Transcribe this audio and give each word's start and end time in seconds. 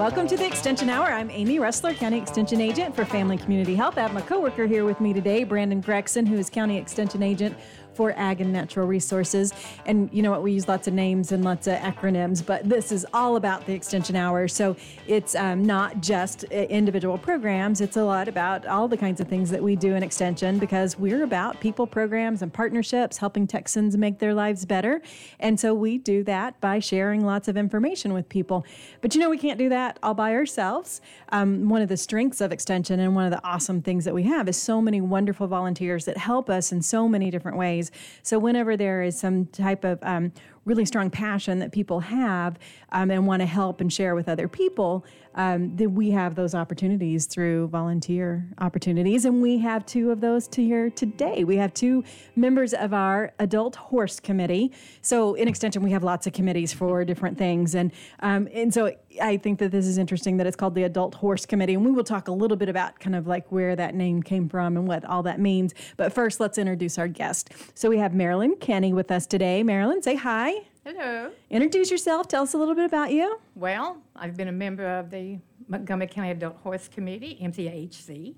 welcome 0.00 0.26
to 0.26 0.34
the 0.34 0.46
Extension 0.46 0.88
Hour. 0.88 1.08
I'm 1.08 1.30
Amy 1.30 1.58
Rustler, 1.58 1.92
County 1.92 2.16
Extension 2.16 2.58
Agent 2.58 2.96
for 2.96 3.04
Family 3.04 3.36
Community 3.36 3.74
Health. 3.74 3.98
I 3.98 4.00
have 4.00 4.14
my 4.14 4.22
coworker 4.22 4.66
here 4.66 4.86
with 4.86 4.98
me 4.98 5.12
today, 5.12 5.44
Brandon 5.44 5.82
Gregson, 5.82 6.24
who 6.24 6.38
is 6.38 6.48
County 6.48 6.78
Extension 6.78 7.22
Agent 7.22 7.54
for 7.94 8.12
Ag 8.16 8.40
and 8.40 8.52
Natural 8.52 8.86
Resources. 8.86 9.52
And 9.86 10.08
you 10.12 10.22
know 10.22 10.30
what? 10.30 10.42
We 10.42 10.52
use 10.52 10.68
lots 10.68 10.88
of 10.88 10.94
names 10.94 11.32
and 11.32 11.44
lots 11.44 11.66
of 11.66 11.74
acronyms, 11.78 12.44
but 12.44 12.68
this 12.68 12.92
is 12.92 13.06
all 13.12 13.36
about 13.36 13.66
the 13.66 13.72
Extension 13.72 14.16
Hour. 14.16 14.48
So 14.48 14.76
it's 15.06 15.34
um, 15.34 15.64
not 15.64 16.00
just 16.00 16.44
uh, 16.44 16.54
individual 16.54 17.18
programs, 17.18 17.80
it's 17.80 17.96
a 17.96 18.04
lot 18.04 18.28
about 18.28 18.66
all 18.66 18.88
the 18.88 18.96
kinds 18.96 19.20
of 19.20 19.28
things 19.28 19.50
that 19.50 19.62
we 19.62 19.76
do 19.76 19.94
in 19.94 20.02
Extension 20.02 20.58
because 20.58 20.98
we're 20.98 21.22
about 21.22 21.60
people, 21.60 21.86
programs, 21.86 22.42
and 22.42 22.52
partnerships, 22.52 23.16
helping 23.16 23.46
Texans 23.46 23.96
make 23.96 24.18
their 24.18 24.34
lives 24.34 24.64
better. 24.64 25.00
And 25.38 25.58
so 25.58 25.74
we 25.74 25.98
do 25.98 26.22
that 26.24 26.60
by 26.60 26.78
sharing 26.78 27.24
lots 27.24 27.48
of 27.48 27.56
information 27.56 28.12
with 28.12 28.28
people. 28.28 28.64
But 29.00 29.14
you 29.14 29.20
know, 29.20 29.30
we 29.30 29.38
can't 29.38 29.58
do 29.58 29.68
that 29.70 29.98
all 30.02 30.14
by 30.14 30.34
ourselves. 30.34 31.00
Um, 31.30 31.68
one 31.68 31.82
of 31.82 31.88
the 31.88 31.96
strengths 31.96 32.40
of 32.40 32.52
Extension 32.52 33.00
and 33.00 33.14
one 33.14 33.24
of 33.24 33.30
the 33.30 33.44
awesome 33.46 33.80
things 33.82 34.04
that 34.04 34.14
we 34.14 34.24
have 34.24 34.48
is 34.48 34.56
so 34.56 34.80
many 34.82 35.00
wonderful 35.00 35.46
volunteers 35.46 36.04
that 36.04 36.16
help 36.18 36.50
us 36.50 36.72
in 36.72 36.82
so 36.82 37.08
many 37.08 37.30
different 37.30 37.56
ways. 37.56 37.79
So 38.22 38.38
whenever 38.38 38.76
there 38.76 39.02
is 39.02 39.18
some 39.18 39.46
type 39.46 39.84
of 39.84 39.98
um, 40.02 40.32
really 40.64 40.84
strong 40.84 41.10
passion 41.10 41.58
that 41.60 41.72
people 41.72 42.00
have 42.00 42.58
um, 42.92 43.10
and 43.10 43.26
want 43.26 43.40
to 43.40 43.46
help 43.46 43.80
and 43.80 43.92
share 43.92 44.14
with 44.14 44.28
other 44.28 44.48
people, 44.48 45.04
um, 45.34 45.76
then 45.76 45.94
we 45.94 46.10
have 46.10 46.34
those 46.34 46.54
opportunities 46.54 47.26
through 47.26 47.68
volunteer 47.68 48.48
opportunities. 48.58 49.24
And 49.24 49.40
we 49.40 49.58
have 49.58 49.86
two 49.86 50.10
of 50.10 50.20
those 50.20 50.48
to 50.48 50.62
here 50.62 50.90
today. 50.90 51.44
We 51.44 51.56
have 51.56 51.72
two 51.72 52.04
members 52.36 52.74
of 52.74 52.92
our 52.92 53.32
adult 53.38 53.76
horse 53.76 54.20
committee. 54.20 54.72
So 55.02 55.34
in 55.34 55.48
extension, 55.48 55.82
we 55.82 55.92
have 55.92 56.02
lots 56.02 56.26
of 56.26 56.32
committees 56.32 56.72
for 56.72 57.04
different 57.04 57.38
things. 57.38 57.74
And, 57.74 57.92
um, 58.20 58.48
and 58.52 58.72
so 58.72 58.94
I 59.22 59.36
think 59.36 59.58
that 59.60 59.70
this 59.70 59.86
is 59.86 59.98
interesting 59.98 60.36
that 60.38 60.46
it's 60.46 60.56
called 60.56 60.74
the 60.74 60.84
adult 60.84 61.14
horse 61.14 61.46
committee. 61.46 61.74
And 61.74 61.84
we 61.84 61.90
will 61.90 62.04
talk 62.04 62.28
a 62.28 62.32
little 62.32 62.56
bit 62.56 62.68
about 62.68 62.98
kind 62.98 63.14
of 63.14 63.26
like 63.26 63.50
where 63.52 63.76
that 63.76 63.94
name 63.94 64.22
came 64.22 64.48
from 64.48 64.76
and 64.76 64.88
what 64.88 65.04
all 65.04 65.22
that 65.24 65.40
means. 65.40 65.74
But 65.96 66.12
first, 66.12 66.40
let's 66.40 66.58
introduce 66.58 66.98
our 66.98 67.08
guest. 67.08 67.50
So 67.74 67.88
we 67.88 67.98
have 67.98 68.14
Marilyn 68.14 68.56
Kenny 68.56 68.92
with 68.92 69.10
us 69.10 69.26
today. 69.26 69.62
Marilyn, 69.62 70.02
say 70.02 70.16
hi. 70.16 70.52
Hello. 70.84 71.30
Introduce 71.50 71.90
yourself. 71.90 72.26
Tell 72.26 72.42
us 72.42 72.54
a 72.54 72.58
little 72.58 72.74
bit 72.74 72.86
about 72.86 73.12
you. 73.12 73.38
Well, 73.54 73.98
I've 74.20 74.36
been 74.36 74.48
a 74.48 74.52
member 74.52 74.86
of 74.98 75.10
the 75.10 75.38
Montgomery 75.66 76.06
County 76.06 76.30
Adult 76.30 76.56
Horse 76.58 76.88
Committee, 76.88 77.38
MCAHC. 77.42 78.34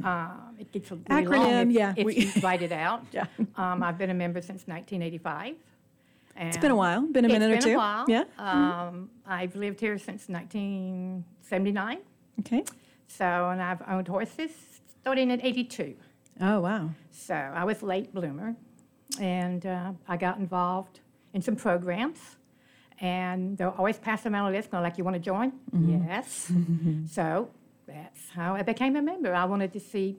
um, 0.04 0.56
it 0.58 0.72
gets 0.72 0.90
a 0.90 0.96
really 0.96 1.26
long 1.26 1.46
Acronym, 1.48 1.70
if, 1.70 1.76
yeah. 1.76 1.94
if 1.96 2.04
We- 2.06 2.16
you 2.16 2.32
write 2.42 2.62
it 2.62 2.72
out. 2.72 3.04
Yeah. 3.12 3.26
Um, 3.56 3.82
I've 3.82 3.98
been 3.98 4.10
a 4.10 4.14
member 4.14 4.40
since 4.40 4.66
1985. 4.66 5.54
It's 6.34 6.56
been 6.56 6.70
a 6.70 6.76
while. 6.76 7.02
Been 7.06 7.26
a 7.26 7.28
minute 7.28 7.50
it's 7.50 7.64
or 7.66 7.68
been 7.68 7.74
two. 7.74 7.78
a 7.78 7.78
while. 7.78 8.04
Yeah. 8.08 8.24
Um, 8.38 9.10
I've 9.26 9.54
lived 9.54 9.80
here 9.80 9.98
since 9.98 10.28
1979. 10.28 11.98
Okay. 12.40 12.64
So, 13.06 13.24
and 13.50 13.62
I've 13.62 13.82
owned 13.86 14.08
horses 14.08 14.50
starting 15.02 15.30
at 15.30 15.44
82. 15.44 15.94
Oh 16.40 16.60
wow. 16.60 16.90
So 17.10 17.34
I 17.34 17.64
was 17.64 17.82
late 17.82 18.14
bloomer, 18.14 18.56
and 19.20 19.66
uh, 19.66 19.92
I 20.08 20.16
got 20.16 20.38
involved 20.38 21.00
in 21.34 21.42
some 21.42 21.54
programs. 21.54 22.18
And 23.02 23.58
they'll 23.58 23.74
always 23.76 23.98
pass 23.98 24.22
them 24.22 24.34
out 24.34 24.48
a 24.48 24.52
list, 24.56 24.70
going 24.70 24.82
like, 24.82 24.96
"You 24.96 25.04
want 25.04 25.14
to 25.16 25.20
join?" 25.20 25.52
Yes. 25.72 26.50
so 27.10 27.50
that's 27.86 28.30
how 28.30 28.54
I 28.54 28.62
became 28.62 28.96
a 28.96 29.02
member. 29.02 29.34
I 29.34 29.44
wanted 29.44 29.72
to 29.74 29.80
see 29.80 30.16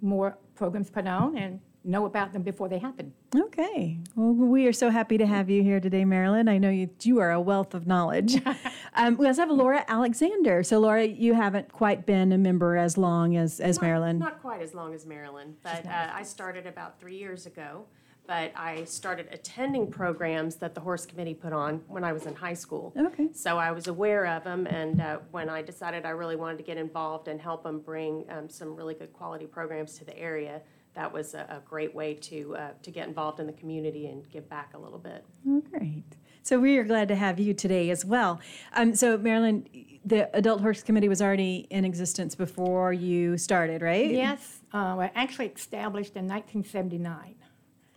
more 0.00 0.38
programs 0.54 0.88
put 0.88 1.06
on 1.06 1.36
and 1.36 1.60
know 1.86 2.04
about 2.04 2.32
them 2.32 2.42
before 2.42 2.68
they 2.68 2.78
happen. 2.78 3.12
Okay. 3.34 3.98
Well, 4.16 4.32
we 4.32 4.66
are 4.66 4.72
so 4.72 4.90
happy 4.90 5.18
to 5.18 5.26
have 5.26 5.48
you 5.48 5.62
here 5.62 5.78
today, 5.80 6.04
Marilyn. 6.04 6.48
I 6.48 6.58
know 6.58 6.70
you 6.70 6.90
you 7.02 7.18
are 7.18 7.30
a 7.30 7.40
wealth 7.40 7.74
of 7.74 7.86
knowledge. 7.86 8.40
um, 8.94 9.16
we 9.16 9.26
also 9.26 9.42
have 9.42 9.50
Laura 9.50 9.84
Alexander. 9.88 10.62
So, 10.62 10.78
Laura, 10.78 11.04
you 11.04 11.34
haven't 11.34 11.72
quite 11.72 12.06
been 12.06 12.32
a 12.32 12.38
member 12.38 12.76
as 12.76 12.96
long 12.98 13.36
as 13.36 13.60
as 13.60 13.76
Not- 13.76 13.82
Marilyn. 13.82 14.18
Not 14.18 14.40
quite 14.40 14.62
as 14.62 14.74
long 14.74 14.94
as 14.94 15.06
Marilyn, 15.06 15.56
but 15.62 15.86
uh, 15.86 16.10
I 16.12 16.22
started 16.22 16.66
about 16.66 17.00
three 17.00 17.16
years 17.16 17.46
ago. 17.46 17.86
But 18.26 18.52
I 18.56 18.84
started 18.84 19.28
attending 19.30 19.90
programs 19.90 20.56
that 20.56 20.74
the 20.74 20.80
horse 20.80 21.06
committee 21.06 21.34
put 21.34 21.52
on 21.52 21.82
when 21.86 22.02
I 22.02 22.12
was 22.12 22.26
in 22.26 22.34
high 22.34 22.54
school. 22.54 22.92
Okay. 22.96 23.28
So 23.32 23.58
I 23.58 23.70
was 23.70 23.86
aware 23.86 24.26
of 24.26 24.44
them, 24.44 24.66
and 24.66 25.00
uh, 25.00 25.18
when 25.30 25.48
I 25.48 25.62
decided 25.62 26.04
I 26.04 26.10
really 26.10 26.36
wanted 26.36 26.58
to 26.58 26.64
get 26.64 26.76
involved 26.76 27.28
and 27.28 27.40
help 27.40 27.62
them 27.62 27.80
bring 27.80 28.24
um, 28.30 28.48
some 28.48 28.74
really 28.74 28.94
good 28.94 29.12
quality 29.12 29.46
programs 29.46 29.96
to 29.98 30.04
the 30.04 30.18
area, 30.18 30.60
that 30.94 31.12
was 31.12 31.34
a, 31.34 31.40
a 31.50 31.62
great 31.64 31.94
way 31.94 32.14
to 32.14 32.56
uh, 32.56 32.70
to 32.82 32.90
get 32.90 33.06
involved 33.06 33.38
in 33.38 33.46
the 33.46 33.52
community 33.52 34.08
and 34.08 34.28
give 34.30 34.48
back 34.48 34.72
a 34.74 34.78
little 34.78 34.98
bit. 34.98 35.24
Oh, 35.46 35.62
great. 35.70 36.16
So 36.42 36.60
we 36.60 36.78
are 36.78 36.84
glad 36.84 37.08
to 37.08 37.16
have 37.16 37.40
you 37.40 37.54
today 37.54 37.90
as 37.90 38.04
well. 38.04 38.40
Um, 38.74 38.94
so, 38.94 39.18
Marilyn, 39.18 39.66
the 40.04 40.34
Adult 40.36 40.60
Horse 40.60 40.82
Committee 40.82 41.08
was 41.08 41.20
already 41.20 41.66
in 41.70 41.84
existence 41.84 42.36
before 42.36 42.92
you 42.92 43.36
started, 43.36 43.82
right? 43.82 44.10
Yes, 44.10 44.60
uh, 44.72 44.94
we're 44.96 45.10
actually 45.16 45.46
established 45.46 46.14
in 46.14 46.28
1979. 46.28 47.34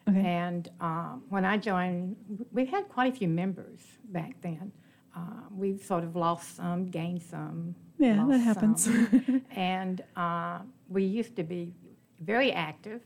Okay. 0.09 0.25
And 0.25 0.69
um, 0.79 1.23
when 1.29 1.45
I 1.45 1.57
joined, 1.57 2.15
we 2.51 2.65
had 2.65 2.89
quite 2.89 3.13
a 3.13 3.15
few 3.15 3.27
members 3.27 3.79
back 4.05 4.35
then. 4.41 4.71
Uh, 5.15 5.43
we've 5.51 5.81
sort 5.83 6.03
of 6.03 6.15
lost 6.15 6.55
some, 6.55 6.89
gained 6.89 7.21
some. 7.21 7.75
Yeah, 7.97 8.25
that 8.29 8.39
happens. 8.39 8.89
and 9.55 10.03
uh, 10.15 10.59
we 10.87 11.03
used 11.03 11.35
to 11.35 11.43
be 11.43 11.73
very 12.21 12.51
active. 12.51 13.01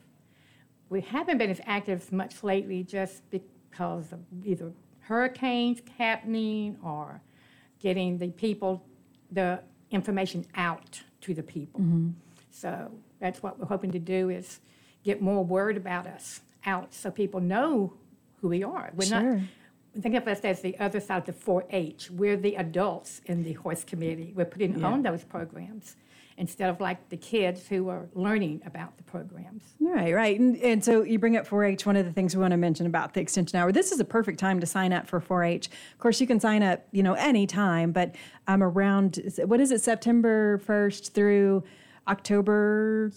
We 0.90 1.02
haven't 1.02 1.38
been 1.38 1.50
as 1.50 1.62
active 1.66 2.12
much 2.12 2.44
lately 2.44 2.84
just 2.84 3.30
because 3.32 4.12
of 4.12 4.20
either 4.44 4.72
hurricanes 5.00 5.82
happening 5.98 6.78
or 6.84 7.22
getting 7.80 8.18
the 8.18 8.30
people, 8.30 8.86
the 9.32 9.60
information 9.92 10.46
out 10.56 11.02
to 11.22 11.34
the 11.34 11.44
people. 11.44 11.82
Mm-hmm. 11.82 12.10
So 12.52 12.92
that's 13.20 13.42
what 13.42 13.60
we're 13.60 13.66
hoping 13.66 13.92
to 13.92 14.00
do 14.00 14.30
is 14.30 14.60
get 15.04 15.22
more 15.22 15.44
word 15.44 15.78
about 15.78 16.06
us 16.06 16.42
out 16.66 16.94
so 16.94 17.12
people 17.12 17.40
know 17.40 17.94
who 18.42 18.48
we 18.50 18.64
are. 18.64 18.92
We're 18.96 19.06
Sure. 19.06 19.36
not 19.38 19.42
think 20.02 20.16
of 20.16 20.28
us 20.28 20.40
as 20.42 20.62
the 20.62 20.78
other 20.80 21.00
side 21.00 21.18
of 21.18 21.26
the 21.26 21.34
4-H. 21.34 22.10
We're 22.10 22.36
the 22.38 22.56
adults 22.56 23.22
in 23.26 23.44
the 23.44 23.54
horse 23.54 23.84
committee. 23.84 24.34
We're 24.36 24.46
putting 24.46 24.80
Yeah. 24.80 24.88
on 24.88 25.04
those 25.04 25.24
programs 25.24 25.96
instead 26.36 26.68
of 26.68 26.82
like 26.82 27.10
the 27.10 27.18
kids 27.18 27.68
who 27.68 27.90
are 27.90 28.08
learning 28.16 28.60
about 28.66 28.98
the 28.98 29.04
programs. 29.04 29.76
Right, 29.80 30.12
right. 30.16 30.40
And, 30.40 30.58
and 30.58 30.84
so 30.84 31.04
you 31.04 31.20
bring 31.20 31.38
up 31.38 31.46
4 31.46 31.64
H. 31.64 31.86
One 31.86 31.96
of 31.96 32.06
the 32.08 32.12
things 32.12 32.36
we 32.36 32.42
want 32.42 32.52
to 32.54 32.58
mention 32.58 32.88
about 32.88 33.14
the 33.14 33.22
Extension 33.22 33.60
Hour, 33.60 33.72
this 33.72 33.92
is 33.92 34.00
a 34.00 34.04
perfect 34.06 34.40
time 34.40 34.60
to 34.60 34.66
sign 34.66 34.92
up 34.94 35.08
for 35.08 35.20
4 35.20 35.44
H. 35.44 35.68
Of 35.68 36.00
course, 36.00 36.20
you 36.20 36.26
can 36.26 36.40
sign 36.40 36.64
up, 36.64 36.88
you 36.92 37.04
know, 37.04 37.14
any 37.14 37.46
time, 37.46 37.92
but 37.92 38.16
um, 38.48 38.64
around, 38.64 39.20
what 39.46 39.62
is 39.62 39.72
it, 39.72 39.82
September 39.82 40.58
1st 40.66 41.12
through 41.14 41.64
October 42.08 43.12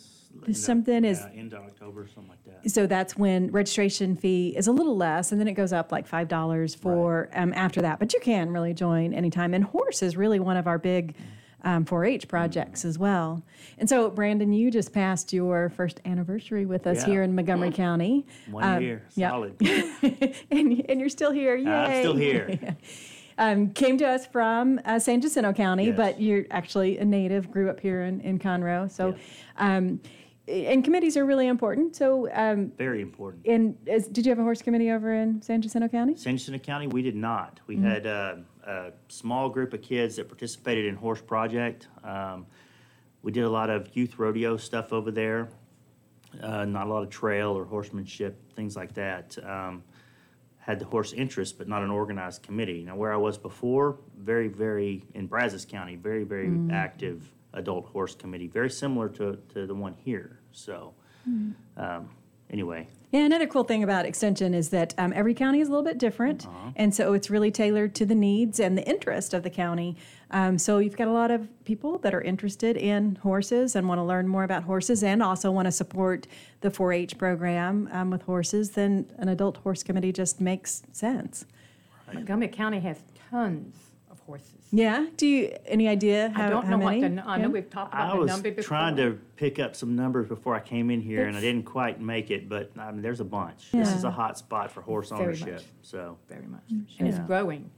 something 0.53 1.05
is. 1.05 1.21
Yeah, 1.21 1.41
into 1.41 1.57
October, 1.57 2.07
something 2.15 2.31
like 2.31 2.63
that. 2.63 2.71
So 2.71 2.87
that's 2.87 3.17
when 3.17 3.51
registration 3.51 4.17
fee 4.17 4.55
is 4.57 4.67
a 4.67 4.73
little 4.73 4.97
less, 4.97 5.33
and 5.33 5.41
then 5.41 5.49
it 5.49 5.53
goes 5.55 5.73
up 5.73 5.93
like 5.93 6.07
five 6.07 6.29
dollars 6.29 6.75
for 6.75 7.29
um, 7.35 7.53
after 7.55 7.81
that. 7.83 7.99
But 7.99 8.13
you 8.15 8.21
can 8.21 8.51
really 8.51 8.75
join 8.75 9.13
anytime. 9.15 9.55
And 9.55 9.65
horse 9.65 10.03
is 10.03 10.17
really 10.17 10.41
one 10.41 10.57
of 10.57 10.67
our 10.67 10.79
big 10.79 11.15
um, 11.65 11.85
4-H 11.85 12.29
projects 12.29 12.85
as 12.85 12.97
well. 12.97 13.43
And 13.79 13.89
so, 13.89 14.09
Brandon, 14.09 14.53
you 14.53 14.71
just 14.71 14.93
passed 14.93 15.33
your 15.33 15.69
first 15.71 16.01
anniversary 16.05 16.65
with 16.65 16.87
us 16.87 16.99
Yeah. 16.99 17.07
here 17.07 17.23
in 17.25 17.35
Montgomery 17.35 17.73
County. 17.73 18.25
One 18.49 18.63
Um, 18.63 18.83
year, 18.83 19.03
solid. 19.09 19.57
and, 20.51 20.85
and 20.89 21.01
you're 21.01 21.09
still 21.09 21.33
here. 21.33 21.57
Yay. 21.57 21.69
I'm 21.69 22.03
still 22.03 22.15
here. 22.15 22.77
um, 23.39 23.71
came 23.71 23.99
to 23.99 24.07
us 24.07 24.27
from 24.27 24.81
uh, 24.85 25.01
San 25.01 25.21
Jacinto 25.21 25.53
County, 25.53 25.87
Yes. 25.87 25.97
but 25.97 26.21
you're 26.21 26.45
actually 26.53 26.99
a 26.99 27.05
native, 27.05 27.51
grew 27.51 27.69
up 27.69 27.81
here 27.81 28.03
in, 28.03 28.21
in 28.21 28.39
Conroe. 28.39 28.89
So, 28.89 29.09
Yes. 29.09 29.19
um, 29.57 30.01
and 30.49 30.85
committees 30.85 31.17
are 31.17 31.25
really 31.25 31.47
important. 31.49 31.97
So, 31.97 32.29
um, 32.33 32.71
Very 32.79 33.03
important. 33.03 33.47
and 33.47 33.77
is, 33.87 34.07
did 34.09 34.25
you 34.27 34.31
have 34.31 34.39
a 34.39 34.43
horse 34.43 34.63
committee 34.63 34.91
over 34.91 35.13
in 35.15 35.43
San 35.43 35.61
Jacinto 35.61 35.89
County? 35.89 36.17
San 36.17 36.37
Jacinto 36.37 36.59
County, 36.61 36.87
we 36.87 37.03
did 37.03 37.17
not. 37.17 37.61
We 37.67 37.77
Mm-hmm. 37.77 37.85
had 37.85 38.07
uh, 38.07 38.37
a 38.67 38.93
small 39.09 39.49
group 39.49 39.73
of 39.75 39.83
kids 39.83 40.17
that 40.17 40.29
participated 40.29 40.87
in 40.87 40.95
Horse 40.95 41.21
Project. 41.21 41.89
Um, 42.05 42.47
we 43.23 43.33
did 43.33 43.45
a 43.45 43.51
lot 43.51 43.71
of 43.71 43.95
youth 43.97 44.19
rodeo 44.19 44.57
stuff 44.57 44.93
over 44.93 45.11
there. 45.11 45.49
Uh, 46.43 46.65
not 46.65 46.87
a 46.87 46.91
lot 46.91 47.03
of 47.03 47.11
trail 47.11 47.51
or 47.57 47.65
horsemanship, 47.65 48.53
things 48.55 48.77
like 48.77 48.95
that. 48.95 49.37
Um, 49.45 49.83
had 50.59 50.79
the 50.81 50.85
horse 50.85 51.13
interest, 51.13 51.59
but 51.59 51.69
not 51.69 51.83
an 51.83 51.91
organized 51.91 52.43
committee. 52.43 52.83
Now, 52.85 52.97
where 52.97 53.13
I 53.13 53.17
was 53.17 53.39
before, 53.39 53.99
very, 54.19 54.49
very 54.49 55.05
in 55.15 55.27
Brazos 55.29 55.65
County, 55.65 55.95
very, 55.97 56.25
very 56.25 56.49
Mm. 56.49 56.73
active 56.73 57.31
adult 57.57 57.87
horse 57.87 58.15
committee, 58.15 58.47
very 58.47 58.71
similar 58.71 59.09
to, 59.11 59.37
to 59.55 59.67
the 59.67 59.75
one 59.75 59.95
here. 60.05 60.39
So, 60.53 60.95
Mm. 61.29 61.55
um, 61.77 62.09
anyway, 62.51 62.87
Yeah, 63.11 63.25
another 63.25 63.47
cool 63.49 63.65
thing 63.65 63.83
about 63.83 64.05
Extension 64.07 64.55
is 64.55 64.69
that 64.71 64.95
um, 64.99 65.13
every 65.17 65.35
county 65.35 65.61
is 65.61 65.67
a 65.69 65.71
little 65.73 65.85
bit 65.85 65.99
different. 65.99 66.47
Uh-huh. 66.47 66.71
And 66.77 66.95
so 66.95 67.15
it's 67.15 67.31
really 67.31 67.51
tailored 67.51 67.95
to 67.97 68.07
the 68.07 68.15
needs 68.15 68.61
and 68.61 68.77
the 68.79 68.87
interest 68.87 69.33
of 69.35 69.43
the 69.43 69.51
county. 69.51 69.97
Um, 70.31 70.57
so 70.59 70.79
you've 70.79 70.97
got 70.97 71.09
a 71.09 71.13
lot 71.13 71.31
of 71.33 71.49
people 71.65 71.99
that 71.99 72.15
are 72.15 72.21
interested 72.21 72.77
in 72.77 73.17
horses 73.17 73.75
and 73.75 73.89
want 73.89 73.99
to 74.01 74.05
learn 74.05 74.29
more 74.29 74.45
about 74.45 74.65
horses 74.65 75.03
and 75.03 75.23
also 75.23 75.51
want 75.51 75.67
to 75.67 75.73
support 75.73 76.27
the 76.61 76.71
4 76.71 76.93
H 76.93 77.17
program 77.19 77.89
um, 77.93 78.11
with 78.11 78.23
horses. 78.23 78.71
Then 78.73 79.07
an 79.19 79.29
adult 79.29 79.57
horse 79.59 79.83
committee 79.83 80.13
just 80.13 80.41
makes 80.41 80.83
sense. 80.93 81.45
Montgomery 82.13 82.49
County 82.49 82.81
has 82.81 82.99
tons 83.31 83.75
of 84.17 84.21
of 84.21 84.27
horses. 84.27 84.53
Yeah. 84.73 85.07
Do 85.17 85.27
you 85.27 85.57
any 85.67 85.89
idea 85.89 86.31
how, 86.35 86.47
I 86.47 86.51
don't 86.51 86.65
how 86.65 86.71
know 86.77 86.85
many? 86.85 87.01
what 87.03 87.17
the, 87.17 87.29
I 87.29 87.37
know 87.37 87.43
Yeah. 87.45 87.49
we've 87.49 87.71
talked 87.71 87.95
I 87.95 88.05
about 88.07 88.15
the 88.15 88.21
was 88.21 88.31
number 88.31 88.51
before. 88.51 88.63
trying 88.65 88.97
to 88.97 89.19
pick 89.37 89.59
up 89.59 89.77
some 89.77 89.95
numbers 89.97 90.29
before 90.29 90.55
I 90.55 90.61
came 90.61 90.91
in 90.91 91.01
here, 91.01 91.27
and 91.27 91.37
I 91.37 91.41
didn't 91.41 91.65
quite 91.65 92.01
make 92.01 92.31
it, 92.31 92.49
but 92.49 92.71
I 92.79 92.91
mean, 92.93 93.03
there's 93.03 93.21
a 93.21 93.25
bunch. 93.25 93.71
This 93.73 93.93
is 93.93 94.05
a 94.05 94.11
hot 94.11 94.39
spot 94.39 94.71
for 94.71 94.83
horse 94.83 95.11
Very 95.11 95.25
ownership, 95.25 95.55
much. 95.55 95.65
so. 95.83 96.17
Very 96.29 96.47
much. 96.47 96.63
Mm, 96.73 96.85
and 96.99 97.09
it's 97.09 97.19
Yeah. 97.19 97.27
growing. 97.27 97.71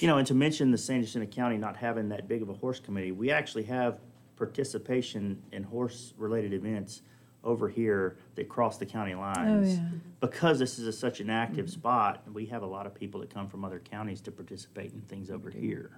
You 0.00 0.08
know, 0.08 0.18
and 0.18 0.26
to 0.26 0.34
mention 0.34 0.70
the 0.70 0.78
San 0.78 1.00
Jacinto 1.02 1.26
County 1.28 1.56
not 1.56 1.76
having 1.76 2.08
that 2.08 2.26
big 2.28 2.42
of 2.42 2.48
a 2.48 2.54
horse 2.54 2.80
committee, 2.80 3.12
we 3.12 3.30
actually 3.30 3.62
have 3.64 3.98
participation 4.36 5.40
in 5.52 5.62
horse-related 5.62 6.52
events 6.52 7.02
over 7.44 7.68
here 7.68 8.16
that 8.34 8.48
cross 8.48 8.78
the 8.78 8.86
county 8.86 9.14
oh, 9.14 9.20
lines. 9.20 9.78
Oh, 9.78 9.82
yeah. 9.82 9.88
Because 10.20 10.58
this 10.58 10.78
is 10.78 10.86
a- 10.86 10.92
such 10.92 11.20
an 11.20 11.30
active 11.30 11.70
spot, 11.70 12.22
we 12.32 12.46
have 12.46 12.62
a 12.62 12.66
lot 12.66 12.86
of 12.86 12.94
people 12.94 13.20
that 13.20 13.28
come 13.32 13.48
from 13.48 13.64
other 13.64 13.78
counties 13.78 14.20
to 14.22 14.32
participate 14.32 14.92
in 14.92 15.02
things 15.02 15.30
over 15.30 15.50
here, 15.50 15.90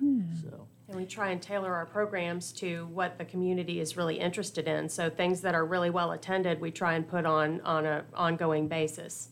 so. 0.42 0.66
And 0.88 0.96
we 0.96 1.06
try 1.06 1.30
and 1.30 1.40
tailor 1.40 1.74
our 1.74 1.86
programs 1.86 2.52
to 2.54 2.86
what 2.92 3.18
the 3.18 3.24
community 3.24 3.80
is 3.80 3.96
really 3.96 4.18
interested 4.18 4.66
in. 4.68 4.88
So 4.88 5.08
things 5.08 5.40
that 5.42 5.54
are 5.54 5.64
really 5.64 5.90
well 5.90 6.12
attended, 6.12 6.60
we 6.60 6.70
try 6.70 6.94
and 6.94 7.06
put 7.06 7.24
on, 7.24 7.60
on 7.60 7.86
a 7.86 8.04
ongoing 8.14 8.68
basis. 8.68 9.30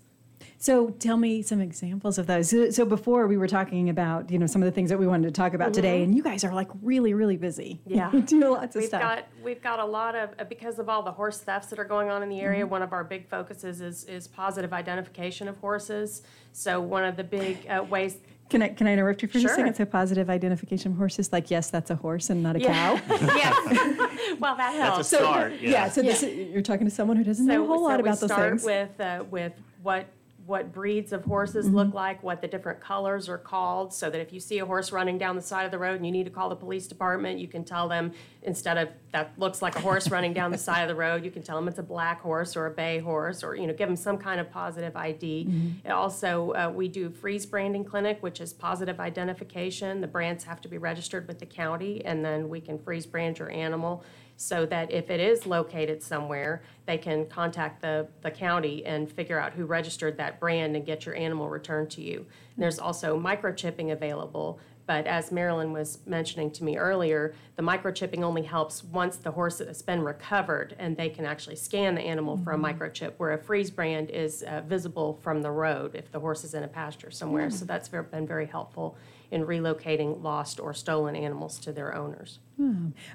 So 0.64 0.88
tell 0.98 1.18
me 1.18 1.42
some 1.42 1.60
examples 1.60 2.16
of 2.16 2.26
those. 2.26 2.48
So, 2.48 2.70
so 2.70 2.86
before 2.86 3.26
we 3.26 3.36
were 3.36 3.46
talking 3.46 3.90
about, 3.90 4.30
you 4.30 4.38
know, 4.38 4.46
some 4.46 4.62
of 4.62 4.66
the 4.66 4.72
things 4.72 4.88
that 4.88 4.98
we 4.98 5.06
wanted 5.06 5.26
to 5.26 5.30
talk 5.30 5.52
about 5.52 5.74
today, 5.74 6.02
and 6.02 6.14
you 6.14 6.22
guys 6.22 6.42
are 6.42 6.54
like 6.54 6.68
really, 6.80 7.12
really 7.12 7.36
busy. 7.36 7.82
Mm-hmm. 7.84 7.94
Yeah. 7.98 8.12
you 8.12 8.22
do 8.22 8.40
lots 8.50 8.74
of 8.74 8.80
We've 8.80 8.88
stuff. 8.88 9.02
got, 9.02 9.24
we've 9.42 9.62
got 9.62 9.78
a 9.78 9.84
lot 9.84 10.14
of, 10.14 10.30
uh, 10.38 10.44
because 10.44 10.78
of 10.78 10.88
all 10.88 11.02
the 11.02 11.12
horse 11.12 11.38
thefts 11.38 11.68
that 11.68 11.78
are 11.78 11.84
going 11.84 12.08
on 12.08 12.22
in 12.22 12.30
the 12.30 12.36
Mm-hmm. 12.36 12.44
area, 12.46 12.66
one 12.66 12.80
of 12.80 12.94
our 12.94 13.04
big 13.04 13.28
focuses 13.28 13.82
is, 13.82 14.04
is 14.04 14.26
positive 14.26 14.72
identification 14.72 15.48
of 15.48 15.58
horses. 15.58 16.22
So 16.52 16.80
one 16.80 17.04
of 17.04 17.16
the 17.18 17.24
big 17.24 17.66
uh, 17.68 17.84
ways, 17.84 18.16
Can 18.48 18.62
I 18.62 18.68
can 18.70 18.86
I 18.86 18.94
interrupt 18.94 19.20
you 19.20 19.28
for 19.28 19.38
just 19.38 19.52
a 19.52 19.56
second? 19.56 19.74
So 19.74 19.84
positive 19.84 20.30
identification 20.30 20.92
of 20.92 20.98
horses, 20.98 21.30
like 21.30 21.50
yes, 21.50 21.68
that's 21.70 21.90
a 21.90 21.96
horse 21.96 22.30
and 22.30 22.42
not 22.42 22.56
a 22.56 22.60
Yeah. 22.60 22.98
cow. 22.98 23.16
yes, 23.36 24.36
well, 24.40 24.56
that 24.56 24.74
helps. 24.74 25.10
That's 25.10 25.10
helps. 25.10 25.12
a 25.12 25.16
start, 25.16 25.52
yeah. 25.60 25.70
yeah. 25.70 25.88
So 25.90 26.00
this 26.00 26.22
you're 26.22 26.62
talking 26.62 26.86
to 26.86 26.94
someone 26.94 27.18
who 27.18 27.24
doesn't 27.24 27.44
know 27.44 27.62
a 27.62 27.66
whole 27.66 27.82
lot 27.82 28.00
about 28.00 28.16
so 28.16 28.26
those 28.28 28.30
we 28.30 28.34
start 28.34 28.50
things. 28.50 28.64
with 28.64 29.00
uh, 29.00 29.24
with 29.30 29.52
what 29.82 30.06
what 30.46 30.72
breeds 30.72 31.12
of 31.12 31.24
horses 31.24 31.68
look 31.68 31.94
like, 31.94 32.22
what 32.22 32.42
the 32.42 32.48
different 32.48 32.80
colors 32.80 33.28
are 33.28 33.38
called, 33.38 33.94
so 33.94 34.10
that 34.10 34.20
if 34.20 34.32
you 34.32 34.40
see 34.40 34.58
a 34.58 34.66
horse 34.66 34.92
running 34.92 35.16
down 35.16 35.36
the 35.36 35.42
side 35.42 35.64
of 35.64 35.70
the 35.70 35.78
road 35.78 35.96
and 35.96 36.04
you 36.04 36.12
need 36.12 36.24
to 36.24 36.30
call 36.30 36.48
the 36.48 36.56
police 36.56 36.86
department, 36.86 37.38
you 37.38 37.48
can 37.48 37.64
tell 37.64 37.88
them 37.88 38.12
instead 38.42 38.76
of 38.76 38.88
that 39.12 39.32
looks 39.38 39.62
like 39.62 39.74
a 39.76 39.80
horse 39.80 40.10
running 40.10 40.34
down 40.34 40.50
the 40.50 40.58
side 40.58 40.82
of 40.82 40.88
the 40.88 40.94
road, 40.94 41.24
you 41.24 41.30
can 41.30 41.42
tell 41.42 41.56
them 41.56 41.66
it's 41.68 41.78
a 41.78 41.82
black 41.82 42.20
horse 42.20 42.56
or 42.56 42.66
a 42.66 42.70
bay 42.70 42.98
horse, 42.98 43.42
or 43.42 43.54
you 43.54 43.66
know 43.66 43.72
give 43.72 43.88
them 43.88 43.96
some 43.96 44.18
kind 44.18 44.38
of 44.40 44.50
positive 44.50 44.94
ID. 44.96 45.46
It 45.84 45.90
also, 45.90 46.52
uh, 46.52 46.70
we 46.74 46.88
do 46.88 47.10
freeze 47.10 47.46
branding 47.46 47.84
clinic, 47.84 48.18
which 48.22 48.40
is 48.40 48.52
positive 48.52 49.00
identification. 49.00 50.00
The 50.00 50.06
brands 50.06 50.44
have 50.44 50.60
to 50.62 50.68
be 50.68 50.78
registered 50.78 51.26
with 51.26 51.38
the 51.38 51.46
county, 51.46 52.04
and 52.04 52.24
then 52.24 52.48
we 52.48 52.60
can 52.60 52.78
freeze 52.78 53.06
brand 53.06 53.38
your 53.38 53.50
animal 53.50 54.04
so 54.36 54.66
that 54.66 54.90
if 54.90 55.10
it 55.10 55.20
is 55.20 55.46
located 55.46 56.02
somewhere, 56.02 56.62
they 56.86 56.98
can 56.98 57.26
contact 57.26 57.80
the, 57.80 58.08
the 58.22 58.30
county 58.30 58.84
and 58.84 59.10
figure 59.10 59.38
out 59.38 59.52
who 59.52 59.64
registered 59.64 60.16
that 60.16 60.40
brand 60.40 60.76
and 60.76 60.84
get 60.84 61.06
your 61.06 61.14
animal 61.14 61.48
returned 61.48 61.90
to 61.90 62.02
you. 62.02 62.18
And 62.18 62.62
there's 62.62 62.78
also 62.78 63.18
microchipping 63.18 63.92
available, 63.92 64.58
but 64.86 65.06
as 65.06 65.32
Marilyn 65.32 65.72
was 65.72 66.00
mentioning 66.04 66.50
to 66.52 66.64
me 66.64 66.76
earlier, 66.76 67.34
the 67.56 67.62
microchipping 67.62 68.22
only 68.22 68.42
helps 68.42 68.84
once 68.84 69.16
the 69.16 69.30
horse 69.30 69.58
has 69.58 69.80
been 69.80 70.02
recovered 70.02 70.76
and 70.78 70.96
they 70.96 71.08
can 71.08 71.24
actually 71.24 71.56
scan 71.56 71.94
the 71.94 72.02
animal 72.02 72.36
for 72.36 72.52
a 72.52 72.58
microchip, 72.58 73.14
where 73.16 73.32
a 73.32 73.38
freeze 73.38 73.70
brand 73.70 74.10
is 74.10 74.42
uh, 74.42 74.60
visible 74.66 75.18
from 75.22 75.40
the 75.40 75.50
road 75.50 75.94
if 75.94 76.12
the 76.12 76.20
horse 76.20 76.44
is 76.44 76.52
in 76.52 76.64
a 76.64 76.68
pasture 76.68 77.10
somewhere. 77.10 77.48
So 77.50 77.64
that's 77.64 77.88
been 77.88 78.26
very 78.26 78.46
helpful 78.46 78.98
in 79.34 79.44
relocating 79.44 80.22
lost 80.22 80.60
or 80.60 80.72
stolen 80.72 81.16
animals 81.16 81.58
to 81.58 81.72
their 81.72 81.92
owners. 81.94 82.38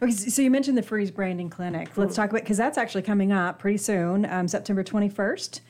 Okay, 0.04 0.12
so 0.12 0.30
so 0.30 0.42
you 0.42 0.51
mentioned 0.51 0.77
the 0.77 0.83
freeze 0.83 1.12
branding 1.12 1.50
clinic. 1.50 1.95
Let's 1.95 2.13
talk 2.13 2.30
about 2.30 2.42
because 2.42 2.57
that's 2.57 2.77
actually 2.77 3.04
coming 3.04 3.31
up 3.31 3.57
pretty 3.57 3.77
soon, 3.77 4.25
um, 4.25 4.48
September 4.50 4.83
21st. 4.83 5.62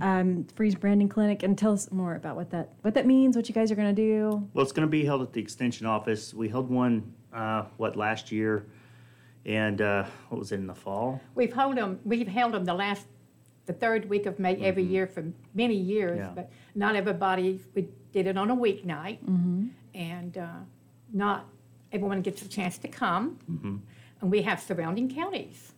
Um, 0.00 0.46
freeze 0.56 0.74
branding 0.74 1.10
clinic, 1.10 1.42
and 1.42 1.56
tell 1.56 1.72
us 1.72 1.92
more 1.92 2.14
about 2.14 2.36
what 2.36 2.50
that 2.50 2.70
what 2.80 2.94
that 2.94 3.06
means, 3.06 3.36
what 3.36 3.48
you 3.50 3.54
guys 3.54 3.70
are 3.70 3.74
going 3.74 3.94
to 3.94 4.02
do. 4.02 4.48
Well, 4.54 4.62
it's 4.62 4.72
going 4.72 4.88
to 4.88 4.90
be 4.90 5.04
held 5.04 5.20
at 5.20 5.34
the 5.34 5.40
Extension 5.42 5.86
office. 5.86 6.32
We 6.32 6.48
held 6.48 6.70
one, 6.70 7.12
uh, 7.34 7.64
what, 7.76 7.94
last 7.94 8.32
year? 8.32 8.66
And 9.44 9.80
uh, 9.82 10.04
what 10.30 10.38
was 10.38 10.52
it, 10.52 10.56
in 10.56 10.66
the 10.66 10.74
fall? 10.74 11.20
We've 11.34 11.52
held 11.52 11.76
them, 11.76 12.00
we've 12.04 12.26
held 12.26 12.54
them 12.54 12.64
the 12.64 12.74
last, 12.74 13.06
the 13.66 13.72
third 13.74 14.08
week 14.08 14.24
of 14.26 14.38
May 14.38 14.56
every 14.56 14.82
year 14.82 15.06
for 15.06 15.24
many 15.54 15.74
years, 15.76 16.18
Yeah. 16.18 16.32
but 16.34 16.50
not 16.74 16.96
everybody, 16.96 17.60
we 17.74 17.88
did 18.12 18.26
it 18.26 18.36
on 18.38 18.50
a 18.50 18.56
weeknight. 18.56 19.18
And 19.94 20.36
uh, 20.38 20.48
not 21.12 21.46
everyone 21.92 22.22
gets 22.22 22.42
a 22.42 22.48
chance 22.48 22.78
to 22.78 22.88
come. 22.88 23.38
And 24.20 24.30
we 24.30 24.42
have 24.42 24.60
surrounding 24.60 25.08
counties. 25.14 25.72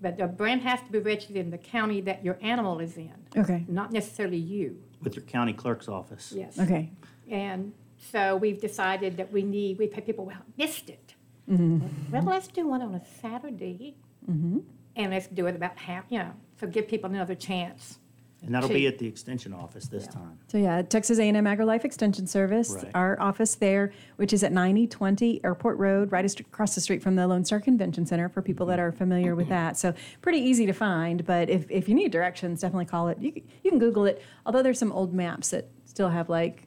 But 0.00 0.16
the 0.18 0.26
brand 0.26 0.62
has 0.62 0.80
to 0.82 0.90
be 0.92 0.98
registered 0.98 1.36
in 1.36 1.50
the 1.50 1.58
county 1.58 2.00
that 2.02 2.24
your 2.24 2.36
animal 2.42 2.80
is 2.80 2.96
in, 2.96 3.12
Okay. 3.36 3.64
not 3.68 3.92
necessarily 3.92 4.36
you. 4.36 4.82
With 5.02 5.16
your 5.16 5.24
county 5.24 5.52
clerk's 5.52 5.88
office. 5.88 6.32
Yes. 6.36 6.58
Okay. 6.58 6.90
And 7.30 7.72
so 7.98 8.36
we've 8.36 8.60
decided 8.60 9.16
that 9.16 9.32
we 9.32 9.42
need, 9.42 9.78
we've 9.78 9.92
had 9.92 10.04
people, 10.04 10.26
well, 10.26 10.42
missed 10.58 10.90
it. 10.90 11.14
Mm-hmm. 11.50 12.12
Well, 12.12 12.22
let's 12.24 12.48
do 12.48 12.66
one 12.66 12.82
on 12.82 12.94
a 12.94 13.02
Saturday. 13.22 13.94
And 14.26 15.10
let's 15.10 15.26
do 15.26 15.46
it 15.46 15.54
about 15.56 15.76
half, 15.78 16.04
you 16.08 16.18
know, 16.18 16.32
so 16.58 16.66
give 16.66 16.86
people 16.88 17.10
another 17.10 17.34
chance. 17.34 17.98
And 18.46 18.54
that'll 18.54 18.68
be 18.68 18.86
at 18.86 18.98
the 18.98 19.06
Extension 19.06 19.52
office 19.52 19.86
this 19.86 20.06
time. 20.06 20.38
So 20.48 20.58
yeah, 20.58 20.82
Texas 20.82 21.18
A&M 21.18 21.34
AgriLife 21.44 21.84
Extension 21.84 22.26
Service, 22.26 22.70
Right. 22.70 22.90
our 22.94 23.20
office 23.20 23.54
there, 23.54 23.92
which 24.16 24.32
is 24.32 24.44
at 24.44 24.52
9020 24.52 25.44
Airport 25.44 25.78
Road, 25.78 26.12
right 26.12 26.40
across 26.40 26.74
the 26.74 26.80
street 26.80 27.02
from 27.02 27.16
the 27.16 27.26
Lone 27.26 27.44
Star 27.44 27.60
Convention 27.60 28.06
Center 28.06 28.28
for 28.28 28.42
people 28.42 28.66
that 28.66 28.78
mm-hmm. 28.78 28.88
are 28.88 28.92
familiar 28.92 29.34
with 29.34 29.48
that. 29.48 29.76
So 29.76 29.94
pretty 30.22 30.38
easy 30.38 30.66
to 30.66 30.72
find, 30.72 31.24
but 31.24 31.48
if, 31.48 31.70
if 31.70 31.88
you 31.88 31.94
need 31.94 32.12
directions, 32.12 32.60
definitely 32.60 32.86
call 32.86 33.08
it. 33.08 33.18
You, 33.20 33.32
c- 33.32 33.44
you 33.62 33.70
can 33.70 33.78
Google 33.78 34.06
it, 34.06 34.22
although 34.44 34.62
there's 34.62 34.78
some 34.78 34.92
old 34.92 35.14
maps 35.14 35.50
that 35.50 35.68
still 35.84 36.08
have 36.08 36.28
like 36.28 36.66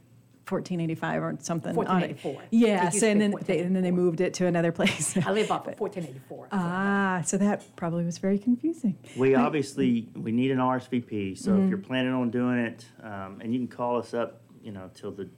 1485 0.52 1.24
or 1.24 1.36
something 1.40 1.78
on 1.78 2.04
it. 2.04 2.18
1484. 2.24 2.42
It 2.44 2.48
Yes, 2.52 3.04
and 3.04 3.20
be 3.20 3.28
then 3.28 3.36
they, 3.46 3.60
and 3.60 3.76
then 3.76 3.84
they 3.84 3.92
moved 3.92 4.22
it 4.22 4.34
to 4.36 4.46
another 4.46 4.72
place. 4.80 5.18
I 5.18 5.32
live 5.32 5.52
off 5.52 5.68
of 5.68 5.80
1484. 5.80 6.48
ah, 6.52 7.22
so 7.26 7.38
that 7.38 7.64
probably 7.76 8.06
was 8.06 8.18
very 8.18 8.40
confusing. 8.40 8.98
We 9.18 9.36
obviously, 9.36 10.08
we 10.16 10.32
need 10.32 10.52
an 10.52 10.60
RSVP, 10.60 11.38
so 11.38 11.52
Mm-hmm. 11.52 11.64
if 11.64 11.70
you're 11.70 11.78
planning 11.80 12.14
on 12.14 12.30
doing 12.32 12.58
it, 12.60 12.86
um, 13.04 13.40
and 13.42 13.54
you 13.54 13.60
can 13.60 13.68
call 13.68 13.98
us 13.98 14.14
up, 14.14 14.42
you 14.64 14.72
know, 14.72 14.90
till 14.94 15.12
the 15.12 15.30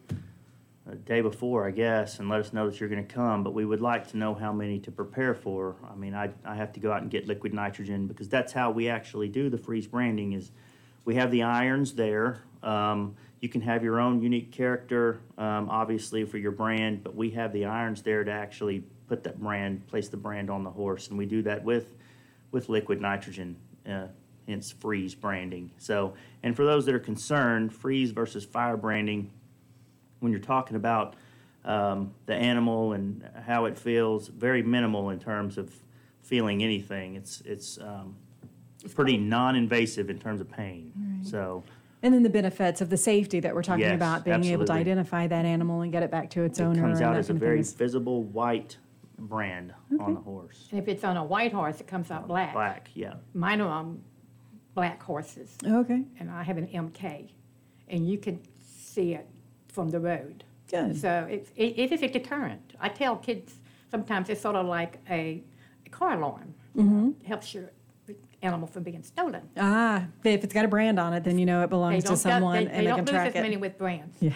uh, 0.89 0.95
day 1.05 1.21
before, 1.21 1.67
I 1.67 1.71
guess, 1.71 2.19
and 2.19 2.29
let 2.29 2.39
us 2.39 2.51
know 2.53 2.69
that 2.69 2.79
you're 2.79 2.89
gonna 2.89 3.03
come, 3.03 3.43
but 3.43 3.53
we 3.53 3.65
would 3.65 3.81
like 3.81 4.07
to 4.09 4.17
know 4.17 4.33
how 4.33 4.51
many 4.51 4.79
to 4.79 4.91
prepare 4.91 5.33
for. 5.35 5.75
I 5.91 5.95
mean, 5.95 6.13
I, 6.15 6.31
I 6.45 6.55
have 6.55 6.73
to 6.73 6.79
go 6.79 6.91
out 6.91 7.01
and 7.01 7.11
get 7.11 7.27
liquid 7.27 7.53
nitrogen, 7.53 8.07
because 8.07 8.27
that's 8.29 8.51
how 8.53 8.71
we 8.71 8.89
actually 8.89 9.27
do 9.29 9.49
the 9.49 9.57
freeze 9.57 9.87
branding 9.87 10.33
is, 10.33 10.51
we 11.05 11.15
have 11.15 11.31
the 11.31 11.43
irons 11.43 11.93
there. 11.93 12.41
Um, 12.61 13.15
you 13.41 13.49
can 13.49 13.61
have 13.61 13.83
your 13.83 13.99
own 13.99 14.21
unique 14.21 14.51
character, 14.51 15.21
um, 15.37 15.69
obviously 15.69 16.25
for 16.25 16.37
your 16.37 16.51
brand, 16.51 17.03
but 17.03 17.15
we 17.15 17.29
have 17.31 17.53
the 17.53 17.65
irons 17.65 18.01
there 18.01 18.23
to 18.23 18.31
actually 18.31 18.83
put 19.07 19.23
that 19.23 19.39
brand, 19.39 19.87
place 19.87 20.09
the 20.09 20.17
brand 20.17 20.49
on 20.49 20.63
the 20.63 20.69
horse, 20.69 21.07
and 21.07 21.17
we 21.17 21.25
do 21.25 21.41
that 21.41 21.63
with, 21.63 21.95
with 22.51 22.69
liquid 22.69 23.01
nitrogen, 23.01 23.55
uh, 23.89 24.07
hence 24.47 24.71
freeze 24.71 25.15
branding. 25.15 25.71
So, 25.77 26.13
and 26.43 26.55
for 26.55 26.65
those 26.65 26.85
that 26.85 26.95
are 26.95 26.99
concerned, 26.99 27.73
freeze 27.73 28.11
versus 28.11 28.43
fire 28.43 28.77
branding, 28.77 29.31
when 30.19 30.31
you're 30.31 30.41
talking 30.41 30.75
about 30.75 31.15
um, 31.65 32.13
the 32.25 32.35
animal 32.35 32.93
and 32.93 33.27
how 33.45 33.65
it 33.65 33.77
feels, 33.77 34.27
very 34.27 34.63
minimal 34.63 35.11
in 35.11 35.19
terms 35.19 35.57
of 35.57 35.73
feeling 36.23 36.61
anything. 36.61 37.15
It's 37.15 37.41
it's 37.41 37.79
um, 37.79 38.15
pretty 38.95 39.17
non-invasive 39.17 40.09
in 40.09 40.19
terms 40.19 40.41
of 40.41 40.49
pain. 40.51 40.91
So 41.23 41.63
And 42.01 42.13
then 42.13 42.23
the 42.23 42.29
benefits 42.29 42.79
of 42.81 42.89
the 42.89 42.97
safety 42.97 43.39
that 43.41 43.53
we're 43.53 43.61
talking 43.63 43.81
Yes, 43.81 43.95
about, 43.95 44.23
being 44.23 44.45
able 44.45 44.65
to 44.65 44.71
identify 44.73 45.27
that 45.27 45.45
animal 45.45 45.81
and 45.81 45.91
get 45.91 46.01
it 46.03 46.09
back 46.11 46.29
to 46.31 46.43
its 46.43 46.59
it 46.59 46.63
owner. 46.63 46.79
It 46.79 46.81
comes 46.81 47.01
out 47.01 47.15
as 47.17 47.29
a 47.29 47.33
kind 47.33 47.37
of 47.37 47.41
thing 47.41 47.47
very 47.47 47.59
is- 47.59 47.73
visible 47.73 48.23
white 48.23 48.77
brand 49.17 49.73
on 49.99 50.13
the 50.13 50.21
horse. 50.21 50.67
And 50.71 50.79
if 50.79 50.87
it's 50.87 51.03
on 51.03 51.17
a 51.17 51.23
white 51.23 51.51
horse, 51.51 51.81
it 51.81 51.87
comes 51.87 52.09
out 52.09 52.23
uh, 52.23 52.27
black. 52.27 52.53
Black, 52.53 52.89
yeah. 52.93 53.15
Mine 53.33 53.59
are 53.59 53.67
on 53.69 54.01
black 54.75 55.03
horses, 55.03 55.57
Okay, 55.65 56.03
and 56.19 56.31
I 56.31 56.41
have 56.43 56.57
an 56.57 56.67
MK, 56.67 57.29
and 57.89 58.07
you 58.09 58.17
can 58.17 58.39
see 58.61 59.13
it 59.13 59.27
from 59.67 59.89
the 59.89 59.99
road. 59.99 60.45
good. 60.71 60.95
So 60.97 61.27
it, 61.29 61.49
it, 61.57 61.77
it 61.77 61.91
is 61.91 62.01
a 62.01 62.07
deterrent. 62.07 62.75
I 62.79 62.87
tell 62.87 63.17
kids 63.17 63.55
sometimes 63.91 64.29
it's 64.29 64.39
sort 64.39 64.55
of 64.55 64.67
like 64.67 64.99
a, 65.09 65.43
a 65.85 65.89
car 65.89 66.13
alarm. 66.13 66.53
you 66.75 66.83
know, 66.83 67.13
It 67.19 67.27
helps 67.27 67.53
your 67.53 67.71
animal 68.41 68.67
from 68.67 68.83
being 68.83 69.03
stolen. 69.03 69.41
Ah, 69.57 70.05
if 70.23 70.43
it's 70.43 70.53
got 70.53 70.65
a 70.65 70.67
brand 70.67 70.99
on 70.99 71.13
it, 71.13 71.23
then 71.23 71.37
you 71.37 71.45
know 71.45 71.61
it 71.61 71.69
belongs 71.69 72.03
to 72.03 72.09
don't, 72.09 72.17
someone 72.17 72.53
they, 72.53 72.59
and 72.59 72.69
they 72.69 72.77
they 72.77 72.83
don't 72.85 72.97
can 72.97 73.05
lose 73.05 73.13
track 73.13 73.35
as 73.35 73.41
many 73.41 73.57
with 73.57 73.77
brands. 73.77 74.17
Yeah. 74.19 74.31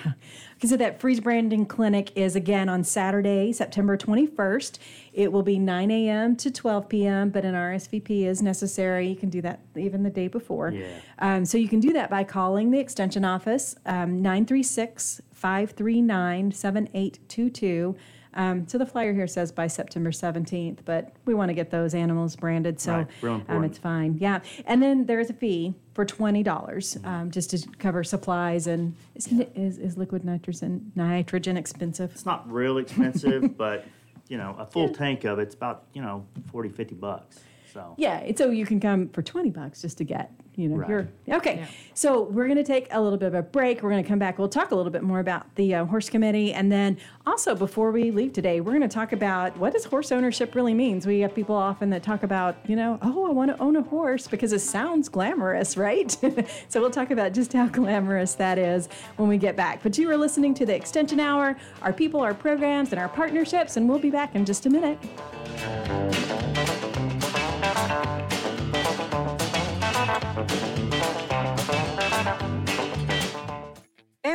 Okay, 0.57 0.67
so 0.67 0.77
that 0.77 0.99
freeze 0.99 1.19
branding 1.19 1.65
clinic 1.65 2.11
is 2.15 2.35
again 2.35 2.69
on 2.69 2.83
Saturday, 2.83 3.51
September 3.51 3.97
21st. 3.97 4.77
It 5.13 5.31
will 5.31 5.43
be 5.43 5.59
9 5.59 5.91
a.m. 5.91 6.35
to 6.37 6.51
12 6.51 6.89
p.m., 6.89 7.29
but 7.29 7.45
an 7.45 7.53
RSVP 7.53 8.25
is 8.25 8.41
necessary. 8.41 9.07
You 9.07 9.15
can 9.15 9.29
do 9.29 9.41
that 9.41 9.61
even 9.75 10.03
the 10.03 10.09
day 10.09 10.27
before. 10.27 10.71
Yeah. 10.71 10.87
Um, 11.19 11.45
so 11.45 11.57
you 11.57 11.69
can 11.69 11.79
do 11.79 11.93
that 11.93 12.09
by 12.09 12.23
calling 12.23 12.71
the 12.71 12.79
extension 12.79 13.23
office, 13.23 13.75
um, 13.85 14.21
936 14.21 15.21
539 15.33 16.51
7822. 16.51 17.95
Um, 18.35 18.67
so 18.67 18.77
the 18.77 18.85
flyer 18.85 19.13
here 19.13 19.27
says 19.27 19.51
by 19.51 19.67
September 19.67 20.11
17th, 20.11 20.79
but 20.85 21.13
we 21.25 21.33
want 21.33 21.49
to 21.49 21.53
get 21.53 21.69
those 21.71 21.93
animals 21.93 22.35
branded, 22.35 22.79
so 22.79 23.05
Right, 23.21 23.43
um, 23.47 23.63
it's 23.63 23.77
fine. 23.77 24.17
Yeah, 24.19 24.39
and 24.65 24.81
then 24.81 25.05
there 25.05 25.19
is 25.19 25.29
a 25.29 25.33
fee 25.33 25.73
for 25.93 26.05
twenty 26.05 26.41
dollars 26.41 26.97
um, 27.03 27.29
just 27.29 27.51
to 27.51 27.67
cover 27.77 28.03
supplies 28.03 28.65
and 28.67 28.95
is, 29.15 29.27
is, 29.55 29.77
is 29.77 29.97
liquid 29.97 30.25
nitrogen 30.25 30.91
nitrogen 30.95 31.57
expensive? 31.57 32.11
It's 32.11 32.25
not 32.25 32.51
real 32.51 32.77
expensive, 32.79 33.55
but, 33.57 33.85
you 34.27 34.37
know, 34.37 34.55
a 34.57 34.65
full 34.65 34.89
tank 34.89 35.23
of 35.25 35.37
it's 35.39 35.53
about, 35.53 35.83
you 35.93 36.01
know, 36.01 36.25
40, 36.51 36.69
50 36.69 36.95
bucks. 36.95 37.39
So, 37.73 37.95
Yeah, 37.97 38.19
it's, 38.19 38.37
so 38.37 38.51
you 38.51 38.65
can 38.65 38.79
come 38.79 39.09
for 39.09 39.21
20 39.23 39.49
bucks 39.49 39.81
just 39.81 39.97
to 39.97 40.03
get, 40.03 40.31
you 40.55 40.69
know, 40.69 40.75
Right. 40.75 40.89
your, 40.89 41.07
okay. 41.29 41.55
Yeah. 41.57 41.65
So 41.95 42.23
we're 42.23 42.45
going 42.45 42.57
to 42.57 42.63
take 42.63 42.87
a 42.91 43.01
little 43.01 43.17
bit 43.17 43.27
of 43.27 43.33
a 43.33 43.41
break. 43.41 43.81
We're 43.81 43.89
going 43.89 44.03
to 44.03 44.07
come 44.07 44.19
back. 44.19 44.37
We'll 44.37 44.47
talk 44.49 44.69
a 44.71 44.75
little 44.75 44.91
bit 44.91 45.01
more 45.01 45.19
about 45.19 45.53
the 45.55 45.73
uh, 45.73 45.85
horse 45.85 46.09
committee. 46.09 46.53
And 46.53 46.71
then 46.71 46.97
also 47.25 47.55
before 47.55 47.91
we 47.91 48.11
leave 48.11 48.31
today, 48.33 48.61
we're 48.61 48.73
going 48.73 48.87
to 48.87 48.93
talk 48.93 49.11
about 49.11 49.57
what 49.57 49.73
does 49.73 49.85
horse 49.85 50.11
ownership 50.11 50.53
really 50.53 50.73
means. 50.75 51.07
We 51.07 51.21
have 51.21 51.33
people 51.33 51.55
often 51.55 51.89
that 51.89 52.03
talk 52.03 52.21
about, 52.21 52.57
you 52.67 52.75
know, 52.75 52.99
oh, 53.01 53.25
I 53.27 53.31
want 53.31 53.55
to 53.55 53.59
own 53.61 53.75
a 53.75 53.81
horse 53.81 54.27
because 54.27 54.53
it 54.53 54.59
sounds 54.59 55.09
glamorous, 55.09 55.75
right? 55.75 56.11
so 56.69 56.79
we'll 56.79 56.91
talk 56.91 57.09
about 57.09 57.33
just 57.33 57.53
how 57.53 57.67
glamorous 57.67 58.35
that 58.35 58.59
is 58.59 58.87
when 59.17 59.29
we 59.29 59.37
get 59.39 59.55
back. 59.55 59.81
But 59.81 59.97
you 59.97 60.09
are 60.11 60.17
listening 60.17 60.53
to 60.55 60.65
the 60.65 60.75
Extension 60.75 61.19
Hour, 61.19 61.57
our 61.81 61.93
people, 61.93 62.19
our 62.19 62.35
programs, 62.35 62.91
and 62.91 62.99
our 62.99 63.09
partnerships. 63.09 63.77
And 63.77 63.89
we'll 63.89 63.99
be 63.99 64.11
back 64.11 64.35
in 64.35 64.45
just 64.45 64.65
a 64.67 64.69
minute. 64.69 64.99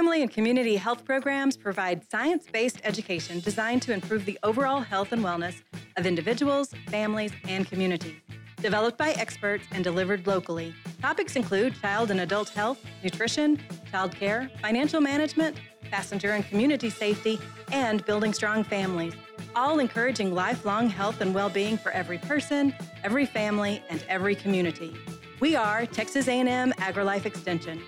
Family 0.09 0.23
and 0.23 0.33
community 0.33 0.77
health 0.77 1.05
programs 1.05 1.55
provide 1.55 2.03
science 2.11 2.47
based 2.51 2.81
education 2.83 3.41
designed 3.41 3.83
to 3.83 3.93
improve 3.93 4.25
the 4.25 4.39
overall 4.43 4.81
health 4.81 5.13
and 5.13 5.23
wellness 5.23 5.61
of 5.99 6.07
individuals, 6.07 6.73
families, 6.87 7.31
and 7.47 7.69
communities. 7.69 8.17
Developed 8.57 8.97
by 8.97 9.11
experts 9.11 9.67
and 9.71 9.85
delivered 9.85 10.27
locally, 10.27 10.75
topics 11.03 11.37
include 11.37 11.79
child 11.83 12.11
and 12.11 12.21
adult 12.23 12.49
health, 12.49 12.83
nutrition, 13.05 13.61
child 13.91 14.13
care, 14.17 14.51
financial 14.63 15.03
management, 15.03 15.59
passenger 15.91 16.31
and 16.31 16.47
community 16.47 16.89
safety, 16.89 17.39
and 17.71 18.03
building 18.07 18.33
strong 18.33 18.65
families, 18.65 19.13
all 19.55 19.79
encouraging 19.79 20.35
lifelong 20.35 20.89
health 20.89 21.21
and 21.21 21.35
well 21.35 21.51
being 21.51 21.77
for 21.77 21.93
every 21.93 22.17
person, 22.17 22.75
every 23.05 23.27
family, 23.27 23.83
and 23.91 24.03
every 24.09 24.35
community. 24.35 24.97
We 25.39 25.55
are 25.55 25.85
Texas 25.85 26.29
A&M 26.29 26.73
AgriLife 26.79 27.27
Extension 27.27 27.83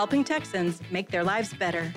helping 0.00 0.24
Texans 0.24 0.80
make 0.90 1.10
their 1.10 1.22
lives 1.22 1.52
better. 1.52 1.92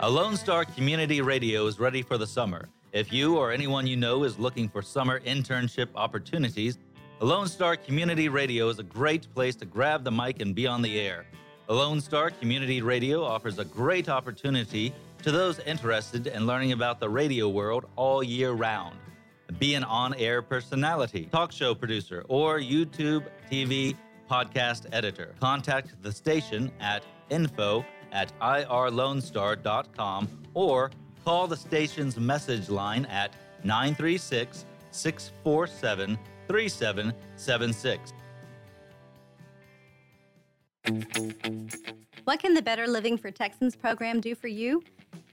A 0.00 0.10
Lone 0.10 0.36
Star 0.36 0.64
Community 0.64 1.20
Radio 1.20 1.68
is 1.68 1.78
ready 1.78 2.02
for 2.02 2.18
the 2.18 2.26
summer. 2.26 2.68
If 2.92 3.12
you 3.12 3.36
or 3.36 3.52
anyone 3.52 3.86
you 3.86 3.96
know 3.96 4.24
is 4.24 4.36
looking 4.36 4.68
for 4.68 4.82
summer 4.82 5.20
internship 5.20 5.86
opportunities, 5.94 6.78
a 7.20 7.24
Lone 7.24 7.46
Star 7.46 7.76
Community 7.76 8.28
Radio 8.28 8.68
is 8.68 8.80
a 8.80 8.82
great 8.82 9.32
place 9.32 9.54
to 9.54 9.66
grab 9.66 10.02
the 10.02 10.10
mic 10.10 10.42
and 10.42 10.52
be 10.52 10.66
on 10.66 10.82
the 10.82 10.98
air. 10.98 11.26
A 11.68 11.72
Lone 11.72 12.00
Star 12.00 12.30
Community 12.30 12.82
Radio 12.82 13.22
offers 13.22 13.60
a 13.60 13.64
great 13.64 14.08
opportunity 14.08 14.92
to 15.22 15.30
those 15.30 15.60
interested 15.60 16.26
in 16.26 16.44
learning 16.44 16.72
about 16.72 16.98
the 16.98 17.08
radio 17.08 17.48
world 17.48 17.86
all 17.94 18.20
year 18.20 18.50
round. 18.50 18.96
Be 19.60 19.76
an 19.76 19.84
on 19.84 20.12
air 20.14 20.42
personality, 20.42 21.28
talk 21.30 21.52
show 21.52 21.72
producer, 21.72 22.24
or 22.28 22.58
YouTube, 22.58 23.28
TV, 23.48 23.94
podcast 24.30 24.86
editor. 24.92 25.34
Contact 25.40 25.94
the 26.02 26.12
station 26.12 26.70
at 26.80 27.04
info 27.30 27.84
at 28.12 28.32
irlonestar.com 28.40 30.28
or 30.54 30.90
call 31.24 31.46
the 31.46 31.56
station's 31.56 32.18
message 32.18 32.68
line 32.68 33.04
at 33.06 33.32
936 33.64 34.64
647 34.90 36.18
3776. 36.46 38.12
What 42.24 42.40
can 42.40 42.54
the 42.54 42.62
Better 42.62 42.86
Living 42.86 43.16
for 43.16 43.30
Texans 43.30 43.74
program 43.74 44.20
do 44.20 44.34
for 44.34 44.48
you? 44.48 44.82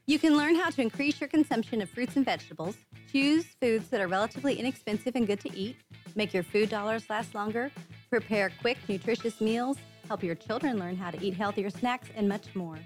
You 0.08 0.18
can 0.20 0.36
learn 0.36 0.56
how 0.56 0.70
to 0.70 0.82
increase 0.82 1.22
your 1.22 1.28
consumption 1.28 1.82
of 1.82 1.90
fruits 1.90 2.16
and 2.16 2.26
vegetables, 2.26 2.76
choose 3.12 3.46
foods 3.62 3.90
that 3.90 4.02
are 4.02 4.08
relatively 4.08 4.56
inexpensive 4.60 5.16
and 5.16 5.28
good 5.28 5.40
to 5.42 5.56
eat, 5.56 5.78
make 6.16 6.34
your 6.34 6.44
food 6.44 6.70
dollars 6.70 7.10
last 7.10 7.36
longer, 7.36 7.72
prepare 8.12 8.52
quick, 8.60 8.78
nutritious 8.90 9.40
meals, 9.40 9.78
help 10.06 10.22
your 10.22 10.36
children 10.36 10.78
learn 10.78 10.98
how 10.98 11.10
to 11.10 11.26
eat 11.26 11.34
healthier 11.34 11.70
snacks, 11.70 12.10
and 12.14 12.28
much 12.28 12.54
more. 12.54 12.78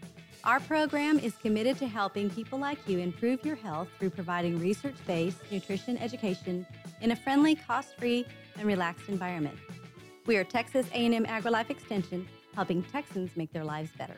Our 0.43 0.59
program 0.59 1.17
is 1.17 1.35
committed 1.37 1.79
to 1.79 1.87
helping 1.87 2.29
people 2.29 2.59
like 2.59 2.77
you 2.87 2.99
improve 2.99 3.43
your 3.43 3.55
health 3.55 3.87
through 3.97 4.11
providing 4.11 4.59
research-based 4.59 5.39
nutrition 5.51 5.97
education 5.97 6.67
in 7.01 7.09
a 7.09 7.15
friendly, 7.15 7.55
cost-free, 7.55 8.27
and 8.59 8.67
relaxed 8.67 9.09
environment. 9.09 9.57
We 10.27 10.37
are 10.37 10.43
Texas 10.43 10.85
A&M 10.93 11.25
AgriLife 11.25 11.71
Extension, 11.71 12.27
helping 12.53 12.83
Texans 12.83 13.35
make 13.35 13.51
their 13.51 13.63
lives 13.63 13.89
better. 13.97 14.17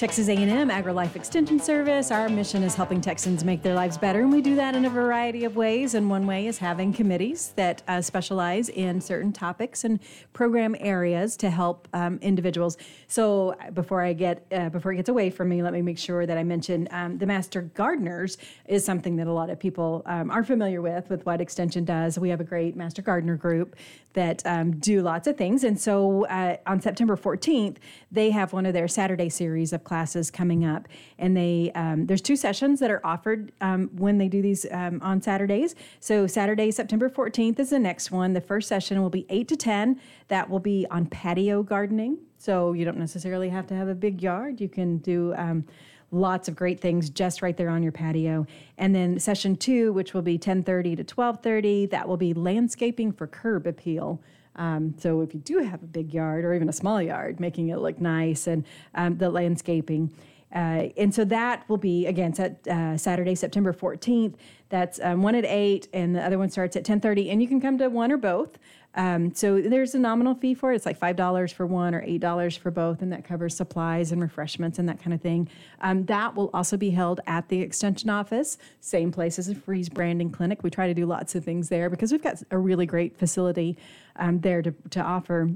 Texas 0.00 0.30
A&M 0.30 0.70
AgriLife 0.70 1.14
Extension 1.14 1.60
Service. 1.60 2.10
Our 2.10 2.30
mission 2.30 2.62
is 2.62 2.74
helping 2.74 3.02
Texans 3.02 3.44
make 3.44 3.62
their 3.62 3.74
lives 3.74 3.98
better, 3.98 4.20
and 4.20 4.32
we 4.32 4.40
do 4.40 4.56
that 4.56 4.74
in 4.74 4.86
a 4.86 4.88
variety 4.88 5.44
of 5.44 5.56
ways. 5.56 5.92
And 5.92 6.08
one 6.08 6.26
way 6.26 6.46
is 6.46 6.56
having 6.56 6.90
committees 6.90 7.52
that 7.56 7.82
uh, 7.86 8.00
specialize 8.00 8.70
in 8.70 9.02
certain 9.02 9.30
topics 9.30 9.84
and 9.84 10.00
program 10.32 10.74
areas 10.80 11.36
to 11.36 11.50
help 11.50 11.86
um, 11.92 12.18
individuals. 12.22 12.78
So 13.08 13.50
uh, 13.50 13.72
before 13.72 14.00
I 14.00 14.14
get 14.14 14.46
uh, 14.50 14.70
before 14.70 14.94
it 14.94 14.96
gets 14.96 15.10
away 15.10 15.28
from 15.28 15.50
me, 15.50 15.62
let 15.62 15.74
me 15.74 15.82
make 15.82 15.98
sure 15.98 16.24
that 16.24 16.38
I 16.38 16.44
mention 16.44 16.88
um, 16.92 17.18
the 17.18 17.26
Master 17.26 17.60
Gardeners 17.60 18.38
is 18.68 18.82
something 18.82 19.16
that 19.16 19.26
a 19.26 19.32
lot 19.34 19.50
of 19.50 19.60
people 19.60 20.02
um, 20.06 20.30
are 20.30 20.42
familiar 20.42 20.80
with 20.80 21.10
with 21.10 21.26
what 21.26 21.42
Extension 21.42 21.84
does. 21.84 22.18
We 22.18 22.30
have 22.30 22.40
a 22.40 22.44
great 22.44 22.74
Master 22.74 23.02
Gardener 23.02 23.36
group 23.36 23.76
that 24.14 24.40
um, 24.46 24.78
do 24.78 25.02
lots 25.02 25.26
of 25.26 25.36
things, 25.36 25.62
and 25.62 25.78
so 25.78 26.24
uh, 26.28 26.56
on 26.66 26.80
September 26.80 27.18
14th, 27.18 27.76
they 28.10 28.30
have 28.30 28.54
one 28.54 28.64
of 28.64 28.72
their 28.72 28.88
Saturday 28.88 29.28
series 29.28 29.74
of 29.74 29.84
classes 29.90 30.30
coming 30.30 30.64
up, 30.64 30.86
and 31.18 31.36
they 31.36 31.72
um, 31.74 32.06
there's 32.06 32.20
two 32.20 32.36
sessions 32.36 32.78
that 32.78 32.92
are 32.92 33.04
offered 33.04 33.50
um, 33.60 33.90
when 33.96 34.18
they 34.18 34.28
do 34.28 34.40
these 34.40 34.64
um, 34.70 35.00
on 35.02 35.20
Saturdays. 35.20 35.74
So 35.98 36.28
Saturday, 36.28 36.70
September 36.70 37.10
14th 37.10 37.58
is 37.58 37.70
the 37.70 37.78
next 37.80 38.12
one. 38.12 38.32
The 38.32 38.40
first 38.40 38.68
session 38.68 39.02
will 39.02 39.10
be 39.10 39.26
eight 39.28 39.48
to 39.48 39.56
ten. 39.56 40.00
That 40.28 40.48
will 40.48 40.60
be 40.60 40.86
on 40.92 41.06
patio 41.06 41.64
gardening. 41.64 42.18
So 42.38 42.72
you 42.72 42.84
don't 42.84 42.98
necessarily 42.98 43.48
have 43.48 43.66
to 43.66 43.74
have 43.74 43.88
a 43.88 43.94
big 43.96 44.22
yard. 44.22 44.60
You 44.60 44.68
can 44.68 44.98
do 44.98 45.34
um, 45.36 45.64
lots 46.12 46.46
of 46.46 46.54
great 46.54 46.78
things 46.78 47.10
just 47.10 47.42
right 47.42 47.56
there 47.56 47.68
on 47.68 47.82
your 47.82 47.90
patio. 47.90 48.46
And 48.78 48.94
then 48.94 49.18
session 49.18 49.56
two, 49.56 49.92
which 49.92 50.14
will 50.14 50.22
be 50.22 50.38
10:30 50.38 50.98
to 50.98 51.04
12:30, 51.04 51.90
that 51.90 52.06
will 52.06 52.16
be 52.16 52.32
landscaping 52.32 53.10
for 53.10 53.26
curb 53.26 53.66
appeal. 53.66 54.22
Um, 54.56 54.94
so 54.98 55.20
if 55.20 55.34
you 55.34 55.40
do 55.40 55.58
have 55.58 55.82
a 55.82 55.86
big 55.86 56.12
yard 56.12 56.44
or 56.44 56.54
even 56.54 56.68
a 56.68 56.72
small 56.72 57.00
yard, 57.00 57.40
making 57.40 57.68
it 57.68 57.78
look 57.78 58.00
nice 58.00 58.46
and 58.46 58.64
um, 58.94 59.16
the 59.18 59.30
landscaping. 59.30 60.12
Uh, 60.54 60.88
and 60.96 61.14
so 61.14 61.24
that 61.24 61.68
will 61.68 61.76
be 61.76 62.06
again 62.06 62.34
set, 62.34 62.66
uh, 62.66 62.96
Saturday, 62.96 63.34
September 63.34 63.72
14th. 63.72 64.34
That's 64.68 65.00
um, 65.00 65.22
one 65.22 65.34
at 65.34 65.44
eight, 65.44 65.88
and 65.92 66.14
the 66.14 66.24
other 66.24 66.38
one 66.38 66.48
starts 66.50 66.76
at 66.76 66.84
10:30. 66.84 67.30
And 67.30 67.42
you 67.42 67.48
can 67.48 67.60
come 67.60 67.78
to 67.78 67.88
one 67.88 68.12
or 68.12 68.16
both. 68.16 68.58
Um, 68.94 69.32
so 69.34 69.60
there's 69.60 69.94
a 69.94 70.00
nominal 70.00 70.34
fee 70.34 70.54
for 70.54 70.72
it. 70.72 70.76
It's 70.76 70.86
like 70.86 70.98
five 70.98 71.14
dollars 71.14 71.52
for 71.52 71.66
one 71.66 71.94
or 71.94 72.02
eight 72.02 72.20
dollars 72.20 72.56
for 72.56 72.70
both, 72.70 73.02
and 73.02 73.12
that 73.12 73.24
covers 73.24 73.56
supplies 73.56 74.10
and 74.10 74.20
refreshments 74.20 74.78
and 74.78 74.88
that 74.88 75.00
kind 75.00 75.14
of 75.14 75.20
thing. 75.20 75.48
Um, 75.80 76.04
that 76.06 76.34
will 76.34 76.50
also 76.52 76.76
be 76.76 76.90
held 76.90 77.20
at 77.26 77.48
the 77.48 77.60
extension 77.60 78.10
office, 78.10 78.58
same 78.80 79.12
place 79.12 79.38
as 79.38 79.48
a 79.48 79.54
freeze 79.54 79.88
branding 79.88 80.30
clinic. 80.30 80.64
We 80.64 80.70
try 80.70 80.88
to 80.88 80.94
do 80.94 81.06
lots 81.06 81.34
of 81.36 81.44
things 81.44 81.68
there 81.68 81.88
because 81.88 82.10
we've 82.10 82.22
got 82.22 82.42
a 82.50 82.58
really 82.58 82.86
great 82.86 83.16
facility 83.16 83.76
um, 84.16 84.40
there 84.40 84.62
to, 84.62 84.74
to 84.90 85.00
offer 85.00 85.50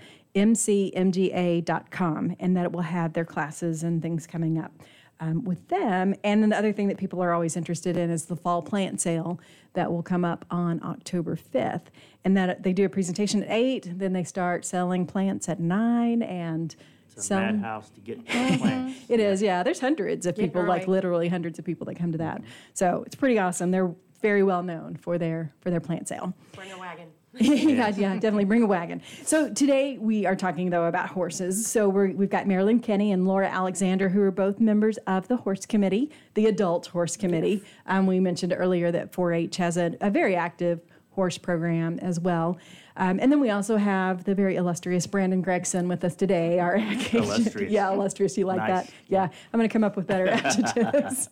and 2.41 2.57
that 2.57 2.65
it 2.65 2.73
will 2.73 2.81
have 2.81 3.13
their 3.13 3.25
classes 3.25 3.83
and 3.83 4.03
things 4.03 4.27
coming 4.27 4.59
up. 4.59 4.73
Um, 5.21 5.45
with 5.45 5.69
them. 5.69 6.17
And 6.25 6.43
then 6.43 6.51
the 6.51 6.59
other 6.59 6.73
thing 6.73 6.89
that 6.89 6.97
people 6.99 7.23
are 7.23 7.33
always 7.33 7.57
interested 7.57 7.97
in 7.97 8.11
is 8.11 8.25
the 8.25 8.35
fall 8.35 8.61
plant 8.61 9.01
sale 9.01 9.39
that 9.75 9.93
will 9.93 10.03
come 10.03 10.25
up 10.25 10.45
on 10.51 10.83
October 10.83 11.37
5th. 11.37 11.83
And 12.25 12.37
that 12.37 12.65
they 12.65 12.73
do 12.73 12.85
a 12.85 12.89
presentation 12.89 13.45
at 13.45 13.49
8, 13.49 13.99
then 14.01 14.15
they 14.15 14.25
start 14.25 14.65
selling 14.65 15.07
plants 15.07 15.49
at 15.49 15.61
9 15.61 16.23
and 16.23 16.75
It's 17.13 17.19
a 17.19 17.27
selling. 17.29 17.61
madhouse 17.61 17.89
to 17.91 18.01
get 18.01 18.27
plants. 18.27 18.99
It 19.09 19.21
is, 19.21 19.41
yeah. 19.41 19.63
There's 19.63 19.79
hundreds 19.79 20.27
of 20.27 20.35
people, 20.35 20.65
like 20.65 20.89
literally 20.89 21.29
hundreds 21.29 21.57
of 21.61 21.65
people 21.65 21.87
that 21.87 21.95
come 21.95 22.11
to 22.11 22.19
that. 22.19 22.43
So 22.75 23.05
it's 23.07 23.15
pretty 23.15 23.39
awesome. 23.39 23.71
They're 23.71 23.95
very 24.23 24.43
well 24.43 24.65
known 24.65 24.97
for 24.97 25.19
their 25.19 25.53
for 25.61 25.71
their 25.71 25.81
plant 25.81 26.09
sale. 26.09 26.35
Bring 26.53 26.73
a 26.73 26.79
wagon. 26.79 27.09
yeah, 27.39 27.89
yeah, 27.97 28.13
definitely 28.15 28.45
bring 28.45 28.63
a 28.63 28.67
wagon. 28.67 29.01
So 29.25 29.51
today 29.51 29.97
we 29.99 30.27
are 30.27 30.37
talking 30.37 30.69
though 30.69 30.85
about 30.85 31.09
horses. 31.09 31.67
So 31.67 31.89
we're, 31.89 32.13
we've 32.13 32.29
got 32.29 32.47
Marilyn 32.47 32.79
Kenny 32.79 33.11
and 33.13 33.27
Laura 33.27 33.49
Alexander, 33.49 34.11
who 34.11 34.21
are 34.21 34.31
both 34.31 34.61
members 34.61 34.99
of 35.07 35.29
the 35.29 35.37
horse 35.39 35.65
committee, 35.65 36.11
the 36.35 36.47
adult 36.47 36.87
horse 36.89 37.17
committee. 37.17 37.65
Um, 37.87 38.07
we 38.07 38.21
mentioned 38.21 38.55
earlier 38.57 38.93
that 38.93 39.13
4-H 39.13 39.57
has 39.57 39.79
a, 39.79 39.95
a 40.03 40.11
very 40.11 40.37
active 40.37 40.81
horse 41.13 41.39
program 41.39 41.99
as 42.01 42.21
well. 42.21 42.59
Um, 42.97 43.19
and 43.21 43.33
then 43.33 43.41
we 43.41 43.49
also 43.49 43.77
have 43.79 44.25
the 44.25 44.35
very 44.35 44.57
illustrious 44.57 45.07
Brandon 45.07 45.41
Gregson 45.41 45.89
with 45.89 46.05
us 46.05 46.15
today. 46.15 46.59
Our 46.59 46.77
Illustrious. 46.77 47.73
yeah, 47.73 47.91
illustrious. 47.91 48.37
You 48.37 48.45
like 48.45 48.59
Nice. 48.59 48.87
that? 48.87 48.95
Yeah, 49.09 49.23
I'm 49.25 49.59
going 49.59 49.69
to 49.69 49.73
come 49.73 49.85
up 49.85 49.97
with 49.97 50.07
better 50.07 50.29
adjectives. 50.29 51.31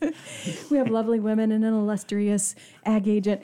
we 0.71 0.79
have 0.79 0.91
lovely 0.91 1.21
women 1.21 1.53
and 1.53 1.65
an 1.65 1.75
illustrious 1.75 2.55
ag 2.87 3.09
agent. 3.09 3.43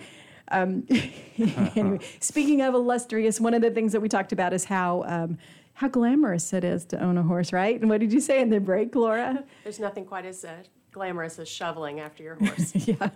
Um, 0.50 0.87
anyway, 1.76 2.00
speaking 2.21 2.62
of 2.62 2.75
illustrious, 2.75 3.41
one 3.41 3.55
of 3.55 3.62
the 3.62 3.71
things 3.71 3.93
that 3.93 4.00
we 4.00 4.09
talked 4.09 4.33
about 4.33 4.53
is 4.53 4.65
how 4.65 5.05
um, 5.07 5.38
how 5.75 5.88
glamorous 5.88 6.53
it 6.55 6.65
is 6.65 6.87
to 6.87 7.03
own 7.03 7.19
a 7.19 7.23
horse, 7.23 7.53
right? 7.53 7.79
And 7.79 7.91
what 7.91 8.00
did 8.00 8.12
you 8.12 8.21
say 8.21 8.41
in 8.41 8.49
the 8.49 8.61
break, 8.61 8.95
Laura? 8.95 9.45
There's 9.62 9.79
nothing 9.79 10.07
quite 10.07 10.25
as 10.25 10.43
uh, 10.45 10.62
glamorous 10.97 11.38
as 11.38 11.47
shoveling 11.47 12.00
after 12.00 12.23
your 12.23 12.35
horse. 12.41 12.75
yeah, 12.75 13.11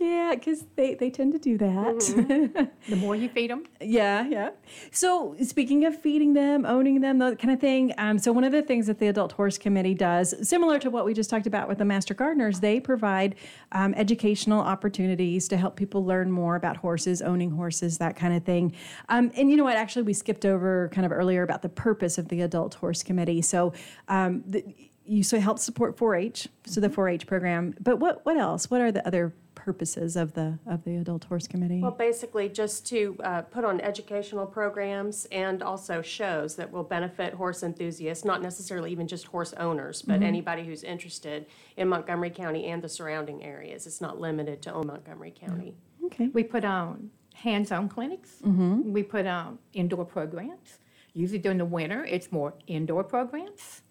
yeah, 0.00 0.32
because 0.34 0.64
they, 0.74 0.94
they 0.94 1.08
tend 1.08 1.32
to 1.32 1.38
do 1.38 1.56
that. 1.56 2.68
The 2.88 2.96
more 2.96 3.14
you 3.14 3.28
feed 3.28 3.50
them, 3.50 3.64
Yeah, 3.80 4.26
yeah. 4.26 4.50
So 4.90 5.36
speaking 5.40 5.84
of 5.84 5.96
feeding 5.96 6.32
them, 6.32 6.66
owning 6.66 7.00
them, 7.00 7.18
that 7.18 7.38
kind 7.38 7.54
of 7.54 7.60
thing. 7.60 7.94
Um, 7.96 8.18
so 8.18 8.32
one 8.32 8.42
of 8.42 8.50
the 8.50 8.60
things 8.60 8.88
that 8.88 8.98
the 8.98 9.06
Adult 9.06 9.30
Horse 9.32 9.56
Committee 9.56 9.94
does, 9.94 10.34
similar 10.46 10.80
to 10.80 10.90
what 10.90 11.04
we 11.04 11.14
just 11.14 11.30
talked 11.30 11.46
about 11.46 11.68
with 11.68 11.78
the 11.78 11.84
Master 11.84 12.12
Gardeners, 12.12 12.58
they 12.58 12.80
provide 12.80 13.36
um, 13.70 13.94
educational 13.94 14.60
opportunities 14.60 15.46
to 15.48 15.56
help 15.56 15.76
people 15.76 16.04
learn 16.04 16.32
more 16.32 16.56
about 16.56 16.76
horses, 16.78 17.22
owning 17.22 17.52
horses, 17.52 17.98
that 17.98 18.16
kind 18.16 18.34
of 18.34 18.42
thing. 18.42 18.74
Um, 19.08 19.30
and 19.36 19.48
you 19.48 19.56
know 19.56 19.64
what? 19.64 19.76
Actually, 19.76 20.02
we 20.02 20.12
skipped 20.12 20.44
over 20.44 20.90
kind 20.92 21.06
of 21.06 21.12
earlier 21.12 21.44
about 21.44 21.62
the 21.62 21.68
purpose 21.68 22.18
of 22.18 22.26
the 22.28 22.40
Adult 22.40 22.74
Horse 22.74 23.04
Committee. 23.04 23.42
So. 23.42 23.72
Um, 24.08 24.42
the, 24.44 24.64
you 25.04 25.22
so 25.22 25.40
help 25.40 25.58
support 25.58 25.96
4-H, 25.96 26.48
so 26.64 26.80
the 26.80 26.88
mm-hmm. 26.88 27.00
4-H 27.00 27.26
program. 27.26 27.74
But 27.80 27.98
what 27.98 28.24
what 28.24 28.36
else? 28.36 28.70
What 28.70 28.80
are 28.80 28.92
the 28.92 29.06
other 29.06 29.34
purposes 29.54 30.16
of 30.16 30.32
the 30.34 30.58
of 30.66 30.84
the 30.84 30.96
Adult 30.96 31.24
Horse 31.24 31.46
Committee? 31.46 31.80
Well, 31.80 31.90
basically, 31.90 32.48
just 32.48 32.86
to 32.88 33.16
uh, 33.22 33.42
put 33.42 33.64
on 33.64 33.80
educational 33.80 34.46
programs 34.46 35.26
and 35.32 35.62
also 35.62 36.02
shows 36.02 36.56
that 36.56 36.70
will 36.70 36.84
benefit 36.84 37.34
horse 37.34 37.62
enthusiasts, 37.62 38.24
not 38.24 38.42
necessarily 38.42 38.90
even 38.92 39.06
just 39.06 39.26
horse 39.26 39.52
owners, 39.54 40.02
but 40.02 40.14
mm-hmm. 40.14 40.24
anybody 40.24 40.64
who's 40.64 40.82
interested 40.82 41.46
in 41.76 41.88
Montgomery 41.88 42.30
County 42.30 42.66
and 42.66 42.82
the 42.82 42.88
surrounding 42.88 43.42
areas. 43.42 43.86
It's 43.86 44.00
not 44.00 44.20
limited 44.20 44.62
to 44.62 44.72
only 44.72 44.88
Montgomery 44.88 45.32
County. 45.38 45.74
okay. 46.06 46.28
we 46.28 46.42
put 46.42 46.64
on 46.64 47.10
hands-on 47.34 47.88
clinics. 47.88 48.36
Mm-hmm. 48.44 48.92
We 48.92 49.02
put 49.02 49.26
on 49.26 49.58
indoor 49.72 50.04
programs. 50.04 50.78
Usually 51.14 51.38
during 51.38 51.58
the 51.58 51.64
winter, 51.64 52.04
it's 52.04 52.32
more 52.32 52.54
indoor 52.66 53.04
programs. 53.04 53.82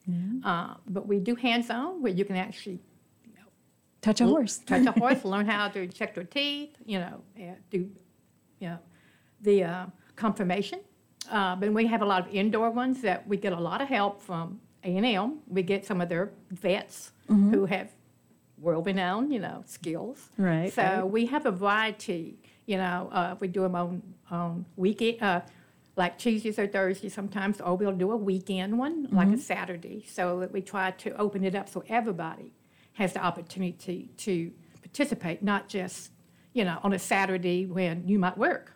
Uh, 0.43 0.73
but 0.88 1.07
we 1.07 1.19
do 1.19 1.36
hands-on 1.36 2.01
where 2.01 2.12
you 2.12 2.25
can 2.25 2.36
actually 2.36 2.79
Touch 4.01 4.19
a 4.19 4.25
horse. 4.25 4.57
touch 4.65 4.86
a 4.88 4.91
horse, 4.99 5.23
learn 5.34 5.45
how 5.45 5.67
to 5.69 5.86
check 5.88 6.15
their 6.15 6.23
teeth, 6.23 6.71
you 6.88 6.97
know, 6.97 7.21
uh, 7.38 7.53
do, 7.69 7.88
you 8.60 8.69
know, 8.69 8.79
the 9.41 9.63
uh, 9.63 9.86
conformation. 10.15 10.79
Uh, 11.29 11.55
but 11.55 11.71
we 11.71 11.86
have 11.86 12.01
a 12.01 12.05
lot 12.05 12.27
of 12.27 12.34
indoor 12.34 12.71
ones 12.71 13.01
that 13.03 13.27
we 13.27 13.38
get 13.38 13.53
a 13.53 13.60
lot 13.60 13.79
of 13.79 13.88
help 13.88 14.19
from 14.19 14.60
A 14.84 14.97
and 14.97 15.05
M. 15.05 15.38
We 15.47 15.62
get 15.62 15.86
some 15.86 16.01
of 16.01 16.10
their 16.10 16.31
vets 16.49 17.12
who 17.27 17.65
have 17.67 17.89
world-renowned, 18.57 19.31
you 19.31 19.39
know, 19.39 19.63
skills. 19.67 20.29
Right, 20.38 20.73
So 20.73 20.81
right. 20.81 21.03
we 21.03 21.27
have 21.27 21.45
a 21.45 21.51
variety. 21.51 22.39
You 22.65 22.77
know, 22.77 23.10
uh, 23.12 23.36
we 23.39 23.47
do 23.47 23.62
them 23.62 23.75
on 23.75 24.01
on 24.31 24.65
weekend, 24.77 25.21
uh, 25.21 25.41
like 25.95 26.17
Tuesdays 26.17 26.58
or 26.58 26.67
Thursdays 26.67 27.13
sometimes, 27.13 27.60
or 27.60 27.75
we'll 27.75 27.91
do 27.91 28.12
a 28.12 28.17
weekend 28.17 28.77
one, 28.77 29.08
like 29.12 29.27
a 29.27 29.32
mm-hmm. 29.32 29.39
Saturday. 29.39 30.06
So 30.08 30.39
that 30.39 30.51
we 30.51 30.62
try 30.62 30.91
to 30.91 31.15
open 31.17 31.43
it 31.43 31.56
up 31.56 31.69
so 31.69 31.84
everybody 31.89 32.54
has 32.93 33.13
the 33.13 33.23
opportunity 33.23 34.10
to 34.17 34.51
participate, 34.82 35.43
not 35.43 35.67
just 35.67 36.12
you 36.54 36.63
know 36.63 36.80
on 36.84 36.93
a 36.93 36.99
Saturday 36.99 37.65
when 37.65 38.08
you 38.08 38.19
might 38.19 38.38
work. 38.38 38.73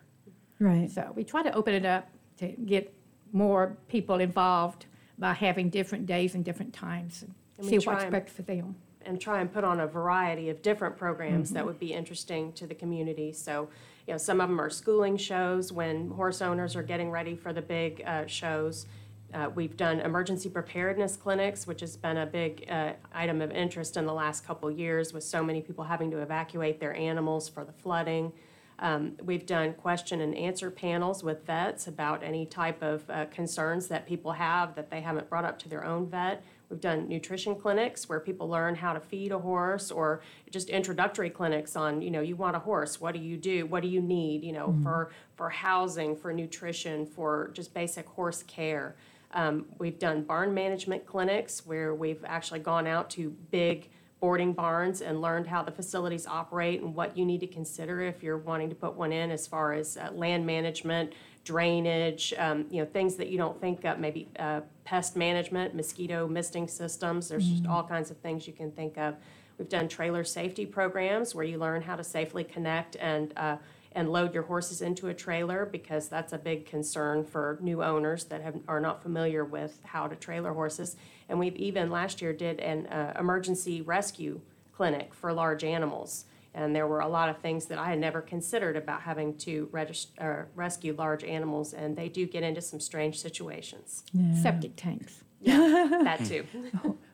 Right. 0.58 0.90
So 0.90 1.12
we 1.14 1.24
try 1.24 1.42
to 1.42 1.52
open 1.52 1.74
it 1.74 1.84
up 1.84 2.08
to 2.38 2.48
get 2.48 2.92
more 3.32 3.76
people 3.88 4.20
involved 4.20 4.86
by 5.18 5.32
having 5.32 5.70
different 5.70 6.06
days 6.06 6.34
and 6.34 6.44
different 6.44 6.72
times 6.72 7.22
and, 7.22 7.34
And 7.58 7.66
we 7.66 7.78
see 7.78 7.84
try 7.84 7.94
what's 7.94 8.10
best 8.10 8.28
for 8.30 8.42
them. 8.42 8.76
and 9.04 9.20
try 9.20 9.40
and 9.40 9.52
put 9.52 9.64
on 9.64 9.80
a 9.80 9.86
variety 9.86 10.50
of 10.50 10.62
different 10.62 10.96
programs 10.96 11.50
that 11.50 11.60
mm-hmm. 11.60 11.66
would 11.68 11.78
be 11.78 11.92
interesting 11.92 12.52
to 12.54 12.66
the 12.66 12.74
community. 12.74 13.32
So, 13.32 13.68
you 14.06 14.14
know, 14.14 14.18
some 14.18 14.40
of 14.40 14.48
them 14.48 14.60
are 14.60 14.70
schooling 14.70 15.16
shows 15.16 15.72
when 15.72 16.10
horse 16.10 16.40
owners 16.40 16.76
are 16.76 16.82
getting 16.82 17.10
ready 17.10 17.34
for 17.34 17.52
the 17.52 17.62
big 17.62 18.02
uh, 18.06 18.26
shows. 18.26 18.86
Uh, 19.34 19.50
we've 19.54 19.76
done 19.76 19.98
emergency 20.00 20.48
preparedness 20.48 21.16
clinics, 21.16 21.66
which 21.66 21.80
has 21.80 21.96
been 21.96 22.16
a 22.16 22.26
big 22.26 22.64
uh, 22.70 22.92
item 23.12 23.42
of 23.42 23.50
interest 23.50 23.96
in 23.96 24.06
the 24.06 24.14
last 24.14 24.46
couple 24.46 24.70
years 24.70 25.12
with 25.12 25.24
so 25.24 25.42
many 25.42 25.60
people 25.60 25.84
having 25.84 26.10
to 26.12 26.18
evacuate 26.18 26.78
their 26.78 26.94
animals 26.94 27.48
for 27.48 27.64
the 27.64 27.72
flooding. 27.72 28.32
Um, 28.78 29.16
we've 29.24 29.46
done 29.46 29.72
question 29.74 30.20
and 30.20 30.34
answer 30.36 30.70
panels 30.70 31.24
with 31.24 31.44
vets 31.44 31.88
about 31.88 32.22
any 32.22 32.46
type 32.46 32.82
of 32.82 33.08
uh, 33.10 33.24
concerns 33.26 33.88
that 33.88 34.06
people 34.06 34.32
have 34.32 34.74
that 34.76 34.90
they 34.90 35.00
haven't 35.00 35.28
brought 35.28 35.44
up 35.44 35.58
to 35.60 35.68
their 35.68 35.84
own 35.84 36.08
vet. 36.08 36.44
We've 36.68 36.80
done 36.80 37.08
nutrition 37.08 37.54
clinics 37.54 38.08
where 38.08 38.18
people 38.18 38.48
learn 38.48 38.74
how 38.74 38.92
to 38.92 39.00
feed 39.00 39.32
a 39.32 39.38
horse, 39.38 39.90
or 39.90 40.22
just 40.50 40.68
introductory 40.68 41.30
clinics 41.30 41.76
on, 41.76 42.02
you 42.02 42.10
know, 42.10 42.20
you 42.20 42.36
want 42.36 42.56
a 42.56 42.58
horse, 42.60 43.00
what 43.00 43.14
do 43.14 43.20
you 43.20 43.36
do, 43.36 43.66
what 43.66 43.82
do 43.82 43.88
you 43.88 44.00
need, 44.00 44.42
you 44.42 44.52
know, 44.52 44.74
for 44.82 45.10
for 45.36 45.50
housing, 45.50 46.16
for 46.16 46.32
nutrition, 46.32 47.06
for 47.06 47.50
just 47.54 47.72
basic 47.72 48.06
horse 48.06 48.42
care. 48.42 48.96
Um, 49.32 49.66
we've 49.78 49.98
done 49.98 50.22
barn 50.22 50.54
management 50.54 51.06
clinics 51.06 51.66
where 51.66 51.94
we've 51.94 52.24
actually 52.24 52.60
gone 52.60 52.86
out 52.86 53.10
to 53.10 53.30
big 53.50 53.90
boarding 54.18 54.52
barns 54.54 55.02
and 55.02 55.20
learned 55.20 55.46
how 55.46 55.62
the 55.62 55.70
facilities 55.70 56.26
operate 56.26 56.80
and 56.80 56.94
what 56.94 57.16
you 57.18 57.24
need 57.24 57.40
to 57.40 57.46
consider 57.46 58.00
if 58.00 58.22
you're 58.22 58.38
wanting 58.38 58.70
to 58.70 58.74
put 58.74 58.94
one 58.94 59.12
in 59.12 59.30
as 59.30 59.46
far 59.46 59.74
as 59.74 59.96
uh, 59.98 60.10
land 60.12 60.46
management, 60.46 61.12
drainage, 61.46 62.34
um, 62.38 62.66
you 62.70 62.82
know, 62.82 62.84
things 62.84 63.14
that 63.14 63.28
you 63.28 63.38
don't 63.38 63.58
think 63.60 63.84
of, 63.84 64.00
maybe 64.00 64.28
uh, 64.38 64.60
pest 64.84 65.16
management, 65.16 65.76
mosquito 65.76 66.26
misting 66.26 66.66
systems. 66.66 67.28
There's 67.28 67.48
just 67.48 67.66
all 67.66 67.84
kinds 67.84 68.10
of 68.10 68.16
things 68.18 68.48
you 68.48 68.52
can 68.52 68.72
think 68.72 68.98
of. 68.98 69.14
We've 69.56 69.68
done 69.68 69.86
trailer 69.88 70.24
safety 70.24 70.66
programs 70.66 71.36
where 71.36 71.44
you 71.44 71.56
learn 71.56 71.82
how 71.82 71.94
to 71.94 72.04
safely 72.04 72.42
connect 72.42 72.96
and 72.96 73.32
uh, 73.36 73.56
and 73.92 74.10
load 74.10 74.34
your 74.34 74.42
horses 74.42 74.82
into 74.82 75.08
a 75.08 75.14
trailer 75.14 75.64
because 75.64 76.08
that's 76.08 76.34
a 76.34 76.38
big 76.38 76.66
concern 76.66 77.24
for 77.24 77.56
new 77.62 77.82
owners 77.82 78.24
that 78.24 78.42
have, 78.42 78.56
are 78.68 78.80
not 78.80 79.02
familiar 79.02 79.42
with 79.42 79.78
how 79.84 80.06
to 80.06 80.14
trailer 80.14 80.52
horses. 80.52 80.96
And 81.30 81.38
we've 81.38 81.56
even 81.56 81.90
last 81.90 82.20
year 82.20 82.34
did 82.34 82.60
an 82.60 82.88
uh, 82.88 83.16
emergency 83.18 83.80
rescue 83.80 84.42
clinic 84.74 85.14
for 85.14 85.32
large 85.32 85.64
animals. 85.64 86.26
And 86.56 86.74
there 86.74 86.86
were 86.86 87.00
a 87.00 87.08
lot 87.08 87.28
of 87.28 87.38
things 87.38 87.66
that 87.66 87.78
I 87.78 87.90
had 87.90 87.98
never 87.98 88.22
considered 88.22 88.76
about 88.78 89.02
having 89.02 89.36
to 89.38 89.68
register, 89.72 90.48
uh, 90.48 90.50
rescue 90.54 90.94
large 90.96 91.22
animals, 91.22 91.74
and 91.74 91.94
they 91.94 92.08
do 92.08 92.26
get 92.26 92.42
into 92.42 92.62
some 92.62 92.80
strange 92.80 93.20
situations. 93.20 94.04
Septic 94.42 94.74
tanks. 94.74 95.22
Yeah, 95.42 96.00
that 96.02 96.24
too. 96.24 96.46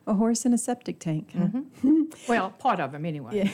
A 0.07 0.15
horse 0.15 0.47
in 0.47 0.55
a 0.55 0.59
septic 0.59 1.01
tank. 1.01 1.35
huh? 1.37 1.63
Well, 2.29 2.51
part 2.51 2.79
of 2.79 2.93
them 2.93 3.05
anyway. 3.05 3.51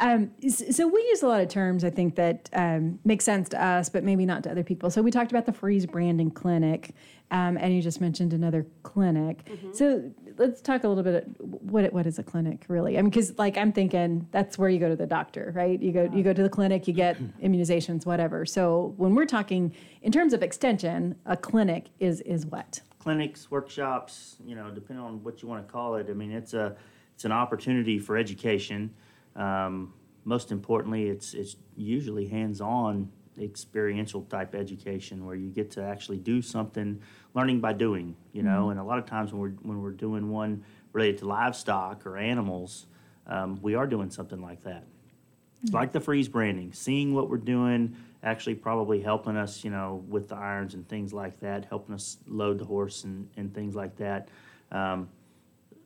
Um, 0.00 0.30
so 0.48 0.86
we 0.86 1.00
use 1.00 1.22
a 1.24 1.26
lot 1.26 1.40
of 1.40 1.48
terms 1.48 1.82
I 1.82 1.90
think 1.90 2.14
that 2.14 2.48
um, 2.52 3.00
make 3.04 3.20
sense 3.20 3.48
to 3.48 3.60
us, 3.62 3.88
but 3.88 4.04
maybe 4.04 4.26
not 4.26 4.44
to 4.44 4.50
other 4.50 4.62
people. 4.62 4.90
So 4.90 5.02
we 5.02 5.10
talked 5.10 5.32
about 5.32 5.44
the 5.44 5.52
freeze 5.52 5.86
branding 5.86 6.30
clinic, 6.30 6.94
um, 7.30 7.56
and 7.58 7.74
you 7.74 7.82
just 7.82 8.00
mentioned 8.00 8.32
another 8.32 8.66
clinic. 8.82 9.46
So 9.72 10.10
let's 10.36 10.60
talk 10.60 10.84
a 10.84 10.88
little 10.88 11.02
bit. 11.02 11.26
What 11.40 11.92
what 11.92 12.06
is 12.06 12.18
a 12.18 12.22
clinic 12.22 12.64
really? 12.68 12.98
I 12.98 13.02
mean, 13.02 13.10
because 13.10 13.38
like 13.38 13.56
I'm 13.56 13.72
thinking 13.72 14.26
that's 14.30 14.58
where 14.58 14.68
you 14.68 14.78
go 14.78 14.88
to 14.88 14.96
the 14.96 15.06
doctor, 15.06 15.52
right? 15.54 15.80
You 15.80 15.92
go 15.92 16.08
you 16.12 16.22
go 16.22 16.32
to 16.32 16.42
the 16.42 16.48
clinic, 16.48 16.88
you 16.88 16.94
get 16.94 17.18
immunizations, 17.42 18.06
whatever. 18.06 18.46
So 18.46 18.94
when 18.96 19.14
we're 19.14 19.26
talking 19.26 19.74
in 20.02 20.12
terms 20.12 20.32
of 20.32 20.42
extension, 20.42 21.16
a 21.26 21.36
clinic 21.36 21.90
is 21.98 22.20
is 22.22 22.46
what? 22.46 22.80
clinics, 23.08 23.50
workshops, 23.50 24.36
you 24.44 24.54
know, 24.54 24.70
depending 24.70 25.02
on 25.02 25.22
what 25.22 25.40
you 25.40 25.48
want 25.48 25.66
to 25.66 25.72
call 25.72 25.94
it. 25.96 26.08
I 26.10 26.12
mean, 26.12 26.30
it's 26.30 26.52
a 26.52 26.76
it's 27.14 27.24
an 27.24 27.32
opportunity 27.32 27.98
for 27.98 28.16
education. 28.18 28.94
Um, 29.34 29.94
most 30.24 30.52
importantly, 30.52 31.08
it's 31.08 31.32
it's 31.32 31.56
usually 31.74 32.26
hands-on, 32.26 33.10
experiential 33.40 34.22
type 34.22 34.54
education 34.54 35.24
where 35.24 35.36
you 35.36 35.50
get 35.50 35.70
to 35.72 35.82
actually 35.82 36.18
do 36.18 36.42
something, 36.42 37.00
learning 37.34 37.60
by 37.60 37.72
doing. 37.72 38.16
You 38.32 38.42
know, 38.42 38.70
and 38.70 38.78
a 38.78 38.84
lot 38.84 38.98
of 38.98 39.06
times 39.06 39.32
when 39.32 39.40
we're 39.40 39.56
when 39.62 39.82
we're 39.82 39.90
doing 39.90 40.30
one 40.30 40.64
related 40.92 41.18
to 41.18 41.26
livestock 41.26 42.06
or 42.06 42.16
animals, 42.16 42.86
um, 43.26 43.58
we 43.62 43.74
are 43.74 43.86
doing 43.86 44.10
something 44.10 44.40
like 44.40 44.62
that 44.64 44.84
like 45.72 45.92
the 45.92 46.00
freeze 46.00 46.28
branding, 46.28 46.72
seeing 46.72 47.14
what 47.14 47.28
we're 47.28 47.36
doing, 47.36 47.96
actually 48.22 48.54
probably 48.54 49.00
helping 49.00 49.36
us, 49.36 49.64
you 49.64 49.70
know, 49.70 50.04
with 50.08 50.28
the 50.28 50.36
irons 50.36 50.74
and 50.74 50.88
things 50.88 51.12
like 51.12 51.40
that, 51.40 51.66
helping 51.66 51.94
us 51.94 52.18
load 52.26 52.58
the 52.58 52.64
horse 52.64 53.04
and, 53.04 53.28
and 53.36 53.54
things 53.54 53.74
like 53.74 53.96
that. 53.96 54.28
Um, 54.70 55.08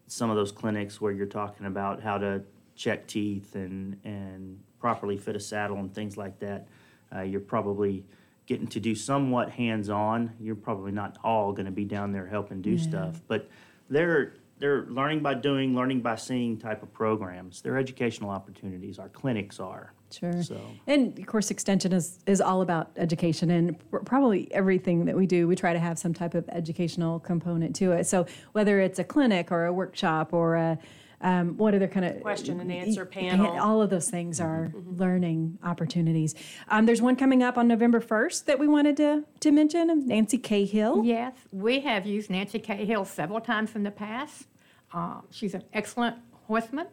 some 0.07 0.31
of 0.31 0.37
those 0.37 0.53
clinics 0.53 1.01
where 1.01 1.13
you're 1.13 1.27
talking 1.27 1.67
about 1.67 2.03
how 2.03 2.19
to 2.19 2.43
check 2.75 3.07
teeth 3.07 3.55
and, 3.55 3.99
and 4.05 4.61
properly 4.79 5.17
fit 5.17 5.37
a 5.37 5.41
saddle 5.41 5.79
and 5.79 5.95
things 5.95 6.17
like 6.17 6.39
that, 6.41 6.69
uh, 7.15 7.23
you're 7.23 7.41
probably 7.41 8.05
getting 8.47 8.67
to 8.67 8.81
do 8.81 8.95
somewhat 8.95 9.51
hands-on. 9.51 10.33
You're 10.41 10.55
probably 10.57 10.93
not 10.93 11.19
all 11.23 11.53
going 11.53 11.67
to 11.67 11.73
be 11.73 11.85
down 11.85 12.13
there 12.13 12.27
helping 12.27 12.61
do 12.61 12.77
stuff, 12.79 13.21
but 13.29 13.49
they're 13.89 14.35
they're 14.59 14.87
learning 14.87 15.21
by 15.21 15.35
doing, 15.35 15.75
learning 15.75 16.03
by 16.03 16.15
seeing 16.15 16.57
type 16.57 16.85
of 16.85 16.93
programs. 16.93 17.63
They're 17.63 17.77
educational 17.77 18.31
opportunities. 18.31 19.01
Our 19.01 19.09
clinics 19.09 19.59
are. 19.59 19.93
Sure. 20.13 20.41
So 20.45 20.61
And 20.87 21.19
of 21.19 21.27
course, 21.27 21.51
extension 21.51 21.93
is, 21.93 22.21
is 22.27 22.41
all 22.41 22.63
about 22.63 22.93
education, 22.97 23.51
and 23.51 23.91
pr- 23.91 23.99
probably 23.99 24.47
everything 24.53 25.07
that 25.07 25.17
we 25.17 25.27
do, 25.27 25.49
we 25.49 25.57
try 25.57 25.73
to 25.73 25.81
have 25.81 25.99
some 25.99 26.15
type 26.15 26.35
of 26.35 26.49
educational 26.49 27.19
component 27.19 27.75
to 27.77 27.91
it. 27.91 28.07
So 28.07 28.27
whether 28.53 28.79
it's 28.79 29.01
a 29.01 29.05
clinic 29.05 29.51
or 29.51 29.67
a 29.67 29.73
workshop 29.73 30.33
or 30.33 30.55
a 30.55 30.79
um, 31.23 31.57
what 31.57 31.75
other 31.75 31.87
kind 31.89 32.05
of 32.05 32.21
Question 32.21 32.61
and 32.61 32.71
answer 32.71 33.05
pan- 33.07 33.31
panel. 33.39 33.59
all 33.61 33.81
of 33.81 33.91
those 33.91 34.11
things 34.11 34.41
are 34.41 34.73
learning 34.75 35.59
opportunities. 35.63 36.35
Um, 36.69 36.85
there's 36.87 37.01
one 37.01 37.17
coming 37.17 37.43
up 37.43 37.57
on 37.57 37.69
November 37.69 38.01
1st 38.01 38.45
that 38.47 38.59
we 38.59 38.67
wanted 38.69 38.97
to, 38.99 39.25
to 39.41 39.53
mention. 39.53 40.07
Nancy 40.07 40.39
Cahill. 40.39 41.05
Yes, 41.05 41.35
we 41.53 41.81
have 41.81 42.07
used 42.07 42.29
Nancy 42.31 42.59
Cahill 42.59 43.05
several 43.05 43.41
times 43.41 43.75
in 43.77 43.83
the 43.85 43.91
past. 43.91 44.47
Uh, 44.93 45.21
she's 45.31 45.55
an 45.55 45.63
excellent 45.73 46.17
horseman. 46.47 46.87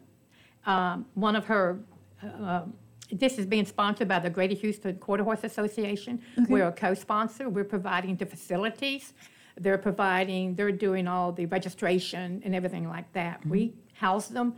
Um, 0.64 1.06
one 1.14 1.34
of 1.36 1.46
her, 1.46 1.80
uh, 2.22 2.62
this 3.10 3.38
is 3.38 3.46
being 3.46 3.64
sponsored 3.64 4.06
by 4.08 4.20
the 4.20 4.30
Greater 4.30 4.54
Houston 4.54 4.96
Quarter 4.98 5.24
Horse 5.24 5.42
Association. 5.42 6.22
We're 6.48 6.68
a 6.68 6.72
co-sponsor. 6.72 7.48
We're 7.48 7.64
providing 7.64 8.16
the 8.16 8.26
facilities. 8.26 9.12
They're 9.58 9.78
providing, 9.78 10.54
they're 10.54 10.70
doing 10.72 11.08
all 11.08 11.32
the 11.32 11.46
registration 11.46 12.40
and 12.44 12.54
everything 12.54 12.88
like 12.88 13.12
that. 13.14 13.44
We 13.44 13.74
house 14.00 14.28
them 14.28 14.54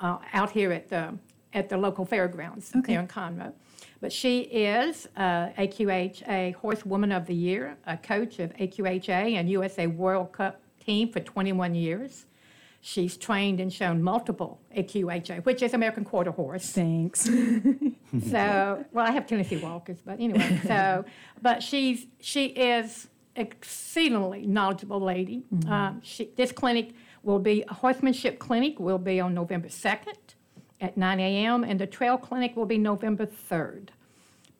uh, 0.00 0.18
out 0.32 0.50
here 0.50 0.72
at 0.72 0.88
the 0.88 1.18
at 1.52 1.68
the 1.68 1.76
local 1.76 2.04
fairgrounds 2.04 2.72
here 2.86 3.00
in 3.00 3.08
Conroe. 3.08 3.52
But 4.00 4.12
she 4.12 4.40
is 4.40 5.08
uh, 5.16 5.48
AQHA 5.58 6.54
Horsewoman 6.56 7.12
of 7.12 7.26
the 7.26 7.34
Year, 7.34 7.78
a 7.86 7.96
coach 7.96 8.38
of 8.38 8.54
AQHA 8.56 9.34
and 9.36 9.48
USA 9.48 9.86
World 9.86 10.32
Cup 10.32 10.60
team 10.84 11.10
for 11.10 11.20
21 11.20 11.74
years. 11.74 12.26
She's 12.82 13.16
trained 13.16 13.58
and 13.58 13.72
shown 13.72 14.02
multiple 14.02 14.60
AQHA, 14.76 15.44
which 15.46 15.62
is 15.62 15.72
American 15.72 16.04
Quarter 16.04 16.32
Horse. 16.32 16.70
Thanks. 16.70 17.28
So, 18.30 18.84
well, 18.92 19.06
I 19.06 19.10
have 19.10 19.26
Tennessee 19.26 19.58
Walkers, 19.58 19.98
but 20.06 20.20
anyway, 20.20 20.60
so, 20.66 21.04
but 21.42 21.62
she's, 21.62 22.06
she 22.20 22.46
is 22.46 23.08
exceedingly 23.34 24.46
knowledgeable 24.46 25.00
lady. 25.00 25.42
Um, 25.68 26.00
she, 26.02 26.30
this 26.36 26.52
clinic 26.52 26.92
will 27.26 27.40
be, 27.40 27.64
a 27.68 27.74
horsemanship 27.74 28.38
clinic 28.38 28.78
will 28.78 28.98
be 28.98 29.18
on 29.20 29.34
November 29.34 29.68
2nd 29.68 30.16
at 30.80 30.96
9 30.96 31.20
a.m., 31.20 31.64
and 31.64 31.80
the 31.80 31.86
trail 31.86 32.16
clinic 32.16 32.56
will 32.56 32.66
be 32.66 32.78
November 32.78 33.26
3rd. 33.26 33.88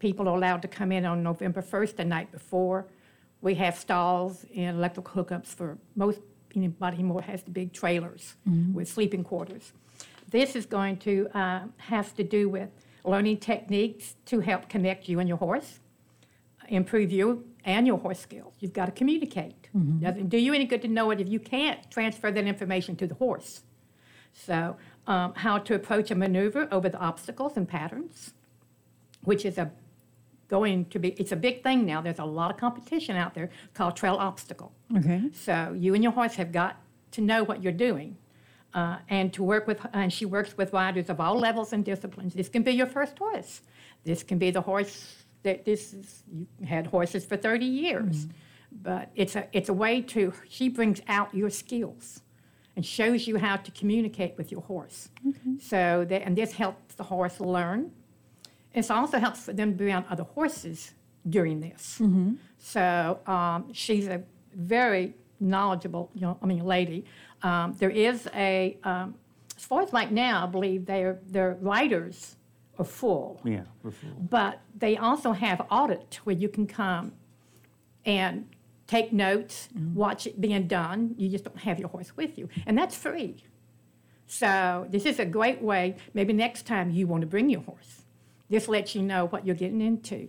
People 0.01 0.29
are 0.29 0.37
allowed 0.37 0.63
to 0.63 0.69
come 0.69 0.91
in 0.91 1.07
on 1.07 1.23
November 1.23 1.63
1st, 1.63 1.97
the 1.97 2.05
night 2.05 2.33
before. 2.33 2.87
We 3.41 3.55
have 3.55 3.79
stalls 3.79 4.45
and 4.55 4.77
electrical 4.77 5.25
hookups 5.25 5.47
for 5.47 5.79
most, 5.95 6.21
anybody 6.57 7.03
more 7.03 7.23
has 7.23 7.43
the 7.45 7.51
big 7.51 7.73
trailers 7.73 8.35
with 8.75 8.89
sleeping 8.89 9.23
quarters. 9.23 9.73
This 10.31 10.57
is 10.57 10.67
going 10.67 10.97
to 10.99 11.29
uh, 11.35 11.61
have 11.77 12.15
to 12.17 12.25
do 12.25 12.49
with 12.49 12.71
learning 13.05 13.39
techniques 13.39 14.17
to 14.27 14.41
help 14.41 14.69
connect 14.69 15.09
you 15.09 15.21
and 15.21 15.29
your 15.29 15.39
horse, 15.39 15.79
improve 16.69 17.11
you 17.11 17.45
and 17.65 17.87
your 17.87 17.99
horse 17.99 18.21
skills. 18.21 18.55
You've 18.61 18.73
got 18.73 18.87
to 18.87 18.93
communicate. 18.93 19.69
Doesn't 20.01 20.29
do 20.29 20.39
you 20.39 20.55
any 20.55 20.65
good 20.65 20.83
to 20.83 20.89
know 20.89 21.11
it 21.11 21.21
if 21.21 21.29
you 21.29 21.41
can't 21.41 21.91
transfer 21.91 22.31
that 22.31 22.45
information 22.47 22.97
to 22.97 23.07
the 23.07 23.15
horse. 23.15 23.63
So, 24.33 24.77
um, 25.07 25.35
how 25.35 25.59
to 25.59 25.75
approach 25.75 26.11
a 26.11 26.15
maneuver 26.15 26.69
over 26.71 26.89
the 26.89 26.99
obstacles 26.99 27.57
and 27.57 27.69
patterns, 27.69 28.35
which 29.23 29.45
is 29.45 29.59
a 29.59 29.71
going 30.49 30.85
to 30.87 30.99
be 30.99 31.09
it's 31.11 31.33
a 31.33 31.37
big 31.37 31.63
thing 31.63 31.85
now. 31.85 32.01
There's 32.01 32.19
a 32.19 32.25
lot 32.25 32.51
of 32.51 32.57
competition 32.57 33.17
out 33.17 33.35
there 33.35 33.51
called 33.75 33.97
trail 33.97 34.17
obstacle. 34.17 34.73
Okay. 34.97 35.23
So 35.33 35.75
you 35.77 35.95
and 35.95 36.03
your 36.03 36.13
horse 36.13 36.35
have 36.35 36.53
got 36.53 36.77
to 37.13 37.21
know 37.21 37.43
what 37.43 37.63
you're 37.63 37.73
doing, 37.73 38.17
uh, 38.75 38.99
and 39.09 39.33
to 39.33 39.43
work 39.43 39.67
with. 39.67 39.81
And 39.93 40.13
she 40.13 40.25
works 40.25 40.57
with 40.57 40.73
riders 40.73 41.09
of 41.09 41.21
all 41.21 41.39
levels 41.39 41.73
and 41.73 41.85
disciplines. 41.85 42.35
This 42.35 42.49
can 42.49 42.63
be 42.63 42.73
your 42.73 42.87
first 42.87 43.19
horse. 43.19 43.63
This 44.05 44.23
can 44.23 44.39
be 44.39 44.51
the 44.51 44.61
horse 44.61 45.25
that 45.47 45.65
this 45.65 45.93
is. 45.95 46.23
You 46.33 46.47
had 46.67 46.87
horses 46.89 47.25
for 47.25 47.37
30 47.37 47.65
years, 47.65 48.27
but 48.83 49.11
it's 49.15 49.35
a 49.37 49.45
it's 49.53 49.71
a 49.71 49.73
way 49.85 50.03
to. 50.15 50.33
She 50.49 50.69
brings 50.69 51.01
out 51.09 51.29
your 51.35 51.51
skills, 51.51 52.21
and 52.75 52.85
shows 52.85 53.27
you 53.29 53.39
how 53.39 53.57
to 53.67 53.71
communicate 53.81 54.33
with 54.39 54.49
your 54.53 54.63
horse. 54.73 54.99
So 55.61 56.05
that 56.11 56.21
and 56.27 56.37
this 56.37 56.53
helps 56.53 56.95
the 56.95 57.05
horse 57.05 57.41
learn. 57.41 57.91
It 58.75 58.91
also 58.91 59.19
helps 59.19 59.41
for 59.47 59.55
them 59.55 59.69
to 59.73 59.77
be 59.79 59.87
around 59.87 60.05
other 60.11 60.25
horses 60.25 60.93
during 61.37 61.61
this. 61.61 61.83
So 62.59 63.19
um, 63.27 63.73
she's 63.73 64.07
a 64.07 64.23
very 64.55 65.15
knowledgeable, 65.41 66.11
you 66.15 66.21
know, 66.23 66.37
I 66.43 66.47
mean, 66.47 66.65
lady. 66.65 67.05
Um, 67.43 67.75
there 67.79 67.91
is 67.91 68.29
a, 68.35 68.77
um, 68.85 69.15
as 69.57 69.65
far 69.65 69.83
as 69.83 69.93
like 69.93 70.11
now, 70.11 70.45
I 70.45 70.47
believe 70.47 70.85
they're, 70.87 71.19
they're 71.27 71.57
riders 71.61 72.37
are 72.79 72.85
full, 72.85 73.41
yeah, 73.45 73.63
we're 73.83 73.91
full. 73.91 74.11
but 74.31 74.61
they 74.77 74.97
also 74.97 75.33
have 75.33 75.67
audit 75.71 76.21
where 76.25 76.37
you 76.37 76.49
can 76.49 76.67
come 76.67 77.13
and 78.05 78.47
take 78.87 79.13
notes, 79.13 79.69
watch 79.95 80.27
it 80.27 80.41
being 80.41 80.67
done. 80.69 81.15
You 81.19 81.29
just 81.29 81.45
don't 81.45 81.59
have 81.59 81.79
your 81.79 81.89
horse 81.89 82.17
with 82.17 82.39
you, 82.39 82.49
and 82.67 82.77
that's 82.79 82.97
free. 82.97 83.43
So 84.27 84.87
this 84.91 85.05
is 85.07 85.19
a 85.19 85.25
great 85.25 85.63
way. 85.63 85.97
Maybe 86.15 86.33
next 86.33 86.67
time 86.67 86.91
you 86.91 87.07
want 87.07 87.21
to 87.23 87.27
bring 87.27 87.49
your 87.49 87.63
horse, 87.63 88.03
this 88.51 88.69
lets 88.69 88.95
you 88.95 89.03
know 89.03 89.27
what 89.27 89.47
you're 89.47 89.55
getting 89.57 89.81
into, 89.81 90.29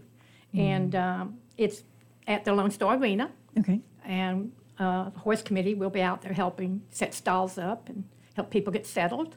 and 0.53 0.95
um, 0.95 1.37
it's 1.57 1.83
at 2.27 2.45
the 2.45 2.53
Lone 2.53 2.71
Star 2.71 2.95
Arena, 2.97 3.31
Okay. 3.59 3.79
and 4.05 4.51
uh, 4.79 5.09
the 5.09 5.19
horse 5.19 5.41
committee 5.41 5.73
will 5.73 5.89
be 5.89 6.01
out 6.01 6.21
there 6.21 6.33
helping 6.33 6.81
set 6.91 7.13
stalls 7.13 7.57
up 7.57 7.89
and 7.89 8.03
help 8.35 8.49
people 8.51 8.71
get 8.71 8.85
settled, 8.85 9.35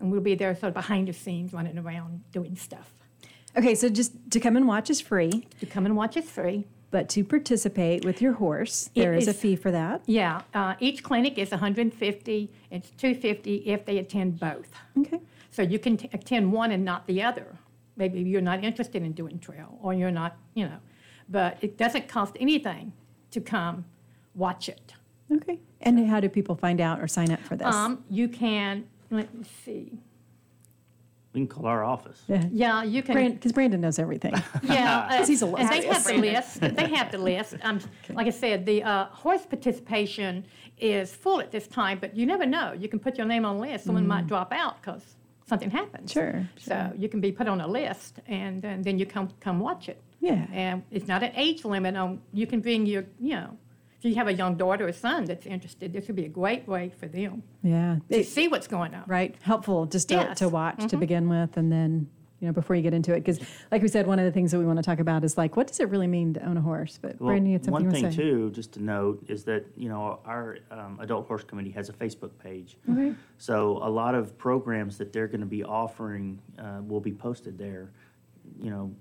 and 0.00 0.10
we'll 0.12 0.20
be 0.20 0.34
there 0.34 0.54
sort 0.54 0.68
of 0.68 0.74
behind 0.74 1.08
the 1.08 1.12
scenes, 1.12 1.52
running 1.52 1.78
around 1.78 2.22
doing 2.32 2.56
stuff. 2.56 2.90
Okay, 3.56 3.74
so 3.74 3.88
just 3.88 4.12
to 4.30 4.40
come 4.40 4.56
and 4.56 4.68
watch 4.68 4.90
is 4.90 5.00
free, 5.00 5.46
To 5.60 5.66
come 5.66 5.86
and 5.86 5.96
watch 5.96 6.16
is 6.16 6.30
free. 6.30 6.66
but 6.90 7.08
to 7.10 7.24
participate 7.24 8.04
with 8.04 8.22
your 8.22 8.34
horse, 8.34 8.90
there 8.94 9.14
is 9.14 9.26
a 9.28 9.34
fee 9.34 9.56
for 9.56 9.70
that. 9.70 10.02
Yeah, 10.06 10.42
uh, 10.54 10.74
each 10.80 11.02
clinic 11.02 11.36
is 11.38 11.50
150. 11.50 12.50
It's 12.70 12.90
250 12.90 13.56
if 13.66 13.84
they 13.84 13.98
attend 13.98 14.38
both. 14.38 14.70
Okay. 14.98 15.20
So 15.50 15.62
you 15.62 15.78
can 15.78 15.96
t- 15.96 16.08
attend 16.12 16.52
one 16.52 16.70
and 16.70 16.84
not 16.84 17.06
the 17.06 17.22
other. 17.22 17.56
Maybe 17.96 18.20
you're 18.20 18.40
not 18.40 18.62
interested 18.62 19.02
in 19.02 19.12
doing 19.12 19.38
trail, 19.40 19.76
or 19.82 19.92
you're 19.92 20.12
not, 20.12 20.36
you 20.54 20.66
know. 20.66 20.78
But 21.28 21.58
it 21.60 21.76
doesn't 21.76 22.06
cost 22.08 22.36
anything 22.38 22.92
to 23.32 23.40
come 23.40 23.84
watch 24.34 24.68
it. 24.68 24.94
Okay. 25.32 25.58
And 25.80 26.06
how 26.08 26.20
do 26.20 26.28
people 26.28 26.54
find 26.54 26.80
out 26.80 27.00
or 27.00 27.08
sign 27.08 27.30
up 27.32 27.40
for 27.40 27.56
this? 27.56 27.74
Um, 27.74 28.04
you 28.08 28.28
can, 28.28 28.86
let 29.10 29.34
me 29.34 29.44
see. 29.64 29.98
We 31.34 31.40
can 31.40 31.46
call 31.48 31.66
our 31.66 31.84
office. 31.84 32.22
yeah. 32.26 32.44
Yeah, 32.50 32.82
you 32.84 33.02
can. 33.02 33.34
Because 33.34 33.52
Brandon 33.52 33.80
knows 33.80 33.98
everything. 33.98 34.34
Yeah, 34.62 35.08
uh, 35.10 35.26
he's 35.30 35.42
a 35.42 35.46
and 35.46 35.68
they 35.68 35.86
have 35.86 36.04
the 36.04 36.14
list. 36.14 36.60
They 36.76 36.88
have 36.88 37.12
the 37.12 37.18
list. 37.18 37.56
Um, 37.62 37.80
like 38.10 38.26
I 38.26 38.30
said, 38.30 38.64
the 38.64 38.82
uh, 38.82 39.04
horse 39.06 39.44
participation 39.44 40.44
is 40.78 41.14
full 41.14 41.40
at 41.40 41.50
this 41.50 41.66
time, 41.66 41.98
but 42.00 42.16
you 42.16 42.24
never 42.24 42.46
know. 42.46 42.72
You 42.72 42.88
can 42.88 42.98
put 42.98 43.18
your 43.18 43.26
name 43.26 43.44
on 43.44 43.56
the 43.56 43.62
list. 43.62 43.84
Someone 43.84 44.06
might 44.06 44.26
drop 44.26 44.52
out 44.52 44.80
because 44.80 45.16
something 45.46 45.70
happens. 45.70 46.12
Sure, 46.12 46.48
So 46.58 46.92
you 46.96 47.08
can 47.08 47.20
be 47.20 47.30
put 47.32 47.46
on 47.48 47.60
a 47.60 47.66
list, 47.66 48.20
and, 48.26 48.64
and 48.64 48.82
then 48.84 48.98
you 48.98 49.06
come 49.06 49.28
come 49.40 49.60
watch 49.60 49.88
it. 49.88 50.00
Yeah. 50.20 50.46
And 50.52 50.82
it's 50.90 51.08
not 51.08 51.22
an 51.22 51.32
age 51.36 51.64
limit 51.64 51.96
on. 51.96 52.20
You 52.32 52.46
can 52.46 52.60
bring 52.60 52.86
your, 52.86 53.04
you 53.20 53.34
know, 53.34 53.56
if 53.98 54.04
you 54.04 54.14
have 54.14 54.28
a 54.28 54.34
young 54.34 54.54
daughter 54.56 54.86
or 54.86 54.92
son 54.92 55.24
that's 55.24 55.46
interested, 55.46 55.92
this 55.92 56.06
would 56.06 56.16
be 56.16 56.24
a 56.24 56.28
great 56.28 56.66
way 56.68 56.90
for 56.98 57.06
them 57.08 57.42
Yeah. 57.62 57.98
to 58.10 58.20
It- 58.20 58.26
see 58.26 58.48
what's 58.48 58.68
going 58.68 58.94
on. 58.94 59.04
right. 59.06 59.34
Helpful 59.42 59.86
just 59.86 60.08
to, 60.08 60.14
Yes. 60.14 60.24
Mm-hmm. 60.26 60.34
to 60.34 60.48
watch 60.48 60.86
to 60.88 60.96
begin 60.96 61.28
with, 61.28 61.56
and 61.56 61.70
then 61.72 62.08
you 62.40 62.46
know 62.46 62.52
before 62.52 62.76
you 62.76 62.82
get 62.82 62.94
into 62.94 63.12
it, 63.12 63.16
because 63.20 63.40
like 63.72 63.82
we 63.82 63.88
said, 63.88 64.06
one 64.06 64.20
of 64.20 64.24
the 64.24 64.30
things 64.30 64.52
that 64.52 64.60
we 64.60 64.64
want 64.64 64.76
to 64.78 64.82
talk 64.84 65.00
about 65.00 65.24
is 65.24 65.36
like, 65.36 65.56
what 65.56 65.66
does 65.66 65.80
it 65.80 65.88
really 65.88 66.06
mean 66.06 66.34
to 66.34 66.46
own 66.46 66.56
a 66.56 66.60
horse? 66.60 66.96
But 67.02 67.20
Well, 67.20 67.30
Brandon, 67.30 67.46
you 67.46 67.52
had 67.54 67.64
something 67.64 67.86
one 67.86 67.92
thing 67.92 68.04
to 68.04 68.12
say. 68.12 68.16
too, 68.16 68.50
just 68.52 68.72
to 68.74 68.82
note, 68.82 69.24
is 69.28 69.42
that 69.44 69.64
you 69.76 69.88
know 69.88 70.20
our 70.24 70.58
um, 70.70 70.98
adult 71.00 71.26
horse 71.26 71.42
committee 71.42 71.70
has 71.72 71.88
a 71.88 71.92
Facebook 71.92 72.30
page. 72.38 72.76
Okay. 72.88 73.14
So 73.38 73.78
a 73.82 73.90
lot 73.90 74.14
of 74.14 74.38
programs 74.38 74.96
that 74.98 75.12
they're 75.12 75.26
going 75.26 75.40
to 75.40 75.46
be 75.46 75.64
offering 75.64 76.38
uh, 76.60 76.80
will 76.86 77.00
be 77.00 77.12
posted 77.12 77.58
there. 77.58 77.90
You 78.60 78.70
know, 78.70 78.92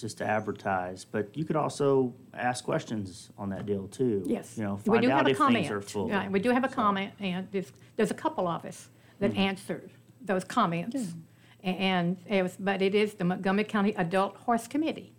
just 0.00 0.18
to 0.18 0.24
advertise. 0.26 1.04
But 1.04 1.36
you 1.36 1.44
could 1.44 1.56
also 1.56 2.12
ask 2.32 2.64
questions 2.64 3.30
on 3.38 3.50
that 3.50 3.66
deal 3.66 3.88
too. 3.88 4.22
Yes. 4.26 4.56
You 4.56 4.64
know, 4.64 4.80
we 4.86 4.98
do 5.00 5.10
out 5.10 5.18
have 5.18 5.26
a 5.26 5.30
if 5.30 5.38
comment. 5.38 5.64
things 5.66 5.70
are 5.72 5.80
full. 5.80 6.08
Right, 6.08 6.30
we 6.30 6.40
do 6.40 6.50
have 6.50 6.64
a 6.64 6.68
comment, 6.68 7.12
and 7.20 7.48
there's, 7.52 7.72
there's 7.96 8.10
a 8.10 8.14
couple 8.14 8.46
of 8.48 8.64
us 8.64 8.88
that 9.20 9.30
Mm-hmm. 9.32 9.40
answered 9.40 9.90
those 10.24 10.44
comments. 10.44 11.14
A- 11.62 11.66
And 11.68 12.16
it 12.26 12.42
was, 12.42 12.56
but 12.58 12.82
it 12.82 12.94
is 12.94 13.14
the 13.14 13.24
Montgomery 13.24 13.64
County 13.64 13.94
Adult 13.96 14.36
Horse 14.38 14.66
Committee. 14.66 15.12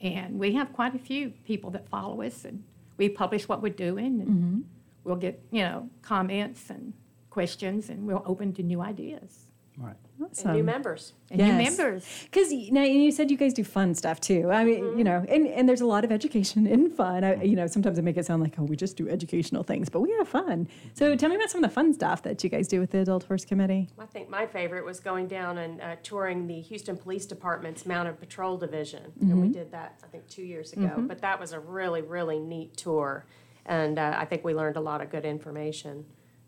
And 0.00 0.38
we 0.38 0.52
have 0.54 0.72
quite 0.72 0.94
a 0.94 0.98
few 0.98 1.30
people 1.44 1.70
that 1.70 1.88
follow 1.88 2.20
us, 2.22 2.44
and 2.44 2.62
we 2.96 3.08
publish 3.08 3.48
what 3.48 3.62
we're 3.62 3.72
doing, 3.72 4.12
Mm-hmm. 4.20 4.28
and 4.30 4.64
we'll 5.04 5.16
get, 5.16 5.40
you 5.50 5.62
know, 5.62 5.88
comments 6.02 6.70
and 6.70 6.92
questions, 7.30 7.90
and 7.90 8.06
we're 8.06 8.22
open 8.26 8.52
to 8.54 8.62
new 8.62 8.80
ideas. 8.80 9.46
Right. 9.76 9.96
And 10.44 10.52
new 10.54 10.62
members. 10.62 11.14
And 11.30 11.40
new 11.40 11.52
members. 11.52 12.06
Because 12.30 12.52
now 12.70 12.82
you 12.84 13.10
said 13.10 13.28
you 13.30 13.36
guys 13.36 13.52
do 13.52 13.64
fun 13.64 13.94
stuff 13.94 14.20
too. 14.20 14.50
I 14.52 14.62
mean, 14.64 14.74
Mm-hmm. 14.84 14.98
you 14.98 15.04
know, 15.04 15.24
and, 15.28 15.48
and 15.48 15.68
there's 15.68 15.80
a 15.80 15.86
lot 15.86 16.04
of 16.04 16.12
education 16.12 16.66
in 16.66 16.90
fun. 16.90 17.24
I, 17.24 17.42
you 17.42 17.56
know, 17.56 17.66
sometimes 17.66 17.98
I 17.98 18.02
make 18.02 18.16
it 18.16 18.24
sound 18.26 18.42
like, 18.42 18.54
oh, 18.58 18.62
we 18.62 18.76
just 18.76 18.96
do 18.96 19.08
educational 19.08 19.64
things, 19.64 19.88
but 19.88 20.00
we 20.00 20.12
have 20.12 20.28
fun. 20.28 20.68
So 20.94 21.16
tell 21.16 21.28
me 21.28 21.36
about 21.36 21.50
some 21.50 21.64
of 21.64 21.68
the 21.70 21.74
fun 21.74 21.92
stuff 21.92 22.22
that 22.22 22.44
you 22.44 22.50
guys 22.50 22.68
do 22.68 22.78
with 22.78 22.90
the 22.92 22.98
Adult 23.00 23.24
Horse 23.24 23.44
Committee. 23.44 23.88
I 23.98 24.06
think 24.06 24.28
my 24.28 24.46
favorite 24.46 24.84
was 24.84 25.00
going 25.00 25.26
down 25.26 25.58
and 25.58 25.80
uh, 25.80 25.96
touring 26.02 26.46
the 26.46 26.60
Houston 26.60 26.96
Police 26.96 27.26
Department's 27.26 27.84
Mounted 27.84 28.20
Patrol 28.20 28.56
Division. 28.56 29.12
And 29.20 29.42
we 29.42 29.48
did 29.48 29.72
that, 29.72 29.98
I 30.04 30.06
think, 30.06 30.28
two 30.28 30.42
years 30.44 30.72
ago. 30.72 31.04
But 31.08 31.20
that 31.22 31.40
was 31.40 31.52
a 31.52 31.58
really, 31.58 32.02
really 32.02 32.38
neat 32.38 32.76
tour. 32.76 33.26
And 33.66 33.98
uh, 33.98 34.14
I 34.16 34.24
think 34.26 34.44
we 34.44 34.54
learned 34.54 34.76
a 34.76 34.80
lot 34.80 35.00
of 35.00 35.10
good 35.10 35.24
information. 35.24 36.04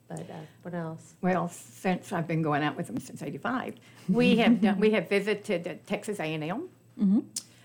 But 0.08 0.20
uh, 0.20 0.34
what 0.62 0.74
else? 0.74 1.14
Well, 1.20 1.48
since 1.48 2.12
I've 2.12 2.28
been 2.28 2.42
going 2.42 2.62
out 2.62 2.76
with 2.76 2.86
them 2.86 2.98
since 2.98 3.22
'85, 3.22 3.74
we 4.08 4.36
have 4.36 4.60
done, 4.60 4.78
we 4.78 4.90
have 4.92 5.08
visited 5.08 5.64
the 5.64 5.74
Texas 5.74 6.20
A&M. 6.20 6.68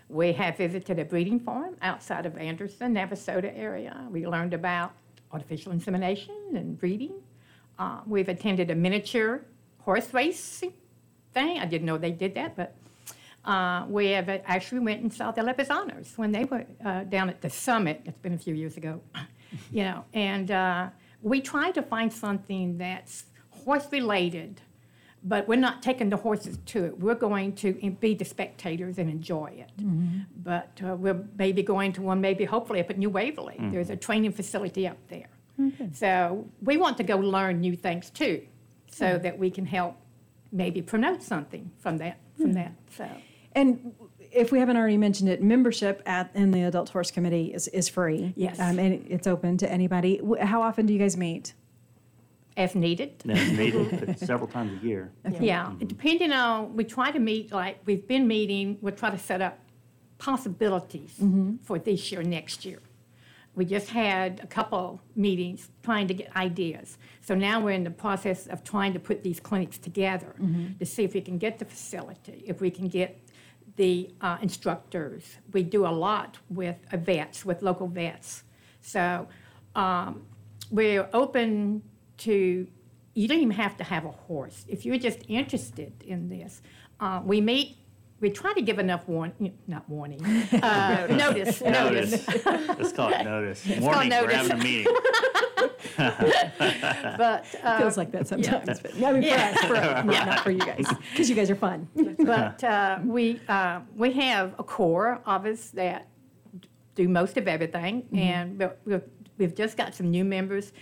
We 0.09 0.33
have 0.33 0.57
visited 0.57 0.99
a 0.99 1.05
breeding 1.05 1.39
farm 1.39 1.77
outside 1.81 2.25
of 2.25 2.37
Anderson, 2.37 2.95
Navasota 2.95 3.57
area. 3.57 4.07
We 4.11 4.27
learned 4.27 4.53
about 4.53 4.91
artificial 5.31 5.71
insemination 5.71 6.35
and 6.53 6.77
breeding. 6.77 7.13
Uh, 7.79 8.01
we've 8.05 8.27
attended 8.27 8.69
a 8.71 8.75
miniature 8.75 9.45
horse 9.79 10.13
racing 10.13 10.73
thing. 11.33 11.59
I 11.59 11.65
didn't 11.65 11.85
know 11.85 11.97
they 11.97 12.11
did 12.11 12.35
that, 12.35 12.57
but 12.57 12.75
uh, 13.45 13.85
we 13.87 14.07
have 14.07 14.27
actually 14.29 14.79
went 14.81 15.01
and 15.01 15.13
saw 15.13 15.31
the 15.31 15.41
Lipizzaners 15.41 16.17
when 16.17 16.31
they 16.31 16.43
were 16.43 16.65
uh, 16.85 17.03
down 17.05 17.29
at 17.29 17.41
the 17.41 17.49
summit. 17.49 18.01
It's 18.05 18.19
been 18.19 18.33
a 18.33 18.37
few 18.37 18.53
years 18.53 18.77
ago, 18.77 19.01
you 19.71 19.83
know. 19.83 20.03
And 20.13 20.51
uh, 20.51 20.89
we 21.21 21.41
try 21.41 21.71
to 21.71 21.81
find 21.81 22.11
something 22.11 22.77
that's 22.77 23.25
horse 23.49 23.87
related, 23.91 24.61
but 25.23 25.47
we're 25.47 25.55
not 25.59 25.83
taking 25.83 26.09
the 26.09 26.17
horses 26.17 26.57
to 26.65 26.85
it. 26.85 26.99
We're 26.99 27.15
going 27.15 27.53
to 27.55 27.73
be 27.99 28.15
the 28.15 28.25
spectators 28.25 28.97
and 28.97 29.09
enjoy 29.09 29.63
it. 29.63 29.71
But 30.43 30.81
uh, 30.83 30.95
we're 30.95 31.23
maybe 31.37 31.61
going 31.61 31.93
to 31.93 32.01
one, 32.01 32.21
maybe 32.21 32.45
hopefully 32.45 32.79
up 32.79 32.89
at 32.89 32.97
New 32.97 33.09
Waverly. 33.09 33.55
There's 33.71 33.89
a 33.91 33.95
training 33.95 34.31
facility 34.31 34.87
up 34.87 34.97
there. 35.09 35.29
So 35.93 36.47
we 36.63 36.77
want 36.77 36.97
to 36.97 37.03
go 37.03 37.17
learn 37.17 37.59
new 37.59 37.75
things 37.75 38.09
too, 38.09 38.41
so 38.89 39.19
that 39.19 39.37
we 39.37 39.51
can 39.51 39.65
help 39.65 39.95
maybe 40.51 40.81
promote 40.81 41.21
something 41.21 41.69
from 41.77 41.97
that. 41.99 42.17
From 42.37 42.53
that. 42.53 42.73
So. 42.97 43.07
And 43.53 43.93
if 44.31 44.51
we 44.51 44.59
haven't 44.59 44.77
already 44.77 44.97
mentioned 44.97 45.29
it, 45.29 45.41
membership 45.41 46.01
at 46.05 46.31
in 46.35 46.51
the 46.51 46.63
Adult 46.63 46.89
Horse 46.89 47.11
Committee 47.11 47.53
is, 47.53 47.67
is 47.69 47.89
free. 47.89 48.33
Yes. 48.35 48.59
Um, 48.59 48.79
and 48.79 49.05
it's 49.09 49.27
open 49.27 49.57
to 49.57 49.71
anybody. 49.71 50.21
How 50.41 50.61
often 50.61 50.85
do 50.85 50.93
you 50.93 50.99
guys 50.99 51.17
meet? 51.17 51.53
as 52.57 52.75
needed. 52.75 53.21
That's 53.25 53.51
needed 53.51 54.19
several 54.19 54.47
times 54.47 54.81
a 54.81 54.85
year. 54.85 55.11
Yeah, 55.39 55.65
mm-hmm. 55.65 55.87
depending 55.87 56.31
on, 56.31 56.75
we 56.75 56.83
try 56.83 57.11
to 57.11 57.19
meet, 57.19 57.51
like, 57.51 57.79
we've 57.85 58.07
been 58.07 58.27
meeting, 58.27 58.77
we'll 58.81 58.93
try 58.93 59.09
to 59.09 59.17
set 59.17 59.41
up 59.41 59.57
possibilities 60.17 61.15
mm-hmm. 61.19 61.55
for 61.63 61.79
this 61.79 62.11
year, 62.11 62.21
next 62.21 62.65
year. 62.65 62.79
We 63.55 63.65
just 63.65 63.89
had 63.89 64.39
a 64.41 64.47
couple 64.47 65.01
meetings 65.15 65.69
trying 65.83 66.07
to 66.07 66.13
get 66.13 66.33
ideas. 66.35 66.97
So 67.21 67.35
now 67.35 67.59
we're 67.59 67.71
in 67.71 67.83
the 67.83 67.91
process 67.91 68.47
of 68.47 68.63
trying 68.63 68.93
to 68.93 68.99
put 68.99 69.23
these 69.23 69.39
clinics 69.39 69.77
together 69.77 70.35
mm-hmm. 70.39 70.77
to 70.77 70.85
see 70.85 71.03
if 71.03 71.13
we 71.13 71.21
can 71.21 71.37
get 71.37 71.59
the 71.59 71.65
facility, 71.65 72.43
if 72.45 72.61
we 72.61 72.69
can 72.69 72.87
get 72.87 73.20
the 73.75 74.09
uh, 74.21 74.37
instructors. 74.41 75.37
We 75.53 75.63
do 75.63 75.85
a 75.85 75.89
lot 75.89 76.37
with 76.49 76.77
uh, 76.91 76.97
vets, 76.97 77.45
with 77.45 77.61
local 77.61 77.87
vets. 77.87 78.43
So 78.81 79.27
um, 79.75 80.23
we're 80.69 81.07
open 81.13 81.83
to, 82.19 82.67
you 83.13 83.27
don't 83.27 83.37
even 83.39 83.51
have 83.51 83.77
to 83.77 83.83
have 83.83 84.05
a 84.05 84.11
horse. 84.11 84.65
If 84.67 84.85
you're 84.85 84.97
just 84.97 85.19
interested 85.27 85.93
in 86.05 86.29
this, 86.29 86.61
uh, 86.99 87.21
we 87.23 87.41
meet, 87.41 87.77
we 88.19 88.29
try 88.29 88.53
to 88.53 88.61
give 88.61 88.77
enough 88.77 89.07
warning, 89.07 89.57
not 89.67 89.89
warning, 89.89 90.23
uh, 90.25 91.07
notice, 91.09 91.61
notice. 91.61 92.27
Let's 92.45 92.93
call 92.93 93.11
it 93.11 93.23
notice. 93.23 93.65
called 93.65 93.81
Morning, 93.81 94.09
we're 94.11 94.21
notice. 94.21 94.35
having 94.35 94.51
a 94.51 94.63
meeting. 94.63 94.95
But, 95.97 97.45
uh, 97.63 97.77
Feels 97.79 97.97
like 97.97 98.11
that 98.11 98.27
sometimes. 98.27 98.79
But, 98.79 98.95
I 99.03 99.11
mean, 99.11 99.23
Yeah. 99.23 99.53
for 99.67 99.75
us, 99.75 100.03
for 100.03 100.11
us, 100.11 100.25
not, 100.25 100.39
for 100.41 100.51
you 100.51 100.59
guys, 100.59 100.85
because 101.11 101.29
you 101.29 101.35
guys 101.35 101.49
are 101.49 101.55
fun. 101.55 101.87
but 102.19 102.63
uh, 102.63 102.99
we, 103.03 103.39
uh, 103.47 103.81
we 103.95 104.11
have 104.13 104.53
a 104.59 104.63
core 104.63 105.21
of 105.25 105.45
us 105.45 105.69
that 105.71 106.07
do 106.95 107.07
most 107.07 107.37
of 107.37 107.47
everything, 107.47 108.07
and 108.13 108.57
but 108.57 108.79
we've, 108.85 109.01
we've 109.37 109.55
just 109.55 109.77
got 109.77 109.95
some 109.95 110.09
new 110.11 110.23
members. 110.25 110.73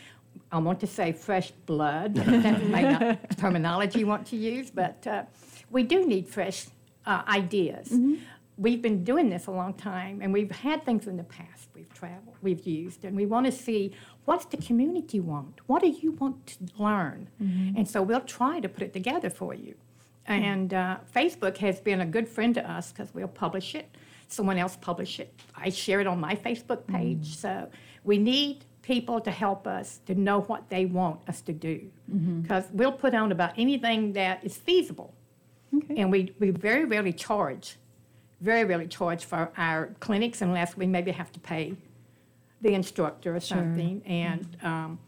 I 0.52 0.58
want 0.58 0.80
to 0.80 0.88
say 0.88 1.12
fresh 1.12 1.52
blood. 1.66 2.16
that 2.16 2.64
may 2.66 2.82
not 2.84 3.38
terminology 3.38 4.00
you 4.00 4.08
want 4.08 4.26
to 4.28 4.36
use, 4.36 4.72
but 4.72 5.06
uh, 5.06 5.24
we 5.70 5.84
do 5.84 6.06
need 6.06 6.28
fresh 6.28 6.66
uh, 7.06 7.22
ideas. 7.28 7.94
We've 8.58 8.82
been 8.82 9.04
doing 9.04 9.30
this 9.30 9.48
a 9.48 9.52
long 9.52 9.74
time, 9.76 10.22
and 10.22 10.34
we've 10.34 10.52
had 10.52 10.84
things 10.84 11.08
in 11.08 11.16
the 11.16 11.24
past 11.24 11.70
we've 11.76 11.94
traveled, 11.94 12.36
we've 12.42 12.66
used, 12.68 13.06
and 13.06 13.16
we 13.16 13.26
want 13.26 13.46
to 13.46 13.52
see 13.52 13.94
what's 14.30 14.46
the 14.46 14.58
community 14.58 15.20
want? 15.20 15.60
What 15.66 15.82
do 15.82 15.88
you 15.88 16.12
want 16.12 16.46
to 16.46 16.58
learn? 16.78 17.30
Mm-hmm. 17.42 17.78
And 17.78 17.88
so 17.90 18.04
we'll 18.04 18.28
try 18.40 18.60
to 18.60 18.70
put 18.70 18.84
it 18.84 18.94
together 18.94 19.32
for 19.32 19.56
you. 19.56 19.74
And 20.28 20.72
uh, 20.72 20.98
Facebook 21.16 21.58
has 21.58 21.80
been 21.80 22.02
a 22.02 22.06
good 22.06 22.28
friend 22.30 22.54
to 22.54 22.64
us 22.78 22.92
because 22.92 23.12
we'll 23.16 23.36
publish 23.46 23.74
it. 23.74 23.88
Someone 24.28 24.60
else 24.60 24.78
publish 24.90 25.20
it. 25.20 25.34
I 25.56 25.72
share 25.72 26.00
it 26.00 26.06
on 26.06 26.20
my 26.20 26.36
Facebook 26.36 26.82
mm-hmm. 26.84 26.96
page. 26.98 27.38
So 27.38 27.70
we 28.04 28.20
need 28.20 28.66
people 28.84 29.20
to 29.20 29.32
help 29.32 29.66
us 29.66 30.00
to 30.06 30.14
know 30.14 30.42
what 30.42 30.70
they 30.70 30.86
want 30.86 31.28
us 31.28 31.42
to 31.42 31.54
do. 31.54 31.90
Mm-hmm. 32.14 32.42
Because 32.42 32.66
we'll 32.72 33.00
put 33.06 33.16
on 33.16 33.32
about 33.32 33.54
anything 33.58 34.14
that 34.14 34.44
is 34.44 34.58
feasible. 34.58 35.12
okay. 35.76 35.96
And 36.02 36.12
we, 36.12 36.36
we 36.38 36.52
very 36.52 36.86
rarely 36.86 37.14
charge, 37.14 37.78
very 38.42 38.64
rarely 38.64 38.88
charge 38.88 39.26
for 39.26 39.52
our 39.58 39.96
clinics 40.00 40.44
unless 40.44 40.78
we 40.78 40.86
maybe 40.86 41.10
have 41.10 41.32
to 41.32 41.40
pay 41.40 41.76
the 42.62 42.74
instructor 42.74 43.36
or 43.36 43.40
something. 43.40 44.02
And 44.06 44.58
um, 44.64 45.00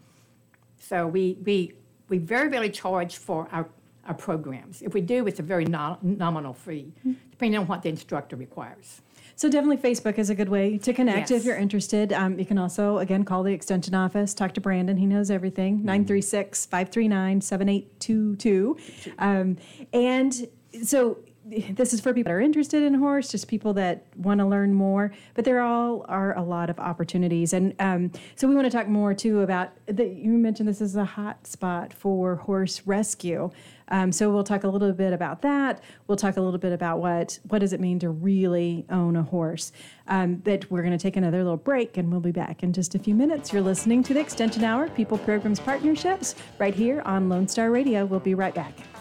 so 0.78 1.06
we, 1.06 1.38
we, 1.44 1.72
we 2.08 2.18
very 2.18 2.48
rarely 2.48 2.70
charge 2.70 3.16
for 3.16 3.48
our, 3.52 3.68
our 4.06 4.14
programs. 4.14 4.82
If 4.82 4.94
we 4.94 5.00
do, 5.00 5.26
it's 5.26 5.40
a 5.40 5.42
very 5.42 5.64
no- 5.64 5.98
nominal 6.02 6.54
fee, 6.54 6.92
depending 7.30 7.60
on 7.60 7.66
what 7.66 7.82
the 7.82 7.88
instructor 7.88 8.36
requires. 8.36 9.00
So 9.34 9.48
definitely 9.48 9.78
Facebook 9.78 10.18
is 10.18 10.30
a 10.30 10.34
good 10.34 10.48
way 10.48 10.78
to 10.78 10.92
connect 10.92 11.30
if 11.30 11.44
you're 11.44 11.56
interested. 11.56 12.12
Um, 12.12 12.38
you 12.38 12.44
can 12.44 12.58
also, 12.58 12.98
again, 12.98 13.24
call 13.24 13.42
the 13.42 13.52
extension 13.52 13.94
office, 13.94 14.34
talk 14.34 14.52
to 14.54 14.60
Brandon. 14.60 14.96
He 14.96 15.06
knows 15.06 15.30
everything. 15.30 15.78
936 15.84 16.66
539 16.66 17.40
7822. 17.40 18.76
Um, 19.18 19.56
And 19.92 20.48
so 20.84 21.18
this 21.70 21.92
is 21.92 22.00
for 22.00 22.12
people 22.12 22.30
that 22.30 22.36
are 22.36 22.40
interested 22.40 22.82
in 22.82 22.94
horse, 22.94 23.28
just 23.28 23.48
people 23.48 23.72
that 23.74 24.04
want 24.16 24.40
to 24.40 24.46
learn 24.46 24.74
more, 24.74 25.12
but 25.34 25.44
there 25.44 25.60
all 25.60 26.04
are 26.08 26.36
a 26.36 26.42
lot 26.42 26.70
of 26.70 26.78
opportunities. 26.78 27.52
And 27.52 27.74
um, 27.78 28.12
so 28.36 28.48
we 28.48 28.54
want 28.54 28.70
to 28.70 28.76
talk 28.76 28.88
more 28.88 29.14
too 29.14 29.40
about 29.40 29.70
the, 29.86 30.06
you 30.06 30.30
mentioned 30.30 30.68
this 30.68 30.80
is 30.80 30.96
a 30.96 31.04
hot 31.04 31.46
spot 31.46 31.92
for 31.92 32.36
horse 32.36 32.82
rescue. 32.86 33.50
Um, 33.88 34.10
so 34.10 34.30
we'll 34.30 34.44
talk 34.44 34.64
a 34.64 34.68
little 34.68 34.92
bit 34.92 35.12
about 35.12 35.42
that. 35.42 35.82
We'll 36.06 36.16
talk 36.16 36.38
a 36.38 36.40
little 36.40 36.58
bit 36.58 36.72
about 36.72 37.00
what 37.00 37.38
what 37.48 37.58
does 37.58 37.74
it 37.74 37.80
mean 37.80 37.98
to 37.98 38.08
really 38.08 38.86
own 38.88 39.16
a 39.16 39.22
horse. 39.22 39.70
Um, 40.08 40.36
but 40.36 40.70
we're 40.70 40.80
going 40.80 40.96
to 40.96 41.02
take 41.02 41.16
another 41.16 41.38
little 41.38 41.58
break, 41.58 41.98
and 41.98 42.10
we'll 42.10 42.20
be 42.20 42.32
back 42.32 42.62
in 42.62 42.72
just 42.72 42.94
a 42.94 42.98
few 42.98 43.14
minutes. 43.14 43.52
You're 43.52 43.60
listening 43.60 44.02
to 44.04 44.14
the 44.14 44.20
Extension 44.20 44.64
Hour 44.64 44.88
People 44.88 45.18
Programs 45.18 45.60
Partnerships 45.60 46.36
right 46.58 46.74
here 46.74 47.02
on 47.04 47.28
Lone 47.28 47.46
Star 47.46 47.70
Radio. 47.70 48.06
We'll 48.06 48.20
be 48.20 48.34
right 48.34 48.54
back. 48.54 48.91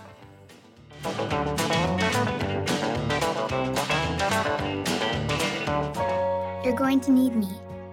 You're 6.64 6.76
going 6.76 7.00
to 7.02 7.12
need 7.12 7.36
me. 7.36 7.48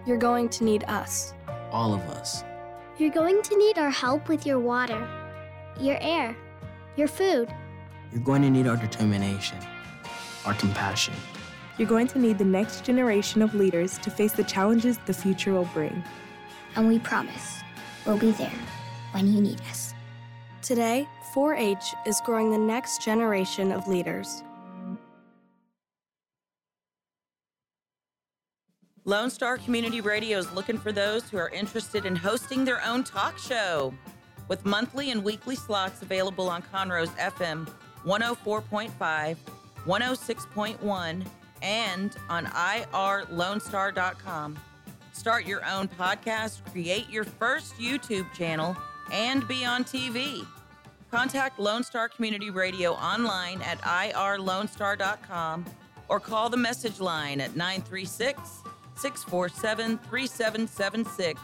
You're 0.04 0.18
going 0.18 0.50
to 0.50 0.64
need 0.64 0.84
us. 0.88 1.32
All 1.70 1.94
of 1.94 2.02
us. 2.10 2.44
You're 2.98 3.10
going 3.10 3.40
to 3.40 3.56
need 3.56 3.78
our 3.78 3.88
help 3.88 4.28
with 4.28 4.44
your 4.44 4.60
water, 4.60 5.08
your 5.80 5.96
air, 6.02 6.36
your 6.96 7.08
food. 7.08 7.48
You're 8.12 8.22
going 8.22 8.42
to 8.42 8.50
need 8.50 8.66
our 8.66 8.76
determination, 8.76 9.56
our 10.44 10.54
compassion. 10.54 11.14
You're 11.78 11.88
going 11.88 12.08
to 12.08 12.18
need 12.18 12.36
the 12.36 12.44
next 12.44 12.84
generation 12.84 13.40
of 13.40 13.54
leaders 13.54 13.96
to 13.98 14.10
face 14.10 14.32
the 14.32 14.44
challenges 14.44 14.98
the 15.06 15.14
future 15.14 15.54
will 15.54 15.70
bring. 15.72 16.04
And 16.76 16.86
we 16.88 16.98
promise 16.98 17.60
we'll 18.04 18.18
be 18.18 18.32
there 18.32 18.52
when 19.12 19.32
you 19.32 19.40
need 19.40 19.60
us. 19.70 19.94
Today, 20.62 21.06
4 21.32 21.54
H 21.54 21.94
is 22.04 22.20
growing 22.20 22.50
the 22.50 22.58
next 22.58 23.02
generation 23.02 23.70
of 23.70 23.86
leaders. 23.86 24.42
Lone 29.04 29.30
Star 29.30 29.56
Community 29.56 30.00
Radio 30.00 30.38
is 30.38 30.52
looking 30.52 30.76
for 30.76 30.90
those 30.92 31.30
who 31.30 31.38
are 31.38 31.48
interested 31.50 32.04
in 32.04 32.14
hosting 32.14 32.64
their 32.64 32.84
own 32.84 33.04
talk 33.04 33.38
show. 33.38 33.94
With 34.48 34.66
monthly 34.66 35.12
and 35.12 35.24
weekly 35.24 35.56
slots 35.56 36.02
available 36.02 36.50
on 36.50 36.62
Conroe's 36.62 37.08
FM 37.10 37.70
104.5, 38.04 39.36
106.1, 39.86 41.26
and 41.62 42.16
on 42.28 42.46
irlonestar.com. 42.46 44.58
Start 45.12 45.46
your 45.46 45.64
own 45.64 45.88
podcast, 45.88 46.70
create 46.70 47.08
your 47.08 47.24
first 47.24 47.74
YouTube 47.76 48.30
channel, 48.34 48.76
and 49.12 49.46
be 49.48 49.64
on 49.64 49.84
TV. 49.84 50.46
Contact 51.10 51.58
Lone 51.58 51.82
Star 51.82 52.08
Community 52.08 52.50
Radio 52.50 52.92
online 52.92 53.62
at 53.62 53.80
irlonestar.com 53.80 55.64
or 56.08 56.20
call 56.20 56.50
the 56.50 56.56
message 56.56 57.00
line 57.00 57.40
at 57.40 57.56
936 57.56 58.40
647 58.96 59.98
3776 59.98 61.40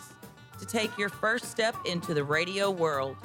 to 0.58 0.66
take 0.66 0.96
your 0.98 1.08
first 1.08 1.50
step 1.50 1.74
into 1.86 2.14
the 2.14 2.22
radio 2.22 2.70
world. 2.70 3.16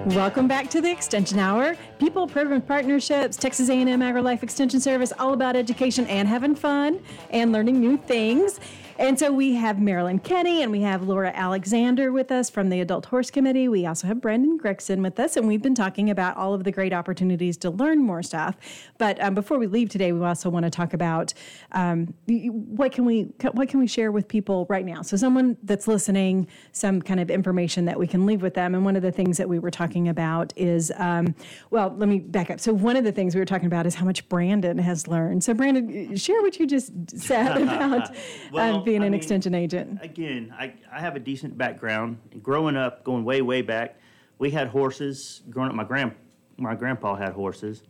Welcome 0.07 0.49
back 0.49 0.69
to 0.71 0.81
the 0.81 0.91
Extension 0.91 1.39
Hour. 1.39 1.77
People, 2.01 2.27
program 2.27 2.61
partnerships, 2.61 3.37
Texas 3.37 3.69
A&M 3.69 4.01
AgriLife 4.01 4.43
Extension 4.43 4.81
Service, 4.81 5.13
all 5.21 5.33
about 5.33 5.55
education 5.55 6.09
and 6.09 6.27
having 6.27 6.57
fun 6.57 7.01
and 7.31 7.53
learning 7.53 7.79
new 7.79 7.97
things. 7.97 8.59
And 9.01 9.19
so 9.19 9.33
we 9.33 9.55
have 9.55 9.81
Marilyn 9.81 10.19
Kenny 10.19 10.63
and 10.63 10.71
we 10.71 10.83
have 10.83 11.09
Laura 11.09 11.33
Alexander 11.35 12.13
with 12.13 12.31
us 12.31 12.51
from 12.51 12.69
the 12.69 12.83
Adult 12.83 13.07
Horse 13.07 13.31
Committee. 13.31 13.67
We 13.67 13.87
also 13.87 14.07
have 14.07 14.21
Brandon 14.21 14.59
Gregson 14.59 15.01
with 15.01 15.19
us, 15.19 15.39
and 15.39 15.49
we've 15.49 15.63
been 15.63 15.75
talking 15.75 16.11
about 16.11 16.37
all 16.37 16.53
of 16.53 16.65
the 16.65 16.71
great 16.71 16.93
opportunities 16.93 17.57
to 17.59 17.71
learn 17.71 18.01
more 18.01 18.23
stuff. 18.23 18.57
But 18.99 19.19
um, 19.23 19.35
before 19.35 19.59
we 19.59 19.67
leave 19.69 19.89
today, 19.89 20.13
we 20.13 20.23
also 20.23 20.51
want 20.51 20.65
to 20.65 20.71
talk 20.71 20.93
about 20.93 21.33
um, 21.73 22.13
what 22.27 22.93
can 22.93 23.07
we 23.07 23.33
what 23.53 23.71
can 23.71 23.81
we 23.81 23.87
share 23.87 24.13
with 24.13 24.29
people 24.29 24.67
right 24.69 24.85
now. 24.85 25.01
So 25.01 25.17
someone 25.17 25.57
that's 25.63 25.89
listening, 25.89 26.47
some 26.73 27.01
kind 27.01 27.21
of 27.21 27.31
information 27.31 27.87
that 27.87 27.99
we 27.99 28.07
can 28.07 28.27
leave 28.27 28.43
with 28.43 28.53
them. 28.53 28.75
And 28.75 28.85
one 28.85 28.97
of 28.97 29.03
the 29.03 29.13
things 29.13 29.39
that 29.39 29.49
we 29.49 29.59
were 29.59 29.71
talking 29.71 30.09
about 30.09 30.53
is, 30.57 30.93
um, 30.99 31.35
well, 31.71 31.95
let 31.97 32.11
me 32.11 32.19
back 32.19 32.51
up. 32.51 32.61
So 32.61 32.75
one 32.75 32.97
of 32.97 33.05
the 33.05 33.13
things 33.13 33.35
we 33.35 33.41
were 33.41 33.47
talking 33.47 33.67
about 33.67 33.87
is 33.87 33.95
how 33.95 34.05
much 34.05 34.29
Brandon 34.29 34.77
has 34.77 35.09
learned. 35.09 35.43
So 35.43 35.55
Brandon, 35.55 36.15
share 36.17 36.43
what 36.43 36.61
you 36.61 36.67
just 36.67 37.19
said 37.19 37.57
about 37.63 38.15
Well, 38.53 38.77
um, 38.77 38.90
being 38.91 39.03
I 39.03 39.07
an 39.07 39.13
mean, 39.13 39.19
extension 39.19 39.55
agent. 39.55 40.01
Again, 40.03 40.53
I, 40.59 40.75
I 40.93 41.01
have 41.01 41.15
a 41.15 41.21
decent 41.21 41.57
background. 41.57 42.19
Growing 42.43 42.77
up, 42.77 43.05
going 43.05 43.25
way, 43.25 43.41
way 43.41 43.63
back, 43.63 43.97
we 44.39 44.51
had 44.51 44.69
horses. 44.69 45.43
Growing 45.49 45.71
up, 45.71 45.77
my 45.77 45.85
grand 45.85 46.13
my 46.57 46.75
grandpa 46.75 47.15
had 47.15 47.33
horses, 47.33 47.83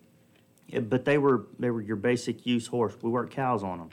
but 0.83 1.05
they 1.05 1.19
were 1.19 1.47
they 1.59 1.71
were 1.71 1.81
your 1.81 1.97
basic 1.97 2.47
use 2.47 2.67
horse. 2.67 2.95
We 3.03 3.11
worked 3.11 3.33
cows 3.33 3.63
on 3.63 3.79
them. 3.79 3.91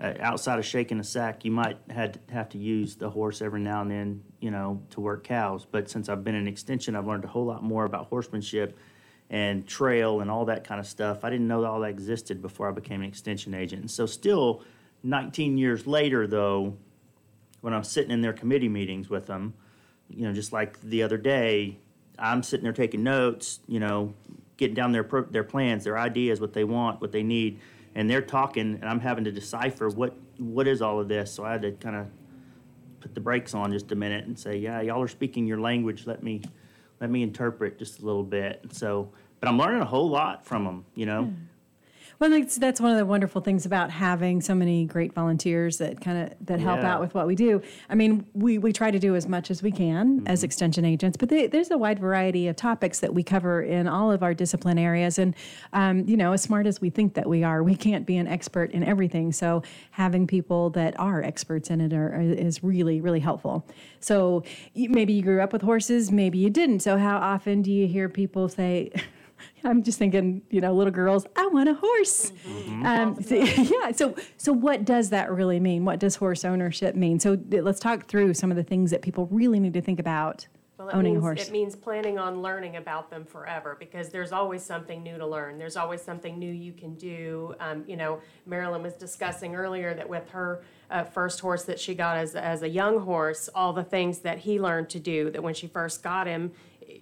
Uh, 0.00 0.14
outside 0.20 0.58
of 0.58 0.64
shaking 0.64 0.98
a 0.98 1.04
sack, 1.04 1.44
you 1.44 1.50
might 1.50 1.76
had 1.90 2.18
have 2.30 2.48
to 2.48 2.58
use 2.58 2.96
the 2.96 3.10
horse 3.10 3.42
every 3.42 3.60
now 3.60 3.82
and 3.82 3.90
then, 3.90 4.22
you 4.40 4.50
know, 4.50 4.82
to 4.90 5.00
work 5.00 5.24
cows. 5.24 5.66
But 5.70 5.90
since 5.90 6.08
I've 6.08 6.24
been 6.24 6.34
in 6.34 6.48
extension, 6.48 6.96
I've 6.96 7.06
learned 7.06 7.24
a 7.24 7.28
whole 7.28 7.44
lot 7.44 7.62
more 7.62 7.84
about 7.84 8.06
horsemanship 8.06 8.78
and 9.28 9.66
trail 9.66 10.20
and 10.20 10.30
all 10.30 10.46
that 10.46 10.64
kind 10.64 10.80
of 10.80 10.86
stuff. 10.86 11.22
I 11.22 11.28
didn't 11.28 11.46
know 11.46 11.60
that 11.60 11.68
all 11.68 11.80
that 11.80 11.90
existed 11.90 12.40
before 12.40 12.66
I 12.66 12.72
became 12.72 13.02
an 13.02 13.08
extension 13.08 13.52
agent. 13.52 13.82
And 13.82 13.90
so, 13.90 14.06
still, 14.06 14.64
19 15.02 15.58
years 15.58 15.86
later, 15.86 16.26
though, 16.26 16.76
when 17.60 17.74
I'm 17.74 17.84
sitting 17.84 18.10
in 18.10 18.20
their 18.20 18.32
committee 18.32 18.68
meetings 18.68 19.08
with 19.08 19.26
them, 19.26 19.54
you 20.08 20.26
know, 20.26 20.32
just 20.32 20.52
like 20.52 20.80
the 20.80 21.02
other 21.02 21.16
day, 21.16 21.78
I'm 22.18 22.42
sitting 22.42 22.64
there 22.64 22.72
taking 22.72 23.02
notes, 23.02 23.60
you 23.66 23.80
know, 23.80 24.14
getting 24.56 24.74
down 24.74 24.92
their 24.92 25.08
their 25.30 25.44
plans, 25.44 25.84
their 25.84 25.98
ideas, 25.98 26.40
what 26.40 26.52
they 26.52 26.64
want, 26.64 27.00
what 27.00 27.12
they 27.12 27.22
need, 27.22 27.60
and 27.94 28.10
they're 28.10 28.22
talking, 28.22 28.74
and 28.74 28.84
I'm 28.84 29.00
having 29.00 29.24
to 29.24 29.32
decipher 29.32 29.88
what 29.88 30.14
what 30.38 30.66
is 30.66 30.82
all 30.82 31.00
of 31.00 31.08
this. 31.08 31.32
So 31.32 31.44
I 31.44 31.52
had 31.52 31.62
to 31.62 31.72
kind 31.72 31.96
of 31.96 32.06
put 33.00 33.14
the 33.14 33.20
brakes 33.20 33.54
on 33.54 33.72
just 33.72 33.90
a 33.92 33.94
minute 33.94 34.26
and 34.26 34.38
say, 34.38 34.56
yeah, 34.56 34.80
y'all 34.80 35.02
are 35.02 35.08
speaking 35.08 35.46
your 35.46 35.60
language. 35.60 36.06
Let 36.06 36.22
me 36.22 36.42
let 37.00 37.10
me 37.10 37.22
interpret 37.22 37.78
just 37.78 38.00
a 38.00 38.04
little 38.04 38.22
bit. 38.22 38.66
So, 38.72 39.10
but 39.40 39.48
I'm 39.48 39.58
learning 39.58 39.80
a 39.80 39.86
whole 39.86 40.10
lot 40.10 40.44
from 40.44 40.64
them, 40.64 40.84
you 40.94 41.06
know. 41.06 41.24
Hmm. 41.24 41.34
Well, 42.20 42.28
that's, 42.28 42.56
that's 42.56 42.82
one 42.82 42.90
of 42.92 42.98
the 42.98 43.06
wonderful 43.06 43.40
things 43.40 43.64
about 43.64 43.90
having 43.90 44.42
so 44.42 44.54
many 44.54 44.84
great 44.84 45.14
volunteers 45.14 45.78
that 45.78 46.02
kind 46.02 46.18
of 46.18 46.46
that 46.46 46.60
help 46.60 46.82
Yeah. 46.82 46.92
out 46.92 47.00
with 47.00 47.14
what 47.14 47.26
we 47.26 47.34
do. 47.34 47.62
I 47.88 47.94
mean, 47.94 48.26
we, 48.34 48.58
we 48.58 48.74
try 48.74 48.90
to 48.90 48.98
do 48.98 49.16
as 49.16 49.26
much 49.26 49.50
as 49.50 49.62
we 49.62 49.72
can 49.72 50.22
as 50.26 50.44
extension 50.44 50.84
agents, 50.84 51.16
but 51.16 51.30
they, 51.30 51.46
there's 51.46 51.70
a 51.70 51.78
wide 51.78 51.98
variety 51.98 52.46
of 52.46 52.56
topics 52.56 53.00
that 53.00 53.14
we 53.14 53.22
cover 53.22 53.62
in 53.62 53.88
all 53.88 54.12
of 54.12 54.22
our 54.22 54.34
discipline 54.34 54.78
areas. 54.78 55.18
And 55.18 55.34
um, 55.72 56.06
you 56.06 56.18
know, 56.18 56.34
as 56.34 56.42
smart 56.42 56.66
as 56.66 56.78
we 56.78 56.90
think 56.90 57.14
that 57.14 57.26
we 57.26 57.42
are, 57.42 57.62
we 57.62 57.74
can't 57.74 58.04
be 58.04 58.18
an 58.18 58.28
expert 58.28 58.70
in 58.72 58.84
everything. 58.84 59.32
So 59.32 59.62
having 59.92 60.26
people 60.26 60.68
that 60.70 61.00
are 61.00 61.22
experts 61.22 61.70
in 61.70 61.80
it 61.80 61.94
are, 61.94 62.20
is 62.20 62.62
really 62.62 63.00
really 63.00 63.20
helpful. 63.20 63.66
So 64.00 64.44
maybe 64.76 65.14
you 65.14 65.22
grew 65.22 65.40
up 65.40 65.54
with 65.54 65.62
horses, 65.62 66.12
maybe 66.12 66.36
you 66.36 66.50
didn't. 66.50 66.80
So 66.80 66.98
how 66.98 67.16
often 67.16 67.62
do 67.62 67.72
you 67.72 67.86
hear 67.88 68.10
people 68.10 68.50
say? 68.50 68.90
I'm 69.64 69.82
just 69.82 69.98
thinking, 69.98 70.42
you 70.50 70.60
know, 70.60 70.72
little 70.74 70.92
girls, 70.92 71.26
I 71.36 71.46
want 71.48 71.68
a 71.68 71.74
horse. 71.74 72.32
Um, 72.84 73.20
so- 73.22 73.34
yeah. 73.34 73.92
So, 73.92 74.14
so 74.36 74.52
what 74.52 74.84
does 74.84 75.10
that 75.10 75.30
really 75.30 75.60
mean? 75.60 75.84
What 75.84 75.98
does 75.98 76.16
horse 76.16 76.44
ownership 76.44 76.94
mean? 76.94 77.20
So, 77.20 77.38
let's 77.50 77.80
talk 77.80 78.06
through 78.06 78.34
some 78.34 78.50
of 78.50 78.56
the 78.56 78.64
things 78.64 78.90
that 78.90 79.02
people 79.02 79.26
really 79.30 79.60
need 79.60 79.74
to 79.74 79.80
think 79.82 80.00
about 80.00 80.46
Well, 80.78 80.88
it 80.88 80.94
owning 80.94 81.12
means, 81.14 81.18
a 81.18 81.20
horse. 81.22 81.48
It 81.48 81.52
means 81.52 81.76
planning 81.76 82.18
on 82.18 82.40
learning 82.42 82.76
about 82.76 83.10
them 83.10 83.24
forever 83.24 83.76
because 83.78 84.08
there's 84.10 84.32
always 84.32 84.62
something 84.62 85.02
new 85.02 85.18
to 85.18 85.26
learn. 85.26 85.58
There's 85.58 85.76
always 85.76 86.00
something 86.02 86.38
new 86.38 86.50
you 86.52 86.72
can 86.72 86.94
do. 86.94 87.54
Um, 87.60 87.84
you 87.86 87.96
know, 87.96 88.20
Marilyn 88.46 88.82
was 88.82 88.94
discussing 88.94 89.54
earlier 89.54 89.94
that 89.94 90.08
with 90.08 90.28
her 90.30 90.62
uh, 90.90 91.04
first 91.04 91.38
horse 91.40 91.64
that 91.64 91.78
she 91.78 91.94
got 91.94 92.16
as, 92.16 92.34
as 92.34 92.62
a 92.62 92.68
young 92.68 93.00
horse, 93.00 93.48
all 93.54 93.72
the 93.72 93.84
things 93.84 94.20
that 94.20 94.38
he 94.38 94.58
learned 94.58 94.88
to 94.90 94.98
do, 94.98 95.30
that 95.30 95.42
when 95.42 95.54
she 95.54 95.66
first 95.68 96.02
got 96.02 96.26
him, 96.26 96.50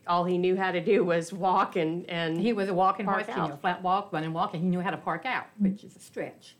all 0.09 0.25
he 0.25 0.39
knew 0.39 0.57
how 0.57 0.73
to 0.73 0.81
do 0.81 1.05
was 1.05 1.33
walk 1.33 1.77
and, 1.77 2.09
and. 2.09 2.41
He 2.41 2.53
was 2.53 2.69
a 2.69 2.75
walking 2.75 3.07
Park 3.07 3.27
horse, 3.27 3.37
you 3.37 3.43
know, 3.43 3.53
out. 3.53 3.61
flat 3.61 3.83
walk, 3.83 4.13
running, 4.13 4.33
walk, 4.33 4.55
and 4.55 4.63
He 4.63 4.69
knew 4.69 4.81
how 4.81 4.91
to 4.91 4.97
park 4.97 5.27
out, 5.27 5.47
which 5.59 5.85
is 5.85 5.95
a 5.97 6.01
stretch. 6.01 6.57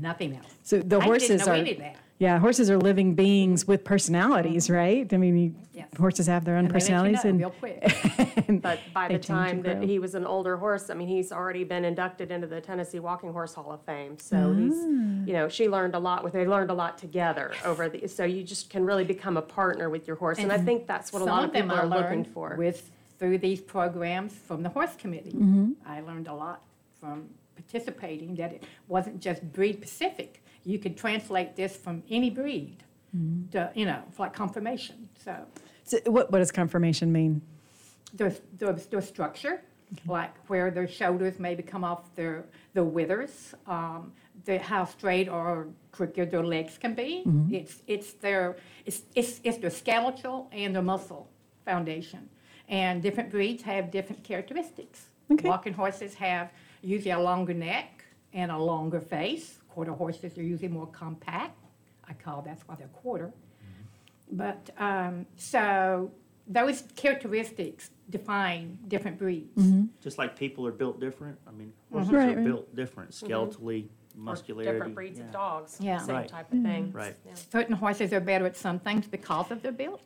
Nothing 0.00 0.36
else. 0.36 0.54
So 0.62 0.78
the 0.80 0.98
I 0.98 1.04
horses 1.04 1.28
didn't 1.28 1.46
know 1.46 1.52
are 1.52 1.56
any 1.56 1.72
of 1.72 1.78
that. 1.78 1.96
Yeah, 2.22 2.38
horses 2.38 2.70
are 2.70 2.78
living 2.78 3.16
beings 3.16 3.66
with 3.66 3.82
personalities, 3.82 4.70
right? 4.70 5.12
I 5.12 5.16
mean, 5.16 5.36
you, 5.36 5.54
Yes. 5.74 5.88
horses 5.98 6.28
have 6.28 6.44
their 6.44 6.54
own 6.56 6.66
And 6.66 6.70
they 6.70 6.74
let 6.74 6.82
you 6.82 6.94
personalities, 6.94 7.24
and 7.24 7.38
real 7.40 7.50
quick. 7.50 7.82
But 8.62 8.78
by 8.94 9.08
the 9.08 9.18
time 9.18 9.62
that 9.62 9.82
he 9.82 9.98
was 9.98 10.14
an 10.14 10.24
older 10.24 10.56
horse, 10.56 10.88
I 10.88 10.94
mean, 10.94 11.08
he's 11.08 11.32
already 11.32 11.64
been 11.64 11.84
inducted 11.84 12.30
into 12.30 12.46
the 12.46 12.60
Tennessee 12.60 13.00
Walking 13.00 13.32
Horse 13.32 13.54
Hall 13.54 13.72
of 13.72 13.82
Fame. 13.82 14.18
So 14.18 14.54
he's, 14.54 14.72
Ah. 14.72 15.26
you 15.28 15.32
know, 15.32 15.48
she 15.48 15.68
learned 15.68 15.96
a 15.96 15.98
lot 15.98 16.22
with, 16.22 16.32
they 16.34 16.46
learned 16.46 16.70
a 16.70 16.74
lot 16.74 16.96
together 16.96 17.54
over 17.64 17.88
the, 17.88 18.06
so 18.06 18.22
you 18.24 18.44
just 18.44 18.70
can 18.70 18.84
really 18.84 19.04
become 19.04 19.36
a 19.36 19.42
partner 19.42 19.90
with 19.90 20.06
your 20.06 20.16
horse. 20.16 20.38
And 20.38 20.52
I 20.52 20.58
think 20.58 20.86
that's 20.86 21.12
what 21.12 21.22
a 21.22 21.24
lot 21.24 21.44
of 21.44 21.52
them 21.52 21.70
people 21.70 21.76
are 21.76 21.86
looking 21.86 22.24
for. 22.24 22.54
With, 22.56 22.88
through 23.18 23.38
these 23.38 23.60
programs 23.60 24.32
from 24.34 24.62
the 24.62 24.68
horse 24.68 24.94
committee. 24.96 25.32
Mm-hmm. 25.32 25.72
I 25.86 26.00
learned 26.00 26.28
a 26.28 26.34
lot 26.34 26.62
from 27.00 27.30
participating, 27.56 28.34
that 28.36 28.52
it 28.52 28.64
wasn't 28.88 29.20
just 29.20 29.40
breed 29.52 29.76
specific. 29.76 30.41
You 30.64 30.78
could 30.78 30.96
translate 30.96 31.56
this 31.56 31.76
from 31.76 32.02
any 32.10 32.30
breed 32.30 32.84
Mm-hmm. 33.14 33.50
to, 33.50 33.70
you 33.74 33.84
know, 33.84 34.02
for 34.12 34.22
like 34.22 34.32
conformation, 34.32 35.06
so. 35.22 35.36
So 35.84 35.98
what 36.06 36.32
what 36.32 36.38
does 36.38 36.50
conformation 36.50 37.12
mean? 37.12 37.42
Their, 38.14 38.32
their, 38.56 38.72
their 38.72 39.02
structure, 39.02 39.60
like 40.06 40.34
where 40.48 40.70
their 40.70 40.88
shoulders 40.88 41.38
maybe 41.38 41.62
come 41.62 41.84
off 41.84 42.14
their, 42.14 42.46
their 42.72 42.84
withers, 42.84 43.54
um, 43.66 44.12
the, 44.46 44.58
how 44.58 44.86
straight 44.86 45.28
or 45.28 45.68
crooked 45.90 46.30
their 46.30 46.42
legs 46.42 46.78
can 46.78 46.94
be. 46.94 47.22
Mm-hmm. 47.26 47.54
It's, 47.54 47.82
it's 47.86 48.12
their, 48.14 48.56
it's, 48.86 49.02
it's, 49.14 49.42
it's 49.44 49.58
their 49.58 49.68
skeletal 49.68 50.48
and 50.50 50.74
their 50.74 50.82
muscle 50.82 51.28
foundation. 51.66 52.30
And 52.68 53.02
different 53.02 53.30
breeds 53.30 53.62
have 53.64 53.90
different 53.90 54.24
characteristics. 54.24 55.08
Okay. 55.30 55.46
Walking 55.46 55.74
horses 55.74 56.14
have 56.14 56.50
usually 56.80 57.10
a 57.10 57.20
longer 57.20 57.52
neck 57.52 58.06
and 58.32 58.50
a 58.50 58.56
longer 58.56 59.00
face. 59.00 59.58
Quarter 59.72 59.92
horses 59.92 60.36
are 60.36 60.42
usually 60.42 60.68
more 60.68 60.86
compact. 60.86 61.58
I 62.06 62.12
call 62.12 62.42
that's 62.42 62.62
why 62.68 62.74
they're 62.74 62.88
quarter. 62.88 63.28
Mm-hmm. 63.28 64.36
But 64.36 64.68
um, 64.76 65.24
so 65.36 66.10
those 66.46 66.82
characteristics 66.94 67.90
define 68.10 68.76
different 68.88 69.18
breeds. 69.18 69.56
Mm-hmm. 69.62 69.84
Just 70.02 70.18
like 70.18 70.36
people 70.36 70.66
are 70.66 70.72
built 70.72 71.00
different. 71.00 71.38
I 71.48 71.52
mean, 71.52 71.72
mm-hmm. 71.90 71.94
horses 71.94 72.08
Mm-hmm. 72.10 72.16
Right, 72.16 72.32
are 72.34 72.36
right. 72.36 72.44
built 72.44 72.76
different, 72.76 73.12
skeletally, 73.12 73.84
Or 73.86 73.88
muscularity. 74.18 74.72
Different 74.72 74.94
breeds 74.94 75.18
yeah. 75.18 75.24
of 75.24 75.32
dogs, 75.32 75.78
Yeah. 75.80 75.98
same 75.98 76.16
Right. 76.16 76.28
type 76.28 76.52
of 76.52 76.60
thing. 76.60 76.92
Right. 76.92 77.16
Yeah. 77.24 77.32
Certain 77.50 77.74
horses 77.74 78.12
are 78.12 78.20
better 78.20 78.44
at 78.44 78.56
some 78.58 78.78
things 78.78 79.06
because 79.06 79.50
of 79.50 79.62
their 79.62 79.72
build. 79.72 80.02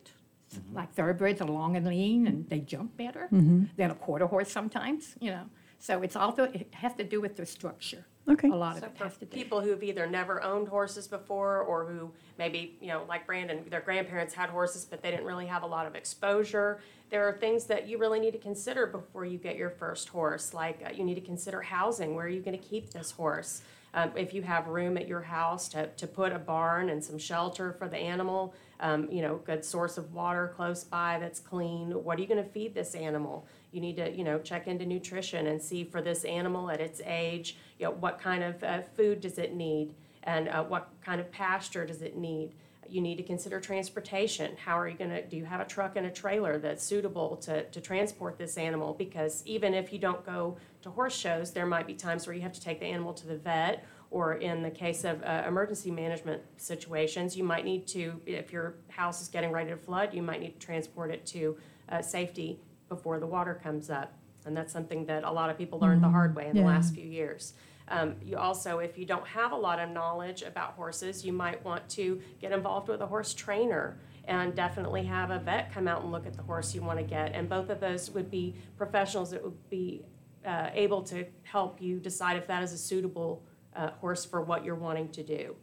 Like 0.73 0.93
thoroughbreds 0.95 1.41
are 1.41 1.49
long 1.49 1.77
and 1.77 1.85
lean 1.89 2.29
and 2.29 2.49
they 2.49 2.61
jump 2.61 2.97
better 2.97 3.27
than 3.33 3.91
a 3.91 3.97
quarter 3.97 4.27
horse 4.27 4.51
sometimes, 4.53 5.17
you 5.21 5.33
know. 5.33 5.47
So 5.81 6.03
it's 6.03 6.15
also, 6.15 6.45
it 6.45 6.69
has 6.83 6.95
to 6.95 7.05
do 7.05 7.21
with 7.21 7.35
their 7.37 7.47
structure. 7.47 8.05
Okay. 8.29 8.49
A 8.49 8.55
lot 8.55 8.75
of 8.75 8.81
So 8.81 8.87
it 8.87 8.99
for 8.99 9.05
has 9.05 9.17
to 9.19 9.25
do. 9.25 9.37
people 9.37 9.61
who've 9.61 9.83
either 9.83 10.07
never 10.07 10.43
owned 10.43 10.69
horses 10.69 11.07
before 11.07 11.61
or 11.61 11.85
who 11.87 12.11
maybe, 12.39 12.77
you 12.81 12.89
know, 12.89 13.05
like 13.09 13.27
Brandon, 13.27 13.65
their 13.71 13.81
grandparents 13.81 14.35
had 14.35 14.51
horses, 14.51 14.85
but 14.85 15.03
they 15.03 15.11
didn't 15.11 15.27
really 15.27 15.47
have 15.47 15.63
a 15.63 15.67
lot 15.67 15.87
of 15.87 15.95
exposure, 15.95 16.81
there 17.11 17.27
are 17.29 17.33
things 17.33 17.65
that 17.67 17.87
you 17.87 17.99
really 17.99 18.19
need 18.19 18.33
to 18.33 18.39
consider 18.39 18.87
before 18.87 19.25
you 19.25 19.39
get 19.39 19.57
your 19.57 19.71
first 19.71 20.09
horse. 20.09 20.53
Like 20.53 20.83
uh, 20.85 20.91
you 20.93 21.05
need 21.05 21.15
to 21.15 21.21
consider 21.21 21.61
housing. 21.61 22.15
Where 22.17 22.27
are 22.27 22.29
you 22.29 22.41
going 22.41 22.59
to 22.59 22.65
keep 22.65 22.91
this 22.91 23.13
horse? 23.13 23.63
Um, 23.95 24.13
if 24.15 24.35
you 24.35 24.43
have 24.43 24.67
room 24.67 24.97
at 24.97 25.09
your 25.09 25.23
house 25.23 25.69
to, 25.71 25.87
to 25.87 26.07
put 26.07 26.33
a 26.33 26.39
barn 26.39 26.91
and 26.91 27.03
some 27.03 27.19
shelter 27.19 27.73
for 27.73 27.89
the 27.89 27.97
animal, 27.97 28.55
um, 28.81 29.09
you 29.11 29.23
know, 29.23 29.37
good 29.37 29.65
source 29.65 29.97
of 29.97 30.13
water 30.13 30.53
close 30.55 30.85
by 30.85 31.19
that's 31.19 31.41
clean. 31.41 31.91
What 31.91 32.19
are 32.19 32.21
you 32.21 32.29
going 32.29 32.43
to 32.43 32.51
feed 32.51 32.75
this 32.75 32.95
animal? 32.95 33.47
You 33.73 33.81
need 33.81 33.97
to, 33.97 34.11
you 34.11 34.25
know, 34.25 34.39
check 34.39 34.67
into 34.67 34.85
nutrition 34.85 35.47
and 35.47 35.63
see 35.63 35.85
for 35.85 36.03
this 36.03 36.25
animal 36.25 36.71
at 36.71 36.81
its 36.81 37.01
age, 37.05 37.57
you 37.79 37.87
know, 37.87 37.93
what 37.93 38.21
kind 38.21 38.45
of 38.45 38.63
uh, 38.63 38.83
food 38.95 39.21
does 39.21 39.39
it 39.39 39.55
need 39.55 39.95
and 40.25 40.49
uh, 40.49 40.65
what 40.65 40.91
kind 41.05 41.21
of 41.21 41.31
pasture 41.31 41.87
does 41.87 42.03
it 42.03 42.17
need. 42.17 42.53
You 42.91 43.01
need 43.01 43.17
to 43.17 43.23
consider 43.23 43.61
transportation. 43.61 44.57
How 44.57 44.79
are 44.79 44.89
you 44.89 44.97
going 44.97 45.11
to, 45.11 45.27
do 45.27 45.37
you 45.37 45.45
have 45.45 45.61
a 45.61 45.65
truck 45.65 45.97
and 45.97 46.07
a 46.07 46.11
trailer 46.11 46.59
that's 46.59 46.83
suitable 46.83 47.37
to, 47.39 47.65
to 47.65 47.81
transport 47.81 48.39
this 48.39 48.57
animal? 48.57 48.95
Because 48.95 49.43
even 49.47 49.75
if 49.75 49.93
you 49.93 49.99
don't 49.99 50.25
go 50.25 50.57
to 50.83 50.91
horse 50.91 51.17
shows, 51.17 51.53
there 51.53 51.67
might 51.67 51.87
be 51.87 51.95
times 51.95 52.27
where 52.27 52.35
you 52.35 52.43
have 52.43 52.53
to 52.53 52.61
take 52.61 52.81
the 52.81 52.87
animal 52.87 53.13
to 53.15 53.27
the 53.27 53.37
vet 53.37 53.85
or 54.11 54.35
in 54.35 54.63
the 54.63 54.71
case 54.71 55.05
of 55.05 55.23
uh, 55.25 55.45
emergency 55.47 55.91
management 55.91 56.41
situations, 56.57 57.37
you 57.37 57.45
might 57.45 57.65
need 57.65 57.87
to, 57.89 58.21
if 58.25 58.53
your 58.53 58.77
house 58.89 59.21
is 59.21 59.29
getting 59.29 59.51
ready 59.51 59.71
to 59.71 59.77
flood, 59.77 60.15
you 60.15 60.23
might 60.23 60.41
need 60.41 60.59
to 60.59 60.67
transport 60.67 61.11
it 61.11 61.27
to 61.27 61.57
uh, 61.89 62.01
safety 62.01 62.61
before 62.89 63.19
the 63.19 63.27
water 63.27 63.59
comes 63.61 63.91
up. 63.91 64.15
And 64.45 64.57
that's 64.57 64.73
something 64.73 65.07
that 65.07 65.25
a 65.25 65.31
lot 65.31 65.51
of 65.51 65.59
people 65.59 65.81
learned 65.81 66.05
the 66.05 66.09
hard 66.09 66.37
way 66.37 66.47
in 66.49 66.57
the 66.57 66.63
last 66.63 66.95
few 66.95 67.05
years. 67.05 67.55
Um, 67.89 68.17
you 68.25 68.37
also, 68.37 68.79
if 68.79 68.99
you 68.99 69.05
don't 69.05 69.27
have 69.27 69.53
a 69.53 69.57
lot 69.57 69.79
of 69.79 69.91
knowledge 69.91 70.43
about 70.43 70.73
horses, 70.73 71.25
you 71.25 71.33
might 71.33 71.65
want 71.65 71.89
to 71.91 72.21
get 72.41 72.53
involved 72.53 72.89
with 72.89 73.01
a 73.01 73.07
horse 73.07 73.33
trainer 73.33 73.99
and 74.25 74.55
definitely 74.55 75.05
have 75.05 75.31
a 75.31 75.39
vet 75.39 75.73
come 75.73 75.87
out 75.87 76.03
and 76.03 76.11
look 76.11 76.27
at 76.27 76.35
the 76.35 76.43
horse 76.43 76.75
you 76.75 76.83
want 76.83 76.99
to 76.99 77.05
get. 77.05 77.33
And 77.33 77.49
both 77.49 77.71
of 77.71 77.79
those 77.79 78.11
would 78.11 78.31
be 78.31 78.57
professionals 78.77 79.31
that 79.31 79.43
would 79.43 79.71
be 79.71 80.03
uh, 80.45 80.71
able 80.75 81.03
to 81.03 81.25
help 81.45 81.81
you 81.81 81.99
decide 82.01 82.37
if 82.37 82.47
that 82.49 82.63
is 82.63 82.73
a 82.73 82.79
suitable 82.79 83.43
uh, 83.75 83.91
horse 84.01 84.25
for 84.25 84.41
what 84.41 84.65
you're 84.65 84.75
wanting 84.75 85.09
to 85.11 85.23
do. 85.23 85.55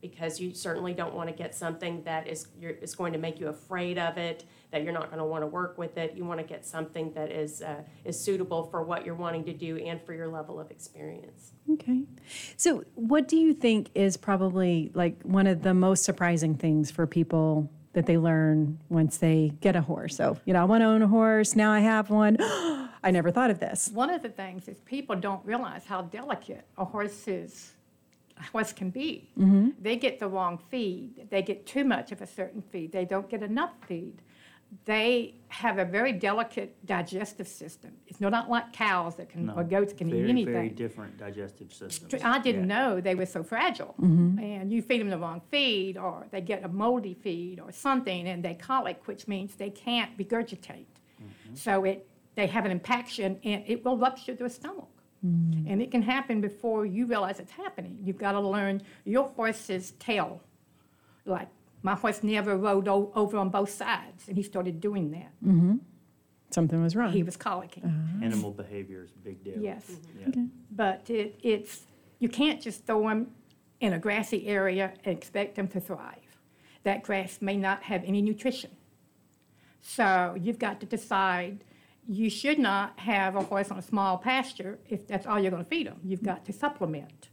Because 0.00 0.40
you 0.40 0.54
certainly 0.54 0.94
don't 0.94 1.14
want 1.14 1.28
to 1.28 1.34
get 1.34 1.54
something 1.54 2.02
that 2.04 2.26
is, 2.28 2.48
is 2.60 2.94
going 2.94 3.12
to 3.12 3.18
make 3.18 3.40
you 3.40 3.48
afraid 3.48 3.98
of 3.98 4.16
it, 4.16 4.44
that 4.70 4.82
you're 4.82 4.92
not 4.92 5.06
going 5.06 5.18
to 5.18 5.24
want 5.24 5.42
to 5.42 5.46
work 5.46 5.78
with 5.78 5.96
it. 5.96 6.14
You 6.14 6.24
want 6.24 6.40
to 6.40 6.46
get 6.46 6.64
something 6.66 7.12
that 7.14 7.30
is, 7.30 7.62
uh, 7.62 7.82
is 8.04 8.20
suitable 8.20 8.64
for 8.64 8.82
what 8.82 9.04
you're 9.04 9.14
wanting 9.14 9.44
to 9.44 9.52
do 9.52 9.78
and 9.78 10.00
for 10.02 10.12
your 10.12 10.28
level 10.28 10.60
of 10.60 10.70
experience. 10.70 11.52
Okay. 11.72 12.04
So, 12.56 12.84
what 12.94 13.28
do 13.28 13.36
you 13.36 13.54
think 13.54 13.90
is 13.94 14.16
probably 14.16 14.90
like 14.94 15.22
one 15.22 15.46
of 15.46 15.62
the 15.62 15.74
most 15.74 16.04
surprising 16.04 16.54
things 16.54 16.90
for 16.90 17.06
people 17.06 17.70
that 17.94 18.06
they 18.06 18.18
learn 18.18 18.78
once 18.88 19.16
they 19.18 19.52
get 19.60 19.74
a 19.74 19.80
horse? 19.80 20.16
So, 20.16 20.38
you 20.44 20.52
know, 20.52 20.60
I 20.60 20.64
want 20.64 20.82
to 20.82 20.86
own 20.86 21.02
a 21.02 21.08
horse. 21.08 21.56
Now 21.56 21.72
I 21.72 21.80
have 21.80 22.10
one. 22.10 22.36
I 23.02 23.10
never 23.10 23.30
thought 23.30 23.50
of 23.50 23.60
this. 23.60 23.90
One 23.94 24.10
of 24.10 24.22
the 24.22 24.28
things 24.28 24.68
is 24.68 24.78
people 24.80 25.16
don't 25.16 25.44
realize 25.46 25.84
how 25.86 26.02
delicate 26.02 26.66
a 26.76 26.84
horse 26.84 27.28
is, 27.28 27.72
a 28.36 28.42
horse 28.42 28.72
can 28.72 28.90
be. 28.90 29.30
They 29.80 29.96
get 29.96 30.18
the 30.18 30.28
wrong 30.28 30.58
feed. 30.68 31.28
They 31.30 31.42
get 31.42 31.64
too 31.64 31.84
much 31.84 32.12
of 32.12 32.20
a 32.20 32.26
certain 32.26 32.60
feed. 32.60 32.92
They 32.92 33.04
don't 33.04 33.30
get 33.30 33.42
enough 33.42 33.70
feed. 33.86 34.20
They 34.84 35.34
have 35.48 35.78
a 35.78 35.84
very 35.84 36.12
delicate 36.12 36.84
digestive 36.84 37.48
system. 37.48 37.92
It's 38.06 38.20
not 38.20 38.50
like 38.50 38.72
cows 38.72 39.16
that 39.16 39.30
can, 39.30 39.48
or 39.50 39.64
goats 39.64 39.94
can 39.94 40.10
very, 40.10 40.24
eat 40.24 40.28
anything. 40.30 40.52
Very 40.52 40.68
different 40.68 41.16
digestive 41.16 41.72
systems. 41.72 42.22
I 42.22 42.38
didn't 42.38 42.68
Yeah. 42.68 42.76
know 42.76 43.00
they 43.00 43.14
were 43.14 43.26
so 43.26 43.42
fragile. 43.42 43.94
Mm-hmm. 44.00 44.38
And 44.38 44.72
you 44.72 44.82
feed 44.82 45.00
them 45.00 45.08
the 45.08 45.18
wrong 45.18 45.40
feed, 45.50 45.96
or 45.96 46.26
they 46.30 46.42
get 46.42 46.64
a 46.64 46.68
moldy 46.68 47.14
feed 47.14 47.60
or 47.60 47.72
something, 47.72 48.28
and 48.28 48.44
they 48.44 48.54
colic, 48.54 49.06
which 49.06 49.26
means 49.26 49.54
they 49.54 49.70
can't 49.70 50.16
regurgitate. 50.18 50.84
Mm-hmm. 51.20 51.54
So 51.54 51.84
it, 51.84 52.06
they 52.34 52.46
have 52.46 52.66
an 52.66 52.70
impaction, 52.70 53.40
and 53.44 53.64
it 53.66 53.84
will 53.84 53.96
rupture 53.96 54.34
their 54.34 54.50
stomach. 54.50 54.88
Mm. 55.26 55.64
And 55.66 55.82
it 55.82 55.90
can 55.90 56.02
happen 56.02 56.40
before 56.40 56.86
you 56.86 57.06
realize 57.06 57.40
it's 57.40 57.50
happening. 57.50 57.98
You've 58.04 58.18
got 58.18 58.32
to 58.32 58.40
learn 58.40 58.82
your 59.04 59.28
horse's 59.28 59.92
tail. 59.98 60.40
Like 61.24 61.48
my 61.82 61.94
horse 61.94 62.22
never 62.22 62.56
rode 62.56 62.88
o- 62.88 63.12
over 63.14 63.36
on 63.36 63.50
both 63.50 63.70
sides, 63.70 64.28
and 64.28 64.36
he 64.36 64.42
started 64.42 64.80
doing 64.80 65.10
that. 65.12 65.32
Mm-hmm. 65.44 65.76
Something 66.50 66.82
was 66.82 66.96
wrong. 66.96 67.12
He 67.12 67.22
was 67.22 67.36
colicking. 67.36 67.84
Uh-huh. 67.84 68.24
Animal 68.24 68.52
behavior 68.52 69.04
is 69.04 69.10
a 69.10 69.18
big 69.18 69.44
deal. 69.44 69.58
Yes. 69.60 69.90
Yeah. 70.18 70.44
But 70.70 71.10
it, 71.10 71.38
it's, 71.42 71.82
you 72.20 72.28
can't 72.28 72.60
just 72.60 72.86
throw 72.86 73.02
them 73.06 73.32
in 73.80 73.92
a 73.92 73.98
grassy 73.98 74.46
area 74.46 74.94
and 75.04 75.16
expect 75.16 75.56
them 75.56 75.68
to 75.68 75.80
thrive. 75.80 76.38
That 76.84 77.02
grass 77.02 77.38
may 77.40 77.56
not 77.56 77.82
have 77.82 78.02
any 78.04 78.22
nutrition. 78.22 78.70
So 79.82 80.36
you've 80.40 80.58
got 80.58 80.80
to 80.80 80.86
decide, 80.86 81.64
you 82.08 82.30
should 82.30 82.58
not 82.58 82.98
have 83.00 83.36
a 83.36 83.42
horse 83.42 83.70
on 83.70 83.78
a 83.78 83.82
small 83.82 84.16
pasture 84.16 84.78
if 84.88 85.06
that's 85.06 85.26
all 85.26 85.38
you're 85.38 85.50
going 85.50 85.64
to 85.64 85.68
feed 85.68 85.86
them. 85.86 86.00
You've 86.02 86.20
mm-hmm. 86.20 86.30
got 86.30 86.44
to 86.46 86.52
supplement. 86.52 87.27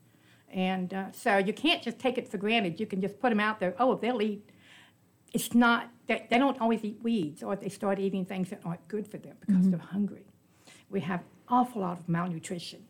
And 0.56 0.94
uh, 0.94 1.12
so 1.12 1.38
you 1.38 1.52
can't 1.54 1.84
just 1.84 2.00
take 2.00 2.18
it 2.18 2.28
for 2.30 2.38
granted. 2.38 2.80
You 2.80 2.86
can 2.88 3.02
just 3.02 3.20
put 3.20 3.30
them 3.30 3.42
out 3.42 3.60
there, 3.60 3.76
oh, 3.78 3.96
they'll 3.96 4.22
eat. 4.22 4.50
It's 5.34 5.54
not, 5.54 5.90
they, 6.08 6.26
they 6.30 6.38
don't 6.38 6.60
always 6.62 6.82
eat 6.84 6.98
weeds, 7.04 7.44
or 7.44 7.58
they 7.58 7.68
start 7.68 8.00
eating 8.00 8.24
things 8.26 8.50
that 8.52 8.62
aren't 8.64 8.88
good 8.88 9.06
for 9.06 9.18
them 9.18 9.36
because 9.46 9.70
they're 9.70 9.80
hungry. 9.80 10.26
We 10.90 11.02
have 11.02 11.22
awful 11.50 11.82
lot 11.82 12.00
of 12.00 12.08
malnutrition 12.08 12.86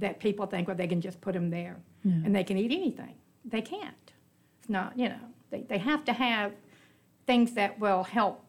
that 0.00 0.18
people 0.18 0.46
think, 0.46 0.66
well, 0.66 0.76
they 0.76 0.88
can 0.88 1.00
just 1.00 1.20
put 1.20 1.32
them 1.34 1.48
there 1.50 1.76
and 2.24 2.34
they 2.34 2.44
can 2.44 2.58
eat 2.58 2.72
anything. 2.72 3.14
They 3.44 3.62
can't. 3.62 4.12
It's 4.60 4.68
not, 4.68 4.98
you 4.98 5.08
know, 5.08 5.20
they, 5.50 5.62
they 5.62 5.78
have 5.78 6.04
to 6.06 6.12
have 6.12 6.52
things 7.26 7.52
that 7.52 7.78
will 7.78 8.02
help 8.02 8.44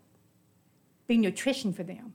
be 1.08 1.18
nutrition 1.18 1.74
for 1.74 1.84
them. 1.84 2.14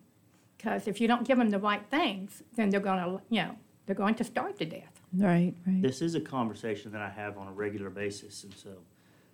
Because 0.57 0.88
if 0.88 1.01
you 1.01 1.07
don't 1.09 1.26
give 1.26 1.38
them 1.38 1.51
the 1.51 1.59
right 1.59 1.84
things, 1.88 2.43
then 2.57 2.70
they're 2.70 2.80
going 2.80 2.99
to, 2.99 3.22
you 3.30 3.43
know, 3.43 3.57
they're 3.86 3.97
going 3.97 4.16
to 4.16 4.24
starve 4.24 4.59
to 4.59 4.64
death. 4.64 4.91
Right, 5.14 5.54
right. 5.66 5.82
This 5.82 6.00
is 6.00 6.14
a 6.14 6.20
conversation 6.20 6.90
that 6.92 7.02
I 7.02 7.10
have 7.10 7.36
on 7.36 7.48
a 7.48 7.52
regular 7.52 7.90
basis, 7.90 8.44
and 8.44 8.54
so 8.54 8.70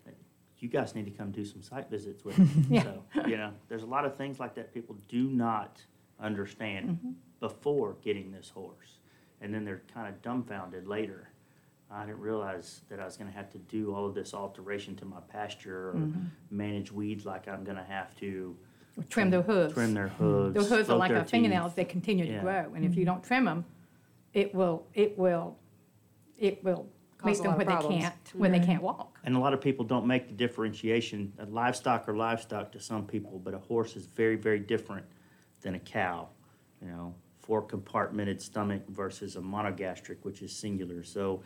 uh, 0.06 0.10
you 0.58 0.68
guys 0.68 0.94
need 0.94 1.04
to 1.04 1.10
come 1.10 1.30
do 1.30 1.44
some 1.44 1.62
site 1.62 1.88
visits 1.88 2.24
with 2.24 2.38
me. 2.68 2.80
So, 2.82 3.04
you 3.26 3.36
know, 3.36 3.52
there's 3.68 3.84
a 3.84 3.86
lot 3.86 4.04
of 4.04 4.16
things 4.16 4.40
like 4.40 4.54
that 4.56 4.74
people 4.74 4.96
do 5.08 5.24
not 5.24 5.80
understand 6.20 6.88
mm-hmm. 6.88 7.10
before 7.40 7.96
getting 8.02 8.32
this 8.32 8.50
horse. 8.50 8.98
And 9.40 9.54
then 9.54 9.64
they're 9.64 9.82
kind 9.94 10.08
of 10.08 10.20
dumbfounded 10.20 10.88
later. 10.88 11.28
I 11.90 12.04
didn't 12.04 12.20
realize 12.20 12.82
that 12.90 13.00
I 13.00 13.04
was 13.04 13.16
gonna 13.16 13.30
have 13.30 13.50
to 13.50 13.58
do 13.58 13.94
all 13.94 14.04
of 14.04 14.14
this 14.14 14.34
alteration 14.34 14.94
to 14.96 15.04
my 15.04 15.20
pasture 15.28 15.90
or 15.90 15.94
mm-hmm. 15.94 16.24
manage 16.50 16.92
weeds 16.92 17.24
like 17.24 17.48
I'm 17.48 17.64
gonna 17.64 17.86
have 17.88 18.14
to. 18.16 18.56
Trim 19.08 19.30
their 19.30 19.42
hooves. 19.42 19.74
Trim 19.74 19.94
their 19.94 20.08
mm-hmm. 20.08 20.24
hooves. 20.24 20.54
Those 20.54 20.68
hooves 20.68 20.90
are 20.90 20.96
like 20.96 21.10
their 21.10 21.18
our 21.18 21.24
fingernails, 21.24 21.74
they 21.74 21.84
continue 21.84 22.26
to 22.26 22.32
Yeah. 22.32 22.40
grow, 22.40 22.72
and 22.74 22.84
if 22.84 22.96
you 22.96 23.04
don't 23.04 23.22
trim 23.22 23.44
them, 23.44 23.64
it 24.34 24.54
will, 24.54 24.86
it 24.92 25.16
will, 25.16 25.56
it 26.38 26.62
will 26.64 26.88
make 27.24 27.34
Cause 27.34 27.40
a 27.40 27.42
them 27.42 27.50
lot 27.52 27.58
where 27.58 27.66
of 27.66 27.68
they 27.68 27.74
problems. 27.74 28.02
can't, 28.02 28.32
when 28.34 28.52
they 28.52 28.60
can't 28.60 28.82
walk. 28.82 29.18
And 29.24 29.34
a 29.36 29.38
lot 29.38 29.52
of 29.52 29.60
people 29.60 29.84
don't 29.84 30.06
make 30.06 30.28
the 30.28 30.34
differentiation, 30.34 31.32
a 31.38 31.46
livestock 31.46 32.08
or 32.08 32.16
livestock 32.16 32.72
to 32.72 32.80
some 32.80 33.06
people, 33.06 33.38
but 33.38 33.54
a 33.54 33.58
horse 33.58 33.96
is 33.96 34.06
very, 34.06 34.36
very 34.36 34.60
different 34.60 35.04
than 35.60 35.74
a 35.74 35.80
cow. 35.80 36.28
You 36.80 36.88
know, 36.88 37.14
four 37.40 37.62
compartmented 37.62 38.40
stomach 38.40 38.82
versus 38.88 39.36
a 39.36 39.40
monogastric, 39.40 40.18
which 40.22 40.42
is 40.42 40.52
singular. 40.52 41.02
So 41.02 41.42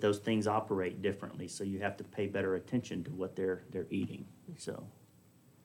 those 0.00 0.18
things 0.18 0.46
operate 0.46 1.02
differently, 1.02 1.48
so 1.48 1.64
you 1.64 1.78
have 1.80 1.96
to 1.96 2.04
pay 2.04 2.26
better 2.26 2.54
attention 2.56 3.04
to 3.04 3.10
what 3.10 3.36
they're, 3.36 3.62
they're 3.70 3.86
eating, 3.90 4.26
so. 4.56 4.84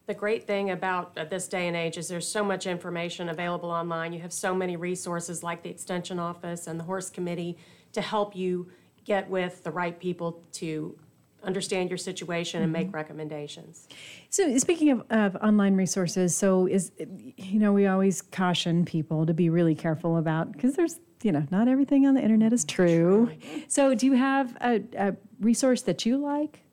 The 0.06 0.14
great 0.14 0.45
thing 0.45 0.72
about 0.72 1.18
uh, 1.18 1.26
this 1.26 1.47
day 1.47 1.68
and 1.68 1.78
age 1.78 1.97
is 1.97 2.10
there's 2.10 2.28
so 2.28 2.43
much 2.43 2.68
information 2.68 3.30
available 3.30 3.72
online. 3.72 4.12
You 4.12 4.20
have 4.20 4.34
so 4.34 4.54
many 4.54 4.76
resources 4.76 5.43
like 5.43 5.64
the 5.64 5.70
Extension 5.70 6.20
Office 6.20 6.68
and 6.68 6.80
the 6.80 6.84
Horse 6.84 7.10
Committee 7.10 7.58
to 7.93 8.01
help 8.01 8.36
you 8.36 8.70
get 9.06 9.30
with 9.30 9.64
the 9.64 9.72
right 9.72 9.97
people 9.97 10.43
to 10.54 10.97
understand 11.43 11.89
your 11.89 11.97
situation 11.97 12.64
and 12.64 12.72
make 12.72 12.93
recommendations. 12.93 13.88
So 14.30 14.58
speaking 14.58 14.91
of, 14.91 15.04
of 15.10 15.36
online 15.38 15.76
resources, 15.76 16.36
so 16.36 16.68
is 16.68 16.91
you 16.99 17.60
know 17.60 17.74
we 17.74 17.88
always 17.88 18.22
caution 18.22 18.86
people 18.86 19.26
to 19.26 19.34
be 19.34 19.49
really 19.49 19.76
careful 19.76 20.18
about 20.18 20.51
because 20.51 20.76
there's 20.76 20.99
you 21.22 21.32
know 21.32 21.45
not 21.51 21.68
everything 21.68 22.08
on 22.08 22.14
the 22.14 22.22
internet 22.22 22.54
is 22.54 22.66
true. 22.66 23.32
So 23.68 23.93
do 23.93 24.06
you 24.06 24.14
have 24.14 24.56
a, 24.62 24.84
a 24.97 25.16
resource 25.39 25.82
that 25.84 26.06
you 26.06 26.18
like? 26.18 26.64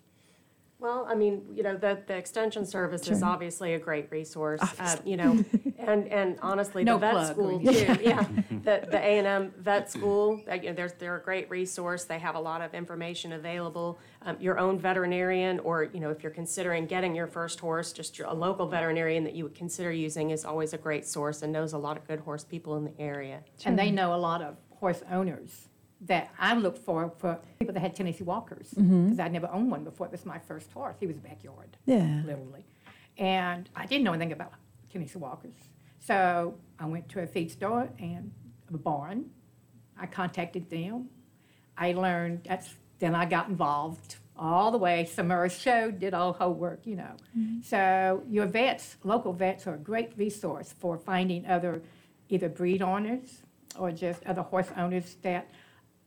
Well, 0.81 1.07
I 1.07 1.15
mean, 1.15 1.43
you 1.53 1.63
know, 1.63 1.77
the, 1.77 1.99
the 2.07 2.17
extension 2.17 2.65
service 2.65 3.07
is 3.09 3.23
obviously 3.23 3.75
a 3.75 3.79
great 3.79 4.11
resource, 4.11 4.61
uh, 4.79 4.97
you 5.05 5.19
know, 5.19 5.45
and, 5.79 6.09
and 6.09 6.39
honestly, 6.41 6.85
the 6.85 6.97
vet 6.97 7.13
plug, 7.13 7.33
school 7.35 7.61
too, 7.61 7.99
yeah. 8.03 8.25
The, 8.61 8.87
the 8.91 8.99
A 8.99 9.19
and 9.19 9.27
M 9.27 9.55
vet 9.59 9.91
school, 9.91 10.43
uh, 10.51 10.55
you 10.55 10.69
know, 10.69 10.75
there's, 10.75 10.93
they're 10.95 11.17
a 11.17 11.23
great 11.23 11.49
resource, 11.51 12.05
they 12.05 12.19
have 12.19 12.35
a 12.35 12.41
lot 12.41 12.61
of 12.61 12.75
information 12.75 13.33
available. 13.33 13.99
Um, 14.23 14.37
your 14.39 14.59
own 14.59 14.79
veterinarian, 14.79 15.61
or, 15.61 15.85
you 15.85 16.01
know, 16.01 16.11
if 16.11 16.23
you're 16.23 16.33
considering 16.33 16.87
getting 16.87 17.15
your 17.15 17.27
first 17.27 17.59
horse, 17.61 17.93
just 17.93 18.19
your, 18.19 18.29
a 18.29 18.35
local 18.35 18.67
veterinarian 18.67 19.25
that 19.25 19.35
you 19.35 19.45
would 19.45 19.55
consider 19.55 19.91
using 19.93 20.31
is 20.31 20.45
always 20.45 20.75
a 20.75 20.79
great 20.79 21.07
source 21.07 21.41
and 21.41 21.53
knows 21.53 21.73
a 21.73 21.79
lot 21.79 21.97
of 21.97 22.07
good 22.07 22.21
horse 22.21 22.45
people 22.45 22.77
in 22.77 22.85
the 22.85 23.01
area. 23.01 23.41
And 23.65 23.79
they 23.79 23.91
know 23.91 24.15
a 24.15 24.17
lot 24.21 24.43
of 24.43 24.57
horse 24.79 25.03
owners 25.11 25.70
that 26.03 26.31
I 26.39 26.55
looked 26.55 26.79
for, 26.79 27.13
for 27.19 27.39
people 27.59 27.75
that 27.75 27.81
had 27.81 27.95
Tennessee 27.95 28.25
Walkers. 28.25 28.71
Mm-hmm. 28.71 29.05
Because 29.07 29.21
I'd 29.21 29.33
never 29.33 29.51
owned 29.53 29.71
one 29.71 29.85
before. 29.85 30.07
It 30.07 30.13
was 30.13 30.25
my 30.25 30.39
first 30.39 30.71
horse. 30.73 30.97
He 30.99 31.07
was 31.07 31.17
a 31.17 31.21
backyard, 31.21 31.77
Yeah. 31.87 32.23
literally. 32.25 32.65
And 33.19 33.69
I 33.77 33.87
didn't 33.87 34.05
know 34.05 34.13
anything 34.13 34.33
about 34.33 34.53
Tennessee 34.91 35.19
Walkers. 35.19 35.55
So 36.01 36.55
I 36.79 36.87
went 36.87 37.09
to 37.11 37.21
a 37.21 37.27
feed 37.27 37.51
store 37.51 37.91
and 37.99 38.33
a 38.73 38.79
barn. 38.79 39.27
I 39.99 40.07
contacted 40.07 40.71
them. 40.71 41.11
I 41.77 41.93
learned, 41.93 42.45
that's, 42.49 42.75
then 42.99 43.15
I 43.15 43.27
got 43.27 43.49
involved 43.49 44.17
all 44.37 44.71
the 44.71 44.79
way. 44.79 45.05
Samara 45.05 45.51
showed, 45.51 45.99
did 45.99 46.15
all 46.15 46.33
whole 46.33 46.55
work, 46.55 46.81
you 46.87 46.97
know. 46.97 47.13
Mm-hmm. 47.39 47.61
So 47.63 48.23
your 48.29 48.47
vets, 48.47 48.97
local 49.05 49.35
vets 49.35 49.67
are 49.67 49.75
a 49.75 49.79
great 49.79 50.13
resource 50.17 50.75
for 50.79 50.97
finding 50.97 51.45
other, 51.47 51.83
either 52.31 52.49
breed 52.49 52.81
owners 52.81 53.43
or 53.79 53.93
just 53.93 54.25
other 54.25 54.43
horse 54.43 54.69
owners 54.79 55.17
that, 55.23 55.51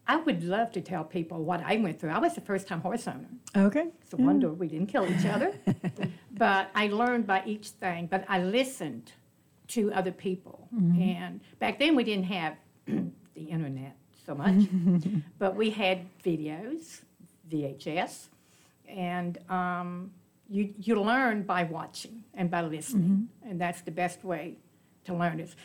I 0.05 0.17
would 0.17 0.43
love 0.43 0.71
to 0.73 0.81
tell 0.81 1.03
people 1.03 1.43
what 1.43 1.61
I 1.63 1.77
went 1.77 1.99
through. 1.99 2.09
I 2.09 2.19
was 2.19 2.35
the 2.35 2.41
first 2.41 2.67
time 2.67 2.81
horse 2.81 3.07
owner. 3.07 3.29
Okay. 3.55 3.87
It's 4.01 4.13
a 4.13 4.17
wonder 4.17 4.49
mm. 4.49 4.57
we 4.57 4.67
didn't 4.67 4.87
kill 4.87 5.09
each 5.09 5.25
other. 5.25 5.53
but 6.31 6.69
I 6.75 6.87
learned 6.87 7.25
by 7.25 7.43
each 7.45 7.69
thing, 7.69 8.07
but 8.07 8.25
I 8.27 8.39
listened 8.39 9.13
to 9.69 9.93
other 9.93 10.11
people. 10.11 10.67
Mm-hmm. 10.75 11.01
And 11.01 11.41
back 11.59 11.79
then 11.79 11.95
we 11.95 12.03
didn't 12.03 12.25
have 12.25 12.57
the 12.85 13.41
internet 13.49 13.95
so 14.25 14.35
much, 14.35 14.67
but 15.39 15.55
we 15.55 15.69
had 15.69 16.05
videos, 16.21 17.01
VHS, 17.49 18.27
and 18.87 19.37
um, 19.49 20.11
you, 20.49 20.73
you 20.79 21.01
learn 21.01 21.43
by 21.43 21.63
watching 21.63 22.23
and 22.33 22.51
by 22.51 22.61
listening. 22.61 23.29
Mm-hmm. 23.43 23.49
And 23.49 23.61
that's 23.61 23.81
the 23.81 23.91
best 23.91 24.23
way 24.23 24.57
to 25.05 25.13
learn 25.13 25.39
is 25.39 25.55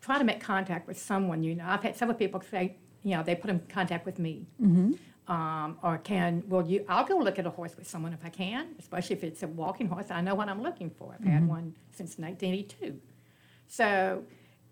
try 0.00 0.18
to 0.18 0.24
make 0.24 0.40
contact 0.40 0.86
with 0.86 0.98
someone 0.98 1.42
you 1.42 1.54
know. 1.54 1.64
I've 1.66 1.82
had 1.82 1.96
several 1.96 2.16
people 2.16 2.42
say, 2.50 2.76
you 3.02 3.16
know, 3.16 3.22
they 3.22 3.34
put 3.34 3.48
them 3.48 3.60
in 3.60 3.66
contact 3.66 4.06
with 4.06 4.18
me. 4.18 4.46
Mm-hmm. 4.60 4.92
Um, 5.32 5.76
or 5.82 5.98
can, 5.98 6.42
well, 6.48 6.66
you, 6.66 6.86
I'll 6.88 7.04
go 7.04 7.18
look 7.18 7.38
at 7.38 7.46
a 7.46 7.50
horse 7.50 7.76
with 7.76 7.86
someone 7.86 8.14
if 8.14 8.24
I 8.24 8.30
can, 8.30 8.68
especially 8.78 9.16
if 9.16 9.24
it's 9.24 9.42
a 9.42 9.46
walking 9.46 9.86
horse. 9.86 10.06
I 10.10 10.22
know 10.22 10.34
what 10.34 10.48
I'm 10.48 10.62
looking 10.62 10.88
for. 10.88 11.12
I've 11.12 11.26
had 11.26 11.42
mm-hmm. 11.42 11.48
one 11.48 11.74
since 11.90 12.16
1982. 12.18 12.98
So 13.66 14.24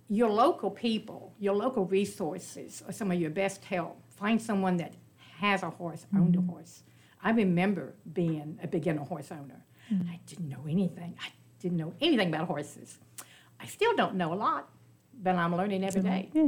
your 0.09 0.31
local 0.31 0.71
people, 0.71 1.35
your 1.39 1.55
local 1.55 1.85
resources 1.85 2.83
are 2.87 2.93
some 2.93 3.11
of 3.11 3.21
your 3.21 3.31
best 3.31 3.65
help. 3.65 4.01
Find 4.09 4.41
someone 4.41 4.79
that 4.79 4.95
has 5.41 5.63
a 5.63 5.69
horse, 5.69 6.07
owned 6.15 6.35
a 6.35 6.39
mm-hmm. 6.39 6.49
horse. 6.49 6.83
I 7.23 7.31
remember 7.31 7.95
being 8.13 8.59
a 8.63 8.67
beginner 8.67 9.05
horse 9.05 9.31
owner. 9.31 9.65
Mm. 9.93 10.09
I 10.09 10.21
didn't 10.27 10.49
know 10.49 10.65
anything. 10.69 11.17
I 11.21 11.29
didn't 11.61 11.77
know 11.77 11.93
anything 12.01 12.29
about 12.29 12.47
horses. 12.47 12.99
I 13.61 13.67
still 13.67 13.95
don't 13.97 14.15
know 14.15 14.33
a 14.33 14.37
lot, 14.37 14.69
but 15.23 15.35
I'm 15.35 15.57
learning 15.57 15.85
every 15.85 16.03
day. 16.03 16.31
Yeah. 16.33 16.43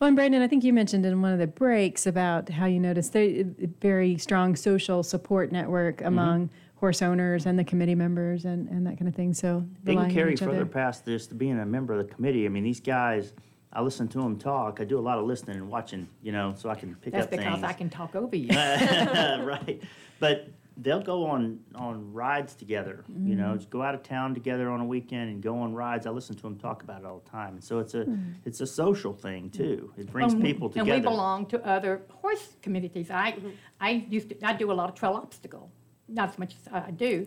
Well, 0.00 0.08
and 0.08 0.16
Brandon, 0.16 0.42
I 0.42 0.48
think 0.48 0.64
you 0.64 0.72
mentioned 0.72 1.06
in 1.06 1.22
one 1.22 1.32
of 1.32 1.38
the 1.38 1.46
breaks 1.46 2.06
about 2.06 2.48
how 2.48 2.66
you 2.66 2.80
noticed 2.80 3.14
a 3.16 3.44
very 3.80 4.18
strong 4.18 4.56
social 4.56 5.02
support 5.02 5.52
network 5.52 5.96
mm-hmm. 5.98 6.06
among 6.06 6.50
horse 6.76 7.00
owners 7.02 7.46
and 7.46 7.58
the 7.58 7.64
committee 7.64 7.94
members 7.94 8.44
and, 8.44 8.68
and 8.68 8.86
that 8.86 8.98
kind 8.98 9.08
of 9.08 9.14
thing. 9.14 9.32
So 9.32 9.64
They 9.84 9.94
can 9.94 10.10
carry 10.10 10.36
further 10.36 10.56
other. 10.56 10.66
past 10.66 11.04
this 11.04 11.26
to 11.28 11.34
being 11.34 11.58
a 11.58 11.64
member 11.66 11.94
of 11.94 12.06
the 12.06 12.14
committee. 12.14 12.44
I 12.44 12.48
mean, 12.50 12.64
these 12.64 12.80
guys, 12.80 13.32
I 13.72 13.80
listen 13.80 14.06
to 14.08 14.18
them 14.18 14.38
talk. 14.38 14.80
I 14.80 14.84
do 14.84 14.98
a 14.98 15.00
lot 15.00 15.18
of 15.18 15.24
listening 15.24 15.56
and 15.56 15.68
watching, 15.68 16.08
you 16.22 16.32
know, 16.32 16.54
so 16.56 16.68
I 16.68 16.74
can 16.74 16.94
pick 16.96 17.14
That's 17.14 17.24
up 17.24 17.30
because 17.30 17.54
things. 17.54 17.64
I 17.64 17.72
can 17.72 17.88
talk 17.88 18.14
over 18.14 18.36
you. 18.36 18.48
right. 18.54 19.80
But 20.20 20.48
they'll 20.76 21.02
go 21.02 21.24
on 21.26 21.60
on 21.76 22.12
rides 22.12 22.54
together. 22.54 23.04
You 23.08 23.34
Mm. 23.34 23.38
know, 23.38 23.56
just 23.56 23.70
go 23.70 23.80
out 23.82 23.94
of 23.94 24.02
town 24.02 24.34
together 24.34 24.68
on 24.70 24.80
a 24.80 24.84
weekend 24.84 25.30
and 25.30 25.40
go 25.42 25.56
on 25.58 25.72
rides. 25.74 26.04
I 26.06 26.10
listen 26.10 26.34
to 26.36 26.42
them 26.42 26.56
talk 26.58 26.82
about 26.82 27.02
it 27.02 27.06
all 27.06 27.20
the 27.24 27.30
time. 27.30 27.60
So 27.60 27.78
it's 27.78 27.94
a 27.94 28.06
it's 28.44 28.60
a 28.60 28.66
social 28.66 29.12
thing 29.12 29.50
too. 29.50 29.92
It 29.96 30.10
brings 30.10 30.34
Um, 30.34 30.42
people 30.42 30.68
together. 30.68 30.92
And 30.94 31.04
we 31.04 31.08
belong 31.10 31.46
to 31.46 31.64
other 31.66 32.02
horse 32.10 32.56
communities. 32.60 33.10
I, 33.10 33.36
I 33.80 33.90
used 34.10 34.28
to, 34.30 34.46
I 34.46 34.52
do 34.54 34.72
a 34.72 34.76
lot 34.80 34.88
of 34.88 34.94
trail 34.96 35.12
obstacle, 35.14 35.70
not 36.08 36.30
as 36.30 36.38
much 36.38 36.54
as 36.56 36.72
I 36.72 36.90
do, 36.90 37.26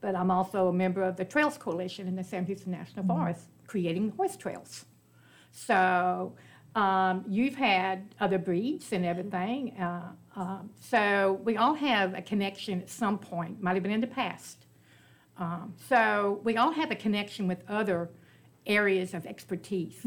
but 0.00 0.14
I'm 0.16 0.30
also 0.30 0.66
a 0.68 0.72
member 0.72 1.02
of 1.02 1.14
the 1.16 1.24
Trails 1.24 1.56
Coalition 1.58 2.08
in 2.08 2.16
the 2.16 2.24
Sam 2.24 2.44
Houston 2.46 2.72
National 2.72 3.04
Forest, 3.06 3.44
creating 3.68 4.10
horse 4.16 4.36
trails. 4.36 4.84
So 5.52 6.34
um, 6.74 7.24
you've 7.28 7.56
had 7.56 8.14
other 8.20 8.38
breeds 8.38 8.92
and 8.92 9.04
everything. 9.04 9.76
Uh, 9.78 10.12
um, 10.40 10.70
so 10.80 11.38
we 11.44 11.56
all 11.58 11.74
have 11.74 12.14
a 12.14 12.22
connection 12.22 12.80
at 12.80 12.88
some 12.88 13.18
point, 13.18 13.60
might 13.62 13.74
have 13.74 13.82
been 13.82 13.92
in 13.92 14.00
the 14.00 14.06
past. 14.06 14.64
Um, 15.36 15.74
so 15.88 16.40
we 16.44 16.56
all 16.56 16.72
have 16.72 16.90
a 16.90 16.94
connection 16.96 17.46
with 17.46 17.62
other 17.68 18.08
areas 18.66 19.12
of 19.12 19.26
expertise 19.26 19.98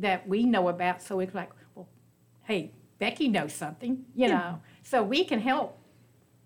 that 0.00 0.26
we 0.26 0.44
know 0.44 0.68
about. 0.68 1.02
So 1.02 1.20
it's 1.20 1.34
like, 1.34 1.50
well, 1.74 1.88
hey, 2.44 2.72
Becky 2.98 3.28
knows 3.28 3.52
something, 3.52 4.04
you 4.14 4.28
know. 4.28 4.60
So 4.82 5.02
we 5.02 5.22
can 5.24 5.40
help. 5.40 5.78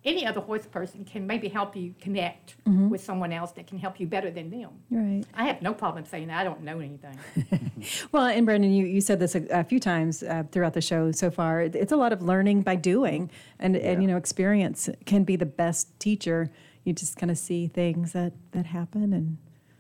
Any 0.05 0.25
other 0.27 0.41
horse 0.41 0.65
person 0.67 1.05
can 1.05 1.27
maybe 1.27 1.49
help 1.49 1.75
you 1.77 1.95
connect 2.01 2.57
with 2.89 3.03
someone 3.03 3.33
else 3.33 3.53
that 3.53 3.67
can 3.67 3.79
help 3.79 3.99
you 3.99 4.07
better 4.07 4.31
than 4.31 4.49
them. 4.49 4.71
Right. 4.91 5.25
I 5.35 5.45
have 5.45 5.61
no 5.61 5.75
problem 5.75 6.05
saying 6.05 6.31
I 6.31 6.45
don't 6.45 6.63
know 6.63 6.81
anything. 6.81 7.19
Well, 8.13 8.27
and 8.27 8.45
Brandon, 8.45 8.73
you, 8.73 8.87
you 8.87 9.01
said 9.01 9.21
this 9.21 9.35
a, 9.35 9.45
a 9.51 9.65
few 9.65 9.79
times 9.79 10.23
uh, 10.23 10.45
throughout 10.51 10.73
the 10.73 10.81
show 10.81 11.13
so 11.13 11.31
far. 11.31 11.61
It's 11.63 11.93
a 11.93 11.97
lot 11.97 12.13
of 12.13 12.23
learning 12.23 12.63
by 12.63 12.75
doing, 12.75 13.31
and, 13.59 13.77
and 13.77 14.03
you 14.03 14.09
know, 14.09 14.17
experience 14.17 14.89
can 15.07 15.25
be 15.25 15.37
the 15.37 15.47
best 15.47 15.99
teacher. 16.01 16.51
You 16.85 16.93
just 16.93 17.17
kind 17.17 17.31
of 17.31 17.39
see 17.39 17.69
things 17.69 18.13
that, 18.13 18.33
that 18.53 18.67
happen, 18.67 19.13
and 19.13 19.39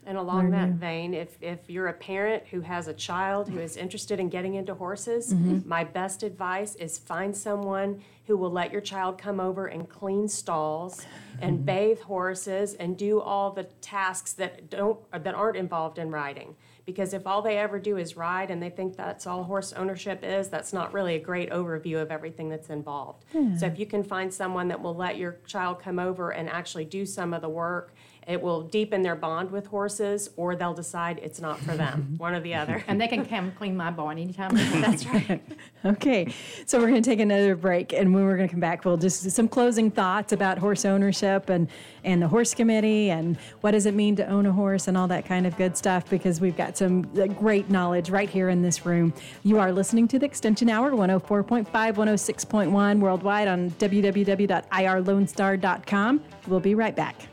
And 0.09 0.17
along 0.17 0.53
that 0.53 0.71
vein, 0.71 1.13
if, 1.13 1.37
if 1.43 1.69
you're 1.69 1.89
a 1.89 1.93
parent 1.93 2.45
who 2.51 2.63
has 2.63 2.89
a 2.89 2.95
child 2.95 3.47
who 3.51 3.59
is 3.61 3.77
interested 3.77 4.19
in 4.19 4.31
getting 4.31 4.55
into 4.55 4.75
horses, 4.75 5.35
Mm-hmm. 5.35 5.69
my 5.69 5.85
best 5.85 6.23
advice 6.23 6.75
is 6.77 6.97
find 6.97 7.37
someone 7.37 8.01
who 8.27 8.35
will 8.39 8.51
let 8.51 8.73
your 8.73 8.81
child 8.81 9.19
come 9.19 9.39
over 9.39 9.67
and 9.67 9.87
clean 9.87 10.27
stalls 10.27 11.03
Mm-hmm. 11.03 11.43
and 11.45 11.67
bathe 11.67 12.01
horses 12.01 12.73
and 12.75 12.97
do 12.97 13.21
all 13.21 13.51
the 13.53 13.65
tasks 13.83 14.33
that 14.33 14.71
don't 14.71 14.99
that 15.13 15.35
aren't 15.35 15.59
involved 15.59 15.99
in 15.99 16.11
riding. 16.11 16.57
Because 16.87 17.13
if 17.13 17.27
all 17.27 17.43
they 17.43 17.59
ever 17.59 17.79
do 17.79 17.99
is 17.99 18.17
ride 18.17 18.51
and 18.51 18.63
they 18.63 18.71
think 18.71 18.97
that's 18.97 19.27
all 19.27 19.45
horse 19.45 19.75
ownership 19.75 20.21
is, 20.25 20.49
that's 20.49 20.73
not 20.73 20.95
really 20.95 21.17
a 21.17 21.21
great 21.21 21.51
overview 21.51 22.01
of 22.01 22.11
everything 22.11 22.49
that's 22.49 22.71
involved. 22.71 23.27
So 23.59 23.67
if 23.67 23.79
you 23.79 23.85
can 23.85 24.03
find 24.03 24.33
someone 24.33 24.69
that 24.69 24.81
will 24.81 24.95
let 24.95 25.19
your 25.19 25.37
child 25.47 25.81
come 25.81 25.99
over 25.99 26.31
and 26.31 26.49
actually 26.49 26.87
do 26.87 27.05
some 27.05 27.35
of 27.35 27.43
the 27.43 27.49
work, 27.51 27.93
it 28.29 28.43
will 28.43 28.61
deepen 28.61 29.03
their 29.03 29.17
bond 29.17 29.51
with 29.51 29.67
horses, 29.67 30.29
or 30.37 30.55
they'll 30.55 30.75
decide 30.75 31.19
it's 31.23 31.41
not 31.41 31.59
for 31.61 31.75
them, 31.75 32.15
one 32.19 32.35
or 32.35 32.41
the 32.41 32.55
other. 32.55 32.85
And 32.87 33.01
they 33.01 33.09
can 33.09 33.25
come 33.25 33.53
clean 33.53 33.75
my 33.75 33.91
barn 33.91 34.19
anytime. 34.19 34.55
That's 34.55 35.07
right. 35.07 35.43
Okay, 35.85 36.35
so 36.67 36.81
we're 36.81 36.89
going 36.89 37.05
to 37.05 37.09
take 37.09 37.21
another 37.21 37.55
break, 37.55 37.93
and 37.93 38.13
when 38.13 38.25
we're 38.25 38.37
going 38.37 38.49
to 38.49 38.53
come 38.53 38.61
back, 38.61 38.85
we'll 38.85 38.97
just 38.97 39.31
some 39.31 39.47
closing 39.47 39.93
thoughts 39.93 40.33
about 40.33 40.59
horse 40.59 40.85
ownership 40.85 41.51
and 41.51 41.69
and 42.03 42.21
the 42.21 42.27
horse 42.27 42.53
committee 42.53 43.11
and 43.11 43.37
what 43.61 43.71
does 43.71 43.87
it 43.87 43.95
mean 43.95 44.17
to 44.17 44.27
own 44.27 44.47
a 44.47 44.53
horse 44.53 44.89
and 44.89 44.97
all 44.97 45.07
that 45.07 45.25
kind 45.25 45.47
of 45.47 45.57
good 45.57 45.77
stuff. 45.77 46.11
Because 46.11 46.41
we've 46.41 46.57
got 46.57 46.77
some 46.77 47.09
uh, 47.17 47.29
great 47.29 47.71
knowledge 47.71 48.11
right 48.11 48.29
here 48.29 48.49
in 48.49 48.61
this 48.61 48.85
room. 48.85 49.15
You 49.45 49.61
are 49.61 49.71
listening 49.71 50.09
to 50.09 50.19
the 50.19 50.27
Extension 50.27 50.69
Hour, 50.69 50.91
104.5, 50.91 51.71
106.1 51.71 52.99
worldwide 52.99 53.47
on 53.47 53.71
www.irlonestar.com. 53.71 56.25
We'll 56.49 56.61
be 56.61 56.75
right 56.75 56.97
back. 56.97 57.28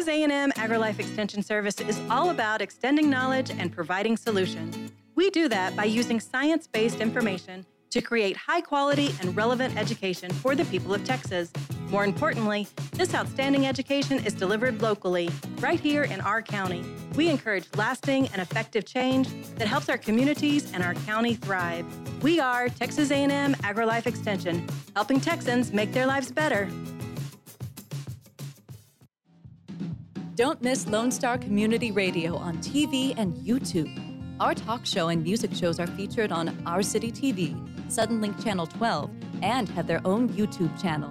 Texas 0.00 0.08
A&M 0.08 0.52
AgriLife 0.52 0.98
Extension 0.98 1.42
Service 1.42 1.80
is 1.80 2.00
all 2.08 2.30
about 2.30 2.62
extending 2.62 3.10
knowledge 3.10 3.50
and 3.50 3.70
providing 3.70 4.16
solutions. 4.16 4.92
We 5.14 5.28
do 5.30 5.48
that 5.48 5.76
by 5.76 5.84
using 5.84 6.20
science-based 6.20 7.00
information 7.00 7.66
to 7.90 8.00
create 8.00 8.36
high-quality 8.36 9.14
and 9.20 9.36
relevant 9.36 9.76
education 9.76 10.30
for 10.30 10.54
the 10.54 10.64
people 10.66 10.94
of 10.94 11.04
Texas. 11.04 11.52
More 11.88 12.04
importantly, 12.04 12.68
this 12.92 13.14
outstanding 13.14 13.66
education 13.66 14.24
is 14.24 14.32
delivered 14.32 14.80
locally, 14.80 15.28
right 15.58 15.80
here 15.80 16.04
in 16.04 16.20
our 16.20 16.40
county. 16.40 16.84
We 17.16 17.28
encourage 17.28 17.66
lasting 17.76 18.28
and 18.28 18.40
effective 18.40 18.84
change 18.84 19.28
that 19.56 19.66
helps 19.66 19.88
our 19.88 19.98
communities 19.98 20.72
and 20.72 20.84
our 20.84 20.94
county 20.94 21.34
thrive. 21.34 21.84
We 22.22 22.38
are 22.38 22.68
Texas 22.68 23.10
A&M 23.10 23.54
AgriLife 23.54 24.06
Extension, 24.06 24.68
helping 24.94 25.20
Texans 25.20 25.72
make 25.72 25.92
their 25.92 26.06
lives 26.06 26.30
better. 26.30 26.70
Don't 30.36 30.62
miss 30.62 30.86
Lone 30.86 31.10
Star 31.10 31.36
Community 31.36 31.90
Radio 31.90 32.34
on 32.36 32.58
TV 32.58 33.12
and 33.18 33.34
YouTube. 33.34 34.06
Our 34.40 34.54
talk 34.54 34.86
show 34.86 35.08
and 35.08 35.22
music 35.22 35.54
shows 35.54 35.78
are 35.78 35.86
featured 35.86 36.32
on 36.32 36.62
Our 36.64 36.82
City 36.82 37.12
TV, 37.12 37.54
Suddenlink 37.90 38.42
Channel 38.42 38.66
12, 38.66 39.10
and 39.42 39.68
have 39.70 39.86
their 39.86 40.00
own 40.06 40.28
YouTube 40.30 40.80
channel. 40.80 41.10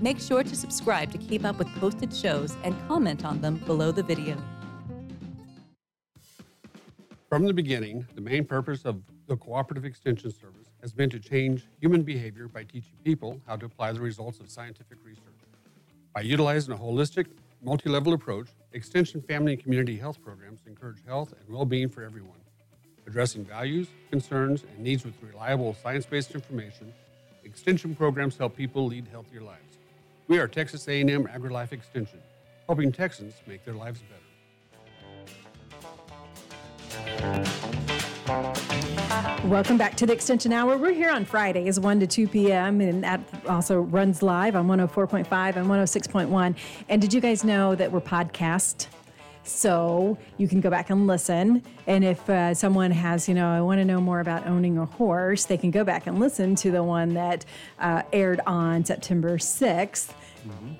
Make 0.00 0.18
sure 0.18 0.42
to 0.42 0.56
subscribe 0.56 1.12
to 1.12 1.18
keep 1.18 1.44
up 1.44 1.58
with 1.58 1.68
posted 1.76 2.14
shows 2.14 2.56
and 2.64 2.74
comment 2.88 3.24
on 3.24 3.40
them 3.40 3.56
below 3.66 3.92
the 3.92 4.02
video. 4.02 4.36
From 7.28 7.44
the 7.44 7.52
beginning, 7.52 8.06
the 8.14 8.20
main 8.20 8.44
purpose 8.44 8.84
of 8.84 9.02
the 9.26 9.36
Cooperative 9.36 9.84
Extension 9.84 10.30
Service 10.30 10.68
has 10.80 10.92
been 10.92 11.10
to 11.10 11.18
change 11.18 11.66
human 11.80 12.02
behavior 12.02 12.48
by 12.48 12.62
teaching 12.62 12.94
people 13.04 13.40
how 13.46 13.56
to 13.56 13.66
apply 13.66 13.92
the 13.92 14.00
results 14.00 14.40
of 14.40 14.48
scientific 14.48 14.98
research. 15.04 15.22
By 16.14 16.22
utilizing 16.22 16.72
a 16.72 16.78
holistic, 16.78 17.26
multi 17.62 17.90
level 17.90 18.12
approach, 18.12 18.48
Extension 18.72 19.22
family 19.22 19.54
and 19.54 19.62
community 19.62 19.96
health 19.96 20.22
programs 20.22 20.60
encourage 20.66 20.98
health 21.06 21.32
and 21.32 21.48
well 21.54 21.64
being 21.64 21.88
for 21.88 22.02
everyone. 22.02 22.38
Addressing 23.06 23.44
values, 23.44 23.86
concerns, 24.10 24.64
and 24.64 24.78
needs 24.80 25.04
with 25.04 25.14
reliable 25.22 25.74
science 25.74 26.04
based 26.06 26.34
information, 26.34 26.92
Extension 27.44 27.94
programs 27.94 28.36
help 28.36 28.56
people 28.56 28.86
lead 28.86 29.06
healthier 29.12 29.40
lives. 29.40 29.78
We 30.26 30.40
are 30.40 30.48
Texas 30.48 30.88
A&M 30.88 31.28
AgriLife 31.28 31.70
Extension, 31.70 32.18
helping 32.66 32.90
Texans 32.90 33.34
make 33.46 33.64
their 33.64 33.74
lives 33.74 34.02
better. 34.02 34.22
Welcome 39.44 39.78
back 39.78 39.94
to 39.98 40.06
the 40.06 40.12
Extension 40.12 40.52
Hour. 40.52 40.76
We're 40.76 40.92
here 40.92 41.12
on 41.12 41.24
Fridays, 41.24 41.78
1 41.78 42.00
to 42.00 42.06
2 42.08 42.26
p.m., 42.26 42.80
and 42.80 43.04
that 43.04 43.20
also 43.48 43.80
runs 43.80 44.20
live 44.20 44.56
on 44.56 44.66
104.5 44.66 45.54
and 45.54 45.66
106.1. 45.68 46.56
And 46.88 47.00
did 47.00 47.14
you 47.14 47.20
guys 47.20 47.44
know 47.44 47.76
that 47.76 47.92
we're 47.92 48.00
podcast? 48.00 48.88
So 49.46 50.18
you 50.38 50.48
can 50.48 50.60
go 50.60 50.70
back 50.70 50.90
and 50.90 51.06
listen. 51.06 51.62
And 51.86 52.04
if 52.04 52.28
uh, 52.28 52.52
someone 52.52 52.90
has, 52.90 53.28
you 53.28 53.34
know, 53.34 53.48
I 53.48 53.60
want 53.60 53.78
to 53.78 53.84
know 53.84 54.00
more 54.00 54.20
about 54.20 54.46
owning 54.46 54.76
a 54.78 54.84
horse, 54.84 55.44
they 55.44 55.56
can 55.56 55.70
go 55.70 55.84
back 55.84 56.06
and 56.06 56.18
listen 56.18 56.54
to 56.56 56.70
the 56.70 56.82
one 56.82 57.14
that 57.14 57.44
uh, 57.78 58.02
aired 58.12 58.40
on 58.46 58.84
September 58.84 59.38
6th, 59.38 60.12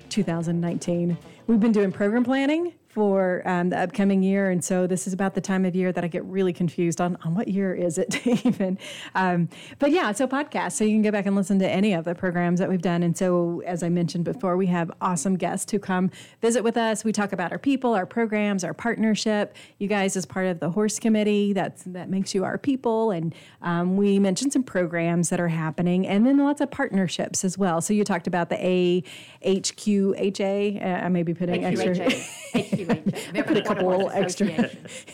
2019. 0.09 1.17
We've 1.47 1.61
been 1.61 1.71
doing 1.71 1.93
program 1.93 2.25
planning 2.25 2.73
for 2.97 3.43
um, 3.45 3.69
the 3.69 3.79
upcoming 3.79 4.23
year. 4.23 4.49
And 4.49 4.65
so 4.65 4.87
this 4.87 5.05
is 5.05 5.13
about 5.13 5.35
the 5.35 5.41
time 5.41 5.65
of 5.65 5.75
year 5.75 5.91
that 5.91 6.03
I 6.03 6.07
get 6.07 6.25
really 6.25 6.51
confused 6.51 6.99
on, 6.99 7.15
on 7.23 7.35
what 7.35 7.47
year 7.47 7.75
is 7.75 7.99
it 7.99 8.25
even. 8.43 8.79
Um, 9.13 9.49
but 9.77 9.91
yeah, 9.91 10.11
so 10.13 10.27
podcast. 10.27 10.71
So 10.71 10.83
you 10.83 10.95
can 10.95 11.03
go 11.03 11.11
back 11.11 11.27
and 11.27 11.35
listen 11.35 11.59
to 11.59 11.69
any 11.69 11.93
of 11.93 12.05
the 12.05 12.15
programs 12.15 12.59
that 12.59 12.67
we've 12.67 12.81
done. 12.81 13.03
And 13.03 13.15
so, 13.15 13.61
as 13.67 13.83
I 13.83 13.89
mentioned 13.89 14.25
before, 14.25 14.57
we 14.57 14.65
have 14.65 14.89
awesome 14.99 15.35
guests 15.35 15.71
who 15.71 15.77
come 15.77 16.09
visit 16.41 16.63
with 16.63 16.75
us. 16.75 17.03
We 17.03 17.11
talk 17.11 17.33
about 17.33 17.51
our 17.51 17.59
people, 17.59 17.93
our 17.93 18.07
programs, 18.07 18.63
our 18.63 18.73
partnership. 18.73 19.55
You 19.77 19.87
guys, 19.87 20.17
as 20.17 20.25
part 20.25 20.47
of 20.47 20.59
the 20.59 20.71
horse 20.71 20.97
committee, 20.97 21.53
that's 21.53 21.83
that 21.83 22.09
makes 22.09 22.33
you 22.33 22.45
our 22.45 22.57
people. 22.57 23.11
And 23.11 23.35
um, 23.61 23.95
we 23.95 24.17
mentioned 24.17 24.53
some 24.53 24.63
programs 24.63 25.29
that 25.29 25.39
are 25.39 25.49
happening, 25.49 26.07
and 26.07 26.25
then 26.25 26.39
lots 26.39 26.61
of 26.61 26.71
partnerships 26.71 27.45
as 27.45 27.59
well. 27.59 27.79
So 27.79 27.93
you 27.93 28.03
talked 28.03 28.25
about 28.25 28.49
the 28.49 29.03
AHQHA. 29.43 30.83
Uh, 30.83 31.05
I 31.05 31.09
may 31.09 31.21
be 31.21 31.35
putting 31.37 31.63
extra. 31.63 32.05
I 32.53 33.41
put 33.45 33.57
a 33.57 33.61
couple 33.61 33.89
little 33.89 34.09
extra. 34.09 34.69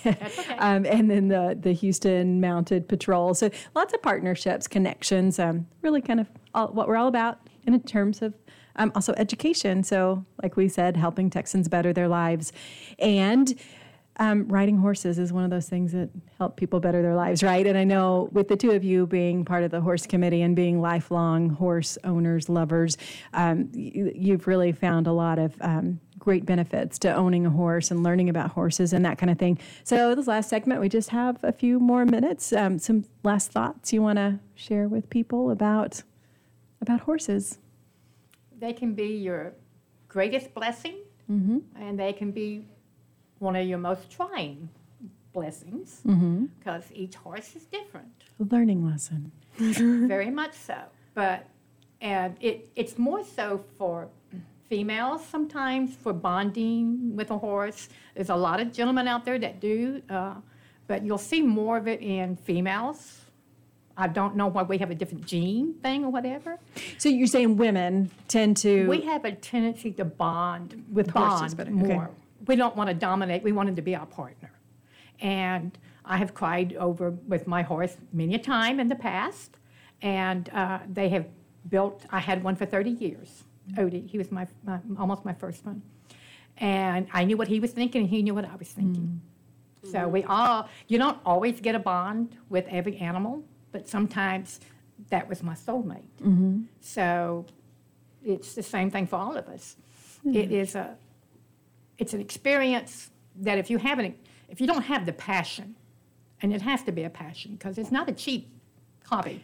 um, 0.57 0.85
and 0.85 1.09
then 1.09 1.27
the 1.27 1.57
the 1.59 1.73
Houston 1.73 2.39
Mounted 2.41 2.87
Patrol. 2.87 3.33
So 3.33 3.49
lots 3.75 3.93
of 3.93 4.01
partnerships, 4.01 4.67
connections. 4.67 5.39
Um, 5.39 5.67
really, 5.81 6.01
kind 6.01 6.19
of 6.19 6.29
all, 6.53 6.69
what 6.69 6.87
we're 6.87 6.97
all 6.97 7.07
about 7.07 7.39
in 7.65 7.79
terms 7.81 8.21
of 8.21 8.33
um, 8.75 8.91
also 8.95 9.13
education. 9.17 9.83
So, 9.83 10.25
like 10.41 10.55
we 10.55 10.67
said, 10.69 10.97
helping 10.97 11.29
Texans 11.29 11.67
better 11.67 11.93
their 11.93 12.07
lives, 12.07 12.51
and. 12.99 13.53
Um, 14.17 14.47
riding 14.47 14.77
horses 14.77 15.17
is 15.17 15.33
one 15.33 15.43
of 15.43 15.49
those 15.49 15.67
things 15.67 15.91
that 15.93 16.07
help 16.37 16.55
people 16.55 16.79
better 16.79 17.01
their 17.01 17.15
lives, 17.15 17.41
right? 17.41 17.65
And 17.65 17.75
I 17.75 17.83
know 17.83 18.29
with 18.31 18.47
the 18.47 18.55
two 18.55 18.69
of 18.69 18.83
you 18.83 19.07
being 19.07 19.43
part 19.43 19.63
of 19.63 19.71
the 19.71 19.81
horse 19.81 20.05
committee 20.05 20.43
and 20.43 20.55
being 20.55 20.79
lifelong 20.79 21.49
horse 21.49 21.97
owners, 22.03 22.47
lovers, 22.47 22.95
um, 23.33 23.71
you, 23.73 24.11
you've 24.13 24.45
really 24.45 24.71
found 24.71 25.07
a 25.07 25.11
lot 25.11 25.39
of 25.39 25.55
um, 25.61 25.99
great 26.23 26.45
benefits 26.45 26.97
to 26.97 27.13
owning 27.13 27.45
a 27.45 27.49
horse 27.49 27.91
and 27.91 28.01
learning 28.01 28.29
about 28.29 28.51
horses 28.51 28.93
and 28.93 29.03
that 29.03 29.17
kind 29.17 29.29
of 29.29 29.37
thing. 29.37 29.59
So, 29.83 30.15
this 30.15 30.25
last 30.25 30.49
segment, 30.49 30.79
we 30.79 30.87
just 30.87 31.09
have 31.09 31.43
a 31.43 31.51
few 31.51 31.79
more 31.81 32.05
minutes. 32.05 32.53
Um, 32.53 32.79
some 32.79 33.03
last 33.23 33.51
thoughts 33.51 33.91
you 33.91 34.01
want 34.01 34.15
to 34.19 34.39
share 34.55 34.87
with 34.87 35.09
people 35.09 35.51
about 35.51 36.01
about 36.81 37.01
horses? 37.01 37.59
They 38.57 38.71
can 38.71 38.93
be 38.93 39.07
your 39.27 39.53
greatest 40.07 40.53
blessing, 40.53 40.95
Mm-hmm. 41.31 41.59
and 41.81 41.97
they 41.97 42.11
can 42.13 42.31
be 42.31 42.65
one 43.39 43.55
of 43.55 43.65
your 43.65 43.77
most 43.77 44.09
trying 44.09 44.69
blessings 45.33 46.01
Mm-hmm. 46.05 46.45
because 46.59 46.83
each 46.93 47.15
horse 47.15 47.55
is 47.55 47.65
different. 47.65 48.07
Learning 48.39 48.85
lesson. 48.85 49.31
Very 49.57 50.29
much 50.29 50.53
so. 50.53 50.77
But 51.13 51.47
and 52.01 52.35
it, 52.41 52.69
it's 52.75 52.97
more 52.97 53.23
so 53.23 53.63
for 53.77 54.07
females 54.73 55.23
sometimes 55.23 55.95
for 55.95 56.13
bonding 56.13 57.15
with 57.15 57.29
a 57.29 57.37
horse. 57.37 57.89
There's 58.15 58.31
a 58.31 58.35
lot 58.35 58.59
of 58.59 58.73
gentlemen 58.73 59.07
out 59.07 59.23
there 59.23 59.37
that 59.37 59.59
do, 59.59 60.01
uh, 60.09 60.33
but 60.87 61.05
you'll 61.05 61.19
see 61.19 61.43
more 61.43 61.77
of 61.77 61.87
it 61.87 62.01
in 62.01 62.35
females. 62.37 63.21
I 63.95 64.07
don't 64.07 64.35
know 64.35 64.47
why 64.47 64.63
we 64.63 64.79
have 64.79 64.89
a 64.89 64.95
different 64.95 65.27
gene 65.27 65.75
thing 65.83 66.03
or 66.03 66.09
whatever. 66.09 66.57
So 66.97 67.07
you're 67.07 67.27
saying 67.27 67.57
women 67.57 68.09
tend 68.27 68.57
to 68.65 68.87
We 68.87 69.01
have 69.01 69.25
a 69.25 69.33
tendency 69.33 69.91
to 69.91 70.05
bond 70.05 70.83
With 70.91 71.13
bond 71.13 71.33
horses 71.33 71.53
better, 71.53 71.69
more. 71.69 72.05
okay. 72.05 72.13
We 72.47 72.55
don't 72.55 72.75
want 72.75 72.87
to 72.89 72.95
dominate. 72.95 73.43
We 73.43 73.51
want 73.51 73.69
him 73.69 73.75
to 73.75 73.83
be 73.83 73.95
our 73.95 74.07
partner. 74.07 74.51
And 75.19 75.77
I 76.03 76.17
have 76.17 76.33
cried 76.33 76.73
over 76.77 77.11
with 77.11 77.45
my 77.45 77.61
horse 77.61 77.95
many 78.11 78.33
a 78.33 78.39
time 78.39 78.79
in 78.79 78.87
the 78.89 78.95
past, 78.95 79.51
and 80.01 80.49
uh, 80.49 80.79
they 80.91 81.09
have 81.09 81.27
built. 81.69 82.07
I 82.09 82.19
had 82.19 82.43
one 82.43 82.55
for 82.55 82.65
30 82.65 82.89
years. 82.89 83.43
Odie, 83.77 84.09
he 84.09 84.17
was 84.17 84.31
my, 84.31 84.47
my 84.63 84.79
almost 84.99 85.25
my 85.25 85.33
first 85.33 85.65
one, 85.65 85.81
and 86.57 87.07
I 87.13 87.23
knew 87.23 87.37
what 87.37 87.47
he 87.47 87.59
was 87.59 87.71
thinking, 87.71 88.01
and 88.01 88.09
he 88.09 88.21
knew 88.21 88.33
what 88.33 88.45
I 88.45 88.55
was 88.55 88.69
thinking. 88.69 89.21
So 89.91 90.07
we 90.07 90.23
all. 90.23 90.69
You 90.87 90.97
don't 90.97 91.17
always 91.25 91.59
get 91.59 91.75
a 91.75 91.79
bond 91.79 92.37
with 92.49 92.65
every 92.69 92.97
animal, 92.97 93.43
but 93.71 93.87
sometimes 93.87 94.59
that 95.09 95.27
was 95.27 95.43
my 95.43 95.53
soulmate. 95.53 96.03
Mm-hmm. 96.21 96.61
So 96.79 97.45
it's 98.23 98.53
the 98.53 98.63
same 98.63 98.89
thing 98.89 99.07
for 99.07 99.17
all 99.17 99.35
of 99.35 99.47
us. 99.47 99.75
It 100.25 100.53
is 100.53 100.75
a, 100.75 100.95
it's 101.97 102.13
an 102.13 102.21
experience 102.21 103.09
that 103.41 103.57
if 103.57 103.69
you 103.69 103.77
haven't, 103.77 104.15
if 104.47 104.61
you 104.61 104.67
don't 104.67 104.83
have 104.83 105.05
the 105.05 105.11
passion, 105.11 105.75
and 106.41 106.53
it 106.53 106.61
has 106.61 106.83
to 106.83 106.91
be 106.91 107.03
a 107.03 107.09
passion 107.09 107.55
because 107.55 107.77
it's 107.77 107.91
not 107.91 108.07
a 108.07 108.13
cheap 108.13 108.49
hobby. 109.05 109.43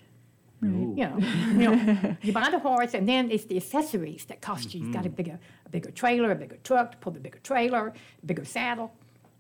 You 0.62 0.68
know, 0.68 1.18
you 1.18 1.54
know, 1.54 2.16
you 2.22 2.34
buy 2.34 2.50
the 2.50 2.60
horse, 2.60 2.94
and 2.94 3.08
then 3.08 3.32
it's 3.32 3.46
the 3.46 3.58
accessories 3.58 4.26
that 4.26 4.42
cost 4.42 4.74
you. 4.74 4.82
You've 4.82 4.94
got 4.94 5.06
a 5.06 5.10
mm-hmm. 5.10 5.16
bigger, 5.16 5.40
a 5.66 5.70
bigger 5.70 5.92
trailer, 5.92 6.32
a 6.32 6.36
bigger 6.36 6.58
truck 6.64 6.92
to 6.92 6.98
pull 6.98 7.14
the 7.14 7.20
bigger 7.20 7.40
trailer, 7.40 7.94
bigger 8.26 8.46
saddle. 8.46 8.94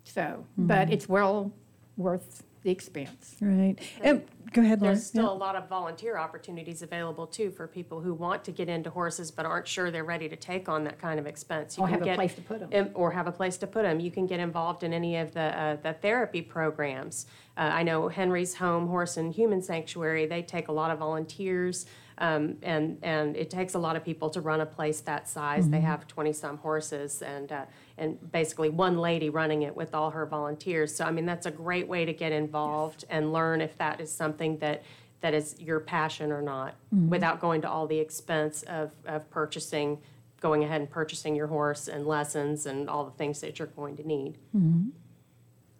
So, 0.03 0.45
but 0.57 0.85
mm-hmm. 0.85 0.93
it's 0.93 1.09
well 1.09 1.51
worth 1.97 2.43
the 2.63 2.69
expense. 2.71 3.35
Right. 3.41 3.75
And 4.01 4.23
go 4.51 4.61
ahead, 4.61 4.81
Laura. 4.81 4.93
There's 4.95 5.05
still 5.05 5.23
Yeah. 5.25 5.31
a 5.31 5.31
lot 5.31 5.55
of 5.55 5.69
volunteer 5.69 6.17
opportunities 6.17 6.81
available 6.81 7.25
too 7.25 7.51
for 7.51 7.67
people 7.67 8.01
who 8.01 8.13
want 8.13 8.43
to 8.45 8.51
get 8.51 8.67
into 8.67 8.89
horses 8.89 9.31
but 9.31 9.45
aren't 9.45 9.67
sure 9.67 9.91
they're 9.91 10.03
ready 10.03 10.27
to 10.27 10.35
take 10.35 10.67
on 10.67 10.83
that 10.83 10.99
kind 10.99 11.19
of 11.19 11.25
expense. 11.25 11.77
You 11.77 11.83
Or 11.85 11.87
can 11.87 11.99
have 12.01 12.07
a 12.09 12.15
place 12.15 12.35
to 12.35 12.41
put 12.41 12.61
'em. 12.61 12.69
em- 12.71 12.91
Or 12.95 13.11
have 13.11 13.27
a 13.27 13.31
place 13.31 13.57
to 13.59 13.67
put 13.67 13.83
them. 13.83 13.99
You 14.01 14.11
can 14.11 14.27
get 14.27 14.39
involved 14.41 14.83
in 14.83 14.91
any 14.93 15.15
of 15.17 15.33
the, 15.33 15.39
uh, 15.57 15.75
the 15.77 15.93
therapy 15.93 16.41
programs. 16.41 17.25
Uh, 17.55 17.69
I 17.73 17.83
know 17.83 18.07
Henry's 18.09 18.55
Home 18.55 18.87
Horse 18.87 19.15
and 19.17 19.33
Human 19.33 19.61
Sanctuary, 19.61 20.25
they 20.25 20.41
take 20.41 20.67
a 20.67 20.71
lot 20.73 20.91
of 20.91 20.99
volunteers. 20.99 21.85
Um, 22.19 22.57
and, 22.63 22.97
and 23.01 23.37
it 23.37 23.49
takes 23.49 23.75
a 23.75 23.79
lot 23.79 23.95
of 23.95 24.03
people 24.03 24.29
to 24.31 24.41
run 24.41 24.59
a 24.59 24.65
place 24.65 24.99
that 25.01 25.27
size. 25.29 25.69
They 25.69 25.77
Mhm. 25.79 25.83
have 25.83 26.07
twenty-some 26.07 26.57
horses 26.57 27.21
and, 27.21 27.49
uh, 27.51 27.65
and 27.97 28.31
basically 28.31 28.69
one 28.69 28.97
lady 28.97 29.29
running 29.29 29.61
it 29.61 29.73
with 29.75 29.95
all 29.95 30.11
her 30.11 30.25
volunteers. 30.25 30.93
So, 30.93 31.05
I 31.05 31.11
mean, 31.11 31.25
that's 31.25 31.45
a 31.45 31.51
great 31.51 31.87
way 31.87 32.03
to 32.03 32.11
get 32.13 32.33
involved 32.33 33.05
and 33.09 33.31
learn 33.31 33.61
if 33.61 33.77
that 33.77 34.01
is 34.01 34.11
something 34.11 34.57
that, 34.57 34.83
that 35.21 35.33
is 35.33 35.55
your 35.61 35.79
passion 35.79 36.31
or 36.33 36.41
not, 36.41 36.75
Mhm. 36.93 37.07
without 37.07 37.39
going 37.39 37.61
to 37.61 37.69
all 37.69 37.87
the 37.87 37.99
expense 37.99 38.63
of, 38.63 38.91
of 39.05 39.29
purchasing, 39.29 39.99
going 40.41 40.63
ahead 40.65 40.81
and 40.81 40.89
purchasing 40.89 41.35
your 41.37 41.47
horse 41.47 41.87
and 41.87 42.05
lessons 42.05 42.65
and 42.65 42.89
all 42.89 43.05
the 43.05 43.11
things 43.11 43.39
that 43.39 43.59
you're 43.59 43.67
going 43.69 43.95
to 43.95 44.05
need. 44.05 44.37
Mhm. 44.55 44.91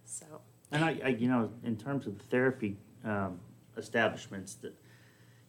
So, 0.06 0.24
And 0.72 0.84
I, 0.84 1.00
I, 1.04 1.08
you 1.08 1.28
know, 1.28 1.50
in 1.64 1.76
terms 1.76 2.06
of 2.06 2.18
therapy 2.30 2.78
um, 3.04 3.40
establishments, 3.76 4.54
that, 4.56 4.74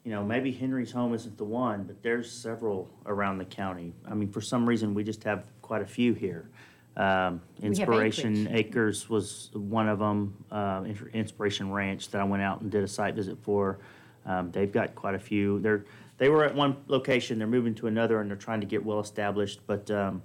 you 0.03 0.11
know, 0.11 0.23
maybe 0.23 0.51
Henry's 0.51 0.91
Home 0.91 1.13
isn't 1.13 1.37
the 1.37 1.45
one, 1.45 1.83
but 1.83 2.01
there's 2.01 2.31
several 2.31 2.89
around 3.05 3.37
the 3.37 3.45
county. 3.45 3.93
I 4.09 4.15
mean, 4.15 4.29
for 4.29 4.41
some 4.41 4.67
reason, 4.67 4.93
we 4.93 5.03
just 5.03 5.23
have 5.23 5.45
quite 5.61 5.81
a 5.81 5.85
few 5.85 6.13
here. 6.13 6.49
Um, 6.97 7.41
Inspiration 7.61 8.49
Acres 8.51 9.09
was 9.09 9.49
one 9.53 9.87
of 9.87 9.99
them. 9.99 10.43
Uh, 10.51 10.83
Inspiration 11.13 11.71
Ranch 11.71 12.09
that 12.09 12.19
I 12.19 12.23
went 12.23 12.41
out 12.43 12.61
and 12.61 12.71
did 12.71 12.83
a 12.83 12.87
site 12.87 13.13
visit 13.13 13.37
for. 13.43 13.79
Um, 14.25 14.51
they've 14.51 14.71
got 14.71 14.95
quite 14.95 15.15
a 15.15 15.19
few. 15.19 15.59
They're 15.59 15.85
they 16.17 16.29
were 16.29 16.43
at 16.43 16.53
one 16.53 16.77
location. 16.87 17.39
They're 17.39 17.47
moving 17.47 17.73
to 17.75 17.87
another, 17.87 18.21
and 18.21 18.29
they're 18.29 18.37
trying 18.37 18.61
to 18.61 18.67
get 18.67 18.83
well 18.83 18.99
established. 18.99 19.61
But 19.65 19.89
um, 19.89 20.21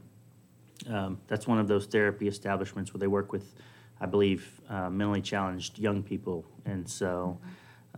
um, 0.91 1.19
that's 1.27 1.47
one 1.47 1.59
of 1.59 1.69
those 1.69 1.87
therapy 1.87 2.29
establishments 2.29 2.93
where 2.93 2.99
they 2.99 3.07
work 3.07 3.33
with, 3.33 3.55
I 4.01 4.07
believe, 4.07 4.61
uh, 4.69 4.91
mentally 4.91 5.23
challenged 5.23 5.79
young 5.79 6.03
people, 6.03 6.45
and 6.65 6.89
so 6.89 7.39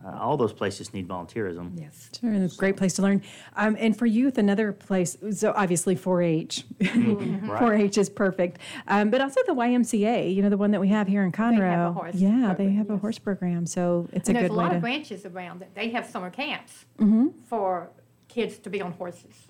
uh, 0.05 0.17
all 0.19 0.37
those 0.37 0.53
places 0.53 0.93
need 0.93 1.07
volunteerism. 1.07 1.71
Yes. 1.79 2.09
Sure, 2.19 2.31
it's 2.33 2.55
a 2.55 2.57
great 2.57 2.77
place 2.77 2.93
to 2.95 3.01
learn. 3.01 3.21
Um, 3.55 3.75
and 3.79 3.97
for 3.97 4.05
youth, 4.05 4.37
another 4.37 4.71
place, 4.71 5.17
so 5.31 5.53
obviously 5.55 5.95
4 5.95 6.21
H. 6.21 6.65
Mhm. 6.79 7.47
Right. 7.49 7.59
4 7.59 7.73
H 7.73 7.97
is 7.97 8.09
perfect. 8.09 8.59
Um, 8.87 9.09
but 9.09 9.21
also 9.21 9.41
the 9.47 9.53
YMCA, 9.53 10.33
you 10.33 10.41
know, 10.41 10.49
the 10.49 10.57
one 10.57 10.71
that 10.71 10.81
we 10.81 10.87
have 10.89 11.07
here 11.07 11.23
in 11.23 11.31
Conroe. 11.31 11.93
horse 11.93 12.15
yeah, 12.15 12.53
they 12.57 12.69
have 12.71 12.89
a 12.89 12.97
horse 12.97 13.19
program. 13.19 13.65
So 13.65 14.07
it's 14.13 14.29
and 14.29 14.37
a 14.37 14.41
there's 14.41 14.49
good 14.51 14.55
a 14.55 14.57
way 14.57 14.63
lot 14.65 14.69
to. 14.69 14.75
of 14.75 14.81
branches 14.81 15.25
around 15.25 15.59
that 15.61 15.73
they 15.75 15.89
have 15.89 16.05
summer 16.05 16.29
camps 16.29 16.85
Mhm. 16.99 17.33
for 17.45 17.89
kids 18.27 18.57
to 18.59 18.69
be 18.69 18.81
on 18.81 18.91
horses. 18.93 19.47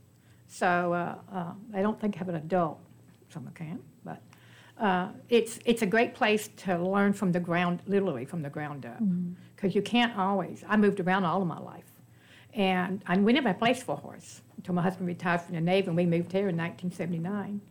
So 0.48 0.94
uh, 0.94 1.16
uh, 1.32 1.52
I 1.74 1.82
don't 1.82 2.00
think 2.00 2.16
have 2.16 2.30
an 2.30 2.36
adult 2.36 2.80
summer 3.30 3.52
camp, 3.52 3.82
but 3.99 3.99
uh, 4.80 5.10
it's 5.30 5.60
it's 5.66 5.82
a 5.82 5.86
great 5.86 6.14
place 6.14 6.50
to 6.58 6.78
learn 6.78 7.14
from 7.14 7.32
the 7.32 7.40
ground, 7.40 7.82
literally 7.86 8.26
from 8.26 8.42
the 8.42 8.50
ground 8.50 8.86
up, 8.86 9.02
because 9.56 9.76
you 9.76 9.82
can't 9.82 10.18
always. 10.18 10.64
I 10.68 10.78
moved 10.78 11.00
around 11.00 11.26
all 11.26 11.42
of 11.42 11.48
my 11.48 11.60
life, 11.60 11.92
and 12.54 13.04
I, 13.08 13.18
we 13.18 13.34
never 13.34 13.48
had 13.50 13.56
a 13.58 13.60
place 13.60 13.84
for 13.84 13.94
a 13.94 13.96
horse 13.98 14.42
until 14.58 14.74
my 14.76 14.82
husband 14.82 15.08
retired 15.08 15.42
from 15.42 15.56
the 15.56 15.62
Navy, 15.62 15.88
and 15.88 15.96
we 15.98 16.06
moved 16.06 16.32
here 16.32 16.48
in 16.50 16.56
1979. 16.58 17.62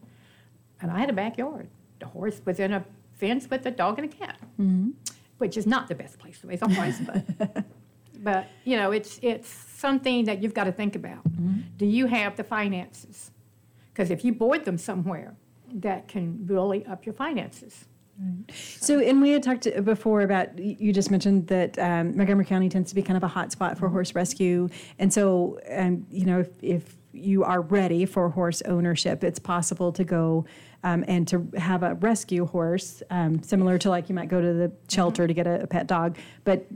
And 0.81 0.91
I 0.91 0.99
had 1.01 1.11
a 1.11 1.13
backyard. 1.13 1.69
The 1.99 2.07
horse 2.07 2.41
was 2.45 2.61
in 2.61 2.73
a 2.73 2.85
fence 3.17 3.49
with 3.51 3.67
a 3.67 3.71
dog 3.71 3.99
and 3.99 4.13
a 4.13 4.17
cat 4.17 4.39
Mhm. 4.61 4.93
which 5.39 5.57
is 5.57 5.67
not 5.67 5.89
the 5.89 5.95
best 5.95 6.19
place 6.19 6.39
to 6.41 6.47
raise 6.47 6.63
a 6.63 6.69
horse, 6.73 7.01
but, 7.01 7.65
but, 8.23 8.47
you 8.65 8.77
know, 8.77 8.93
it's, 8.93 9.19
it's 9.23 9.49
something 9.49 10.25
that 10.27 10.41
you've 10.43 10.55
got 10.55 10.65
to 10.65 10.73
think 10.73 10.95
about. 10.95 11.23
Do 11.77 11.87
you 11.87 12.07
have 12.07 12.37
the 12.37 12.45
finances? 12.45 13.33
Because 13.93 14.11
if 14.11 14.25
you 14.25 14.33
board 14.33 14.65
them 14.65 14.79
somewhere, 14.79 15.35
that 15.75 16.09
can 16.09 16.47
really 16.47 16.85
up 16.87 17.07
your 17.07 17.15
finances. 17.15 17.85
So, 18.53 18.99
and 18.99 19.23
we 19.23 19.31
had 19.31 19.45
talked 19.45 19.69
before 19.85 20.23
about, 20.23 20.59
you 20.59 20.93
just 20.93 21.09
mentioned 21.09 21.47
that 21.49 21.79
um, 21.79 22.17
Montgomery 22.17 22.47
County 22.47 22.69
tends 22.69 22.89
to 22.89 22.97
be 22.97 23.03
kind 23.03 23.17
of 23.17 23.23
a 23.23 23.29
hot 23.29 23.53
spot 23.53 23.79
for 23.79 23.89
horse 23.89 24.13
rescue. 24.13 24.69
And 24.99 25.13
so, 25.13 25.61
um, 25.71 26.05
you 26.11 26.27
know, 26.27 26.41
if, 26.41 26.49
if 26.61 26.97
you 27.13 27.45
are 27.45 27.61
ready 27.61 28.07
for 28.07 28.29
horse 28.29 28.61
ownership, 28.63 29.23
it's 29.23 29.39
possible 29.39 29.93
to 29.93 30.03
go 30.03 30.47
um, 30.83 31.05
and 31.07 31.29
to 31.29 31.49
have 31.57 31.85
a 31.85 31.95
rescue 31.95 32.45
horse, 32.45 33.05
um, 33.11 33.41
similar 33.43 33.79
to 33.79 33.89
like 33.89 34.09
you 34.09 34.17
might 34.17 34.29
go 34.29 34.41
to 34.41 34.53
the 34.53 34.73
shelter 34.89 35.29
to 35.29 35.35
get 35.35 35.47
a, 35.47 35.63
a 35.63 35.67
pet 35.69 35.87
dog, 35.87 36.19
but, 36.43 36.67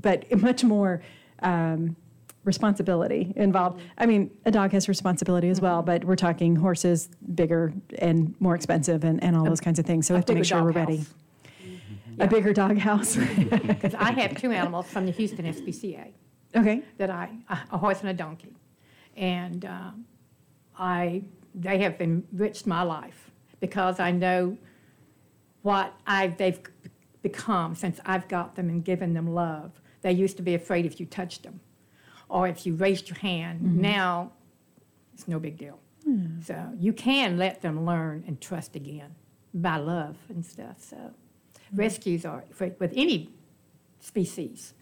but 0.00 0.30
much 0.42 0.62
more. 0.62 1.02
Um, 1.40 1.96
responsibility 2.44 3.32
involved. 3.36 3.80
I 3.98 4.06
mean, 4.06 4.30
a 4.44 4.50
dog 4.50 4.72
has 4.72 4.88
responsibility 4.88 5.48
as 5.48 5.60
well, 5.60 5.82
but 5.82 6.04
we're 6.04 6.16
talking 6.16 6.56
horses 6.56 7.08
bigger 7.34 7.72
and 7.98 8.34
more 8.40 8.54
expensive 8.54 9.04
and, 9.04 9.22
and 9.22 9.36
all 9.36 9.44
those 9.44 9.60
kinds 9.60 9.78
of 9.78 9.86
things. 9.86 10.06
So 10.06 10.14
we 10.14 10.18
have 10.18 10.24
to 10.26 10.34
make 10.34 10.44
sure 10.44 10.62
we're 10.62 10.72
ready. 10.72 10.98
doghouse. 10.98 11.14
A 12.18 12.26
bigger 12.26 12.52
doghouse. 12.52 13.16
Because 13.16 13.94
I 13.98 14.12
have 14.12 14.36
two 14.36 14.50
animals 14.60 14.86
from 14.88 15.06
the 15.06 15.12
Houston 15.12 15.44
SPCA. 15.44 16.12
Okay. 16.54 16.82
That 16.98 17.10
I, 17.10 17.30
a 17.70 17.78
horse 17.78 18.00
and 18.00 18.10
a 18.10 18.14
donkey. 18.14 18.54
And 19.16 19.64
um, 19.64 20.04
I, 20.76 21.22
they 21.54 21.78
have 21.78 22.00
enriched 22.00 22.66
my 22.66 22.82
life 22.82 23.30
because 23.60 24.00
I 24.00 24.10
know 24.10 24.58
what 25.62 25.94
I, 26.06 26.26
they've 26.26 26.60
become 27.22 27.76
since 27.76 28.00
I've 28.04 28.26
got 28.26 28.56
them 28.56 28.68
and 28.68 28.84
given 28.84 29.14
them 29.14 29.32
love. 29.32 29.80
They 30.02 30.12
used 30.12 30.36
to 30.38 30.42
be 30.42 30.54
afraid 30.54 30.84
if 30.84 30.98
you 30.98 31.06
touched 31.06 31.44
them 31.44 31.60
or 32.32 32.48
if 32.48 32.64
you 32.66 32.74
raised 32.74 33.08
your 33.10 33.18
hand. 33.18 33.60
Mhm. 33.60 33.74
Now, 33.76 34.32
it's 35.12 35.28
no 35.28 35.38
big 35.38 35.58
deal. 35.58 35.78
Hmm. 36.04 36.40
So 36.40 36.72
you 36.78 36.92
can 36.92 37.36
let 37.36 37.60
them 37.60 37.84
learn 37.84 38.24
and 38.26 38.40
trust 38.40 38.74
again 38.74 39.14
by 39.54 39.76
love 39.76 40.16
and 40.30 40.44
stuff. 40.44 40.76
So 40.78 40.96
rescues 41.74 42.24
are 42.24 42.44
for, 42.50 42.74
with 42.80 42.92
any 42.96 43.30
species. 44.00 44.72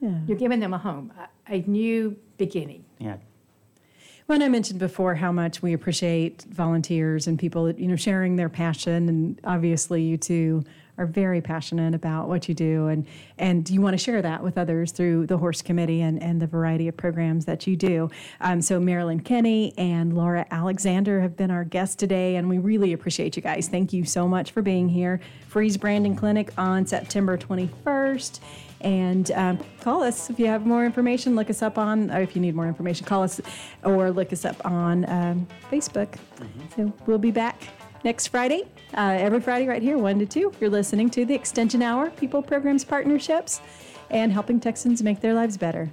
Yeah. 0.00 0.20
You're 0.26 0.36
giving 0.36 0.60
them 0.60 0.74
a 0.74 0.78
home, 0.78 1.12
a, 1.18 1.54
a 1.54 1.60
new 1.62 2.16
beginning. 2.36 2.84
Yeah. 2.98 3.16
When 4.26 4.42
I 4.42 4.48
mentioned 4.48 4.78
before 4.78 5.14
how 5.14 5.32
much 5.32 5.62
we 5.62 5.72
appreciate 5.72 6.42
volunteers 6.42 7.26
and 7.26 7.38
people, 7.38 7.70
you 7.70 7.86
know, 7.88 7.96
sharing 7.96 8.36
their 8.36 8.48
passion, 8.50 9.08
and 9.08 9.40
obviously 9.44 10.02
you 10.02 10.16
two 10.18 10.64
are 10.98 11.06
very 11.06 11.40
passionate 11.40 11.94
about 11.94 12.28
what 12.28 12.48
you 12.48 12.54
do, 12.54 12.86
and 12.88 13.06
and 13.38 13.68
you 13.68 13.80
want 13.80 13.94
to 13.94 13.98
share 13.98 14.22
that 14.22 14.42
with 14.42 14.56
others 14.58 14.92
through 14.92 15.26
the 15.26 15.38
Horse 15.38 15.62
Committee 15.62 16.00
and 16.00 16.22
and 16.22 16.40
the 16.40 16.46
variety 16.46 16.88
of 16.88 16.96
programs 16.96 17.44
that 17.44 17.66
you 17.66 17.76
do. 17.76 18.10
Um, 18.40 18.60
so 18.62 18.80
Marilyn 18.80 19.20
Kenny 19.20 19.74
and 19.76 20.16
Laura 20.16 20.46
Alexander 20.50 21.20
have 21.20 21.36
been 21.36 21.50
our 21.50 21.64
guests 21.64 21.96
today, 21.96 22.36
and 22.36 22.48
we 22.48 22.58
really 22.58 22.92
appreciate 22.92 23.36
you 23.36 23.42
guys. 23.42 23.68
Thank 23.68 23.92
you 23.92 24.04
so 24.04 24.26
much 24.26 24.52
for 24.52 24.62
being 24.62 24.88
here. 24.88 25.20
Freeze 25.48 25.76
Branding 25.76 26.16
Clinic 26.16 26.52
on 26.58 26.86
September 26.86 27.36
21st. 27.36 28.40
And 28.82 29.30
um, 29.32 29.58
call 29.80 30.02
us 30.02 30.28
if 30.28 30.38
you 30.38 30.46
have 30.46 30.66
more 30.66 30.84
information. 30.84 31.34
Look 31.34 31.48
us 31.48 31.62
up 31.62 31.78
on, 31.78 32.10
or 32.10 32.20
if 32.20 32.36
you 32.36 32.42
need 32.42 32.54
more 32.54 32.68
information, 32.68 33.06
call 33.06 33.22
us 33.22 33.40
or 33.84 34.10
look 34.10 34.32
us 34.32 34.44
up 34.44 34.64
on 34.66 35.08
um, 35.08 35.46
Facebook. 35.70 36.16
So 36.76 36.92
we'll 37.06 37.18
be 37.18 37.30
back 37.30 37.62
next 38.06 38.28
Friday, 38.28 38.62
uh, 38.96 39.16
every 39.18 39.40
Friday 39.40 39.66
right 39.66 39.82
here, 39.82 39.98
1 39.98 40.20
to 40.20 40.26
2. 40.26 40.52
You're 40.60 40.70
listening 40.70 41.10
to 41.10 41.24
the 41.24 41.34
Extension 41.34 41.82
Hour, 41.82 42.10
People, 42.10 42.40
Programs, 42.40 42.84
Partnerships, 42.84 43.60
and 44.10 44.32
helping 44.32 44.60
Texans 44.60 45.02
make 45.02 45.20
their 45.20 45.34
lives 45.34 45.56
better. 45.56 45.90